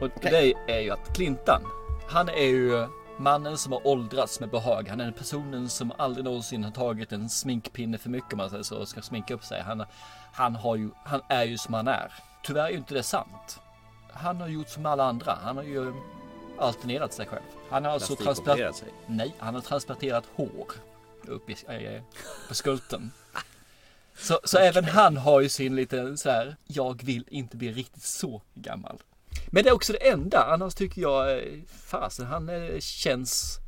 Och 0.00 0.10
det 0.22 0.54
är 0.66 0.80
ju 0.80 0.90
att 0.90 1.14
Clintan, 1.14 1.62
han 2.08 2.28
är 2.28 2.46
ju 2.46 2.86
mannen 3.18 3.58
som 3.58 3.72
har 3.72 3.86
åldrats 3.86 4.40
med 4.40 4.50
behag. 4.50 4.88
Han 4.88 5.00
är 5.00 5.10
personen 5.10 5.68
som 5.68 5.92
aldrig 5.98 6.24
någonsin 6.24 6.64
har 6.64 6.70
tagit 6.70 7.12
en 7.12 7.28
sminkpinne 7.28 7.98
för 7.98 8.10
mycket 8.10 8.32
om 8.32 8.36
man 8.36 8.50
säger 8.50 8.62
så 8.62 8.76
och 8.76 8.88
ska 8.88 9.02
sminka 9.02 9.34
upp 9.34 9.44
sig. 9.44 9.62
Han, 9.62 9.84
han, 10.32 10.54
har 10.54 10.76
ju, 10.76 10.90
han 11.04 11.20
är 11.28 11.44
ju 11.44 11.58
som 11.58 11.74
han 11.74 11.88
är. 11.88 12.12
Tyvärr 12.42 12.64
är 12.64 12.70
ju 12.70 12.76
inte 12.76 12.94
det 12.94 13.02
sant. 13.02 13.60
Han 14.12 14.40
har 14.40 14.48
gjort 14.48 14.68
som 14.68 14.86
alla 14.86 15.04
andra. 15.04 15.38
Han 15.42 15.56
har 15.56 15.64
ju 15.64 15.92
alternerat 16.58 17.12
sig 17.12 17.26
själv. 17.26 17.42
Han 17.70 17.84
har 17.84 17.92
alltså 17.92 18.16
transplanterat. 18.16 18.84
Nej, 19.06 19.34
han 19.38 19.54
har 19.54 19.60
transplanterat 19.60 20.24
hår 20.34 20.72
upp 21.26 21.50
i, 21.50 21.56
äh, 21.68 22.02
på 22.48 22.54
skulten. 22.54 23.12
Så, 24.18 24.40
så 24.44 24.58
även 24.58 24.84
han 24.84 25.16
har 25.16 25.40
ju 25.40 25.48
sin 25.48 25.76
lite 25.76 26.16
så 26.16 26.30
här, 26.30 26.56
jag 26.66 27.02
vill 27.04 27.24
inte 27.28 27.56
bli 27.56 27.72
riktigt 27.72 28.02
så 28.02 28.42
gammal. 28.54 28.98
Men 29.50 29.64
det 29.64 29.70
är 29.70 29.74
också 29.74 29.92
det 29.92 30.08
enda, 30.08 30.44
annars 30.44 30.74
tycker 30.74 31.02
jag, 31.02 31.38
eh, 31.38 31.44
fasen 31.68 32.26
han 32.26 32.48
eh, 32.48 32.78
känns 32.78 33.58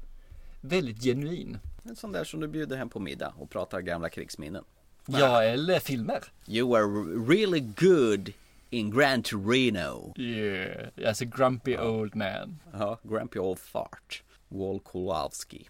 väldigt 0.60 1.02
genuin. 1.02 1.58
En 1.82 1.96
sån 1.96 2.12
där 2.12 2.24
som 2.24 2.40
du 2.40 2.48
bjuder 2.48 2.76
hem 2.76 2.88
på 2.88 3.00
middag 3.00 3.34
och 3.38 3.50
pratar 3.50 3.80
gamla 3.80 4.08
krigsminnen. 4.08 4.64
Ja, 5.06 5.42
eller 5.42 5.78
filmer. 5.78 6.24
You 6.46 6.76
are 6.76 6.86
really 7.34 7.60
good 7.60 8.32
in 8.70 8.90
Gran 8.90 9.22
Torino. 9.22 10.14
Yeah, 10.16 10.88
as 11.06 11.22
a 11.22 11.24
grumpy 11.24 11.78
old 11.78 12.14
man. 12.14 12.58
Ja, 12.72 12.98
grumpy 13.02 13.38
old 13.38 13.58
fart. 13.58 14.22
Wall 14.48 14.80
Kowalski. 14.80 15.68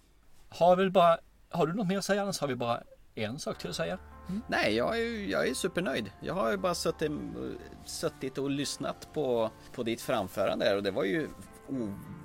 Har 0.49 0.75
väl 0.75 0.91
bara, 0.91 1.17
har 1.49 1.67
du 1.67 1.73
något 1.73 1.87
mer 1.87 1.97
att 1.97 2.05
säga? 2.05 2.21
Annars 2.21 2.39
har 2.39 2.47
vi 2.47 2.55
bara 2.55 2.83
en 3.15 3.39
sak 3.39 3.57
till 3.57 3.69
att 3.69 3.75
säga. 3.75 3.99
Nej, 4.47 4.75
jag 4.75 4.99
är, 4.99 5.29
jag 5.29 5.47
är 5.47 5.53
supernöjd. 5.53 6.11
Jag 6.19 6.33
har 6.33 6.51
ju 6.51 6.57
bara 6.57 6.75
suttit, 6.75 7.11
suttit 7.85 8.37
och 8.37 8.49
lyssnat 8.49 9.07
på, 9.13 9.49
på 9.75 9.83
ditt 9.83 10.01
framförande 10.01 10.75
och 10.75 10.83
det 10.83 10.91
var 10.91 11.03
ju 11.03 11.27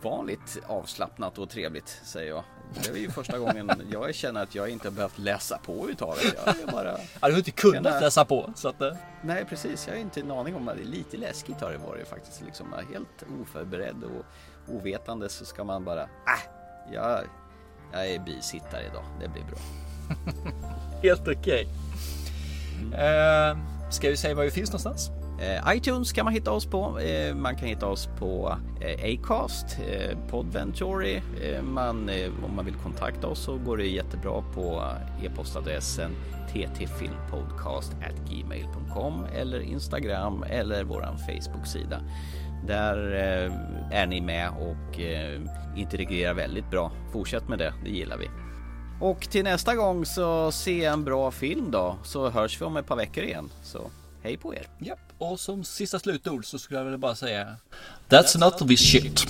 ovanligt 0.05 0.59
avslappnat 0.67 1.39
och 1.39 1.51
trevligt 1.51 2.01
säger 2.05 2.29
jag. 2.29 2.45
Det 2.83 2.89
är 2.89 2.97
ju 2.97 3.11
första 3.11 3.39
gången 3.39 3.71
jag 3.93 4.15
känner 4.15 4.43
att 4.43 4.55
jag 4.55 4.69
inte 4.69 4.89
har 4.89 4.93
behövt 4.93 5.19
läsa 5.19 5.59
på 5.59 5.73
överhuvudtaget. 5.73 6.35
Jag 6.47 6.69
bara... 6.73 6.93
Ja, 7.21 7.27
du 7.29 7.33
har 7.33 7.39
inte 7.39 7.51
kunnat 7.51 7.85
känner- 7.85 8.01
läsa 8.01 8.25
på. 8.25 8.53
Så 8.57 8.69
att, 8.69 8.81
eh, 8.83 8.93
Nej 9.23 9.45
precis, 9.45 9.87
jag 9.87 9.95
har 9.95 10.01
inte 10.01 10.21
en 10.21 10.31
aning 10.31 10.55
om 10.57 10.67
det. 10.67 10.85
Lite 10.85 11.17
läskigt 11.17 11.61
har 11.61 11.73
det 11.73 11.79
varit 11.79 12.09
faktiskt. 12.09 12.43
Liksom, 12.47 12.75
helt 12.93 13.25
oförberedd 13.43 14.05
och 14.05 14.25
ovetande 14.75 15.29
så 15.29 15.45
ska 15.45 15.65
man 15.65 15.85
bara, 15.85 16.03
äh, 16.03 16.09
jag, 16.93 17.21
jag 17.93 18.11
är 18.11 18.19
bisittare 18.19 18.83
idag. 18.91 19.05
Det 19.21 19.29
blir 19.29 19.45
bra. 19.45 19.59
helt 21.03 21.29
okej. 21.29 21.67
Eh, 22.95 23.57
ska 23.91 24.11
vi 24.11 24.17
säga 24.17 24.35
var 24.35 24.45
vi 24.45 24.51
finns 24.51 24.71
någonstans? 24.71 25.11
Eh, 25.41 25.77
iTunes 25.77 26.13
kan 26.13 26.25
man 26.25 26.35
hitta 26.35 26.51
oss 26.51 26.67
på. 26.67 27.01
Eh, 27.01 27.35
man 27.35 27.57
kan 27.57 27.69
hitta 27.69 27.87
oss 27.87 28.09
på 28.19 28.57
eh, 28.81 29.15
Acast, 29.15 29.79
eh, 29.89 30.19
Podventory. 30.31 31.23
Eh, 31.43 31.63
man, 31.63 32.11
om 32.47 32.57
man 32.57 32.65
vill 32.65 32.75
kontakta 32.75 33.27
oss 33.27 33.45
så 33.45 33.59
går 33.59 33.77
det 33.77 33.87
jättebra 33.87 34.43
på 34.55 34.83
e-postadressen 35.23 36.11
ttfilmpodcast@gmail.com 36.53 39.25
eller 39.35 39.61
Instagram 39.61 40.43
eller 40.43 40.85
våran 40.85 41.19
Facebook-sida. 41.19 42.01
Där 42.67 42.97
är 43.93 44.07
ni 44.07 44.21
med 44.21 44.51
och 44.51 45.01
integrerar 45.77 46.35
väldigt 46.35 46.71
bra. 46.71 46.93
Fortsätt 47.13 47.49
med 47.49 47.59
det, 47.59 47.75
det 47.85 47.91
gillar 47.91 48.17
vi. 48.17 48.31
Och 49.01 49.31
till 49.31 49.45
nästa 49.45 49.75
gång 49.75 50.07
så 50.07 50.53
se 50.53 50.85
en 50.85 51.05
bra 51.05 51.31
film 51.31 51.71
då, 51.71 51.97
så 52.05 52.31
hörs 52.31 52.61
vi 52.61 52.65
om 52.65 52.77
ett 52.77 52.87
par 52.87 52.97
veckor 52.97 53.25
igen. 53.25 53.51
Så 53.63 53.91
hej 54.23 54.37
på 54.37 54.55
er! 54.55 54.67
Japp, 54.79 54.99
och 55.19 55.41
som 55.41 55.65
sista 55.65 55.99
slutord 55.99 56.47
så 56.47 56.59
skulle 56.59 56.81
jag 56.81 56.85
vilja 56.85 56.99
bara 56.99 57.15
säga 57.15 57.57
That's 58.09 58.39
not 58.39 58.69
this 58.69 58.81
shit. 58.81 59.27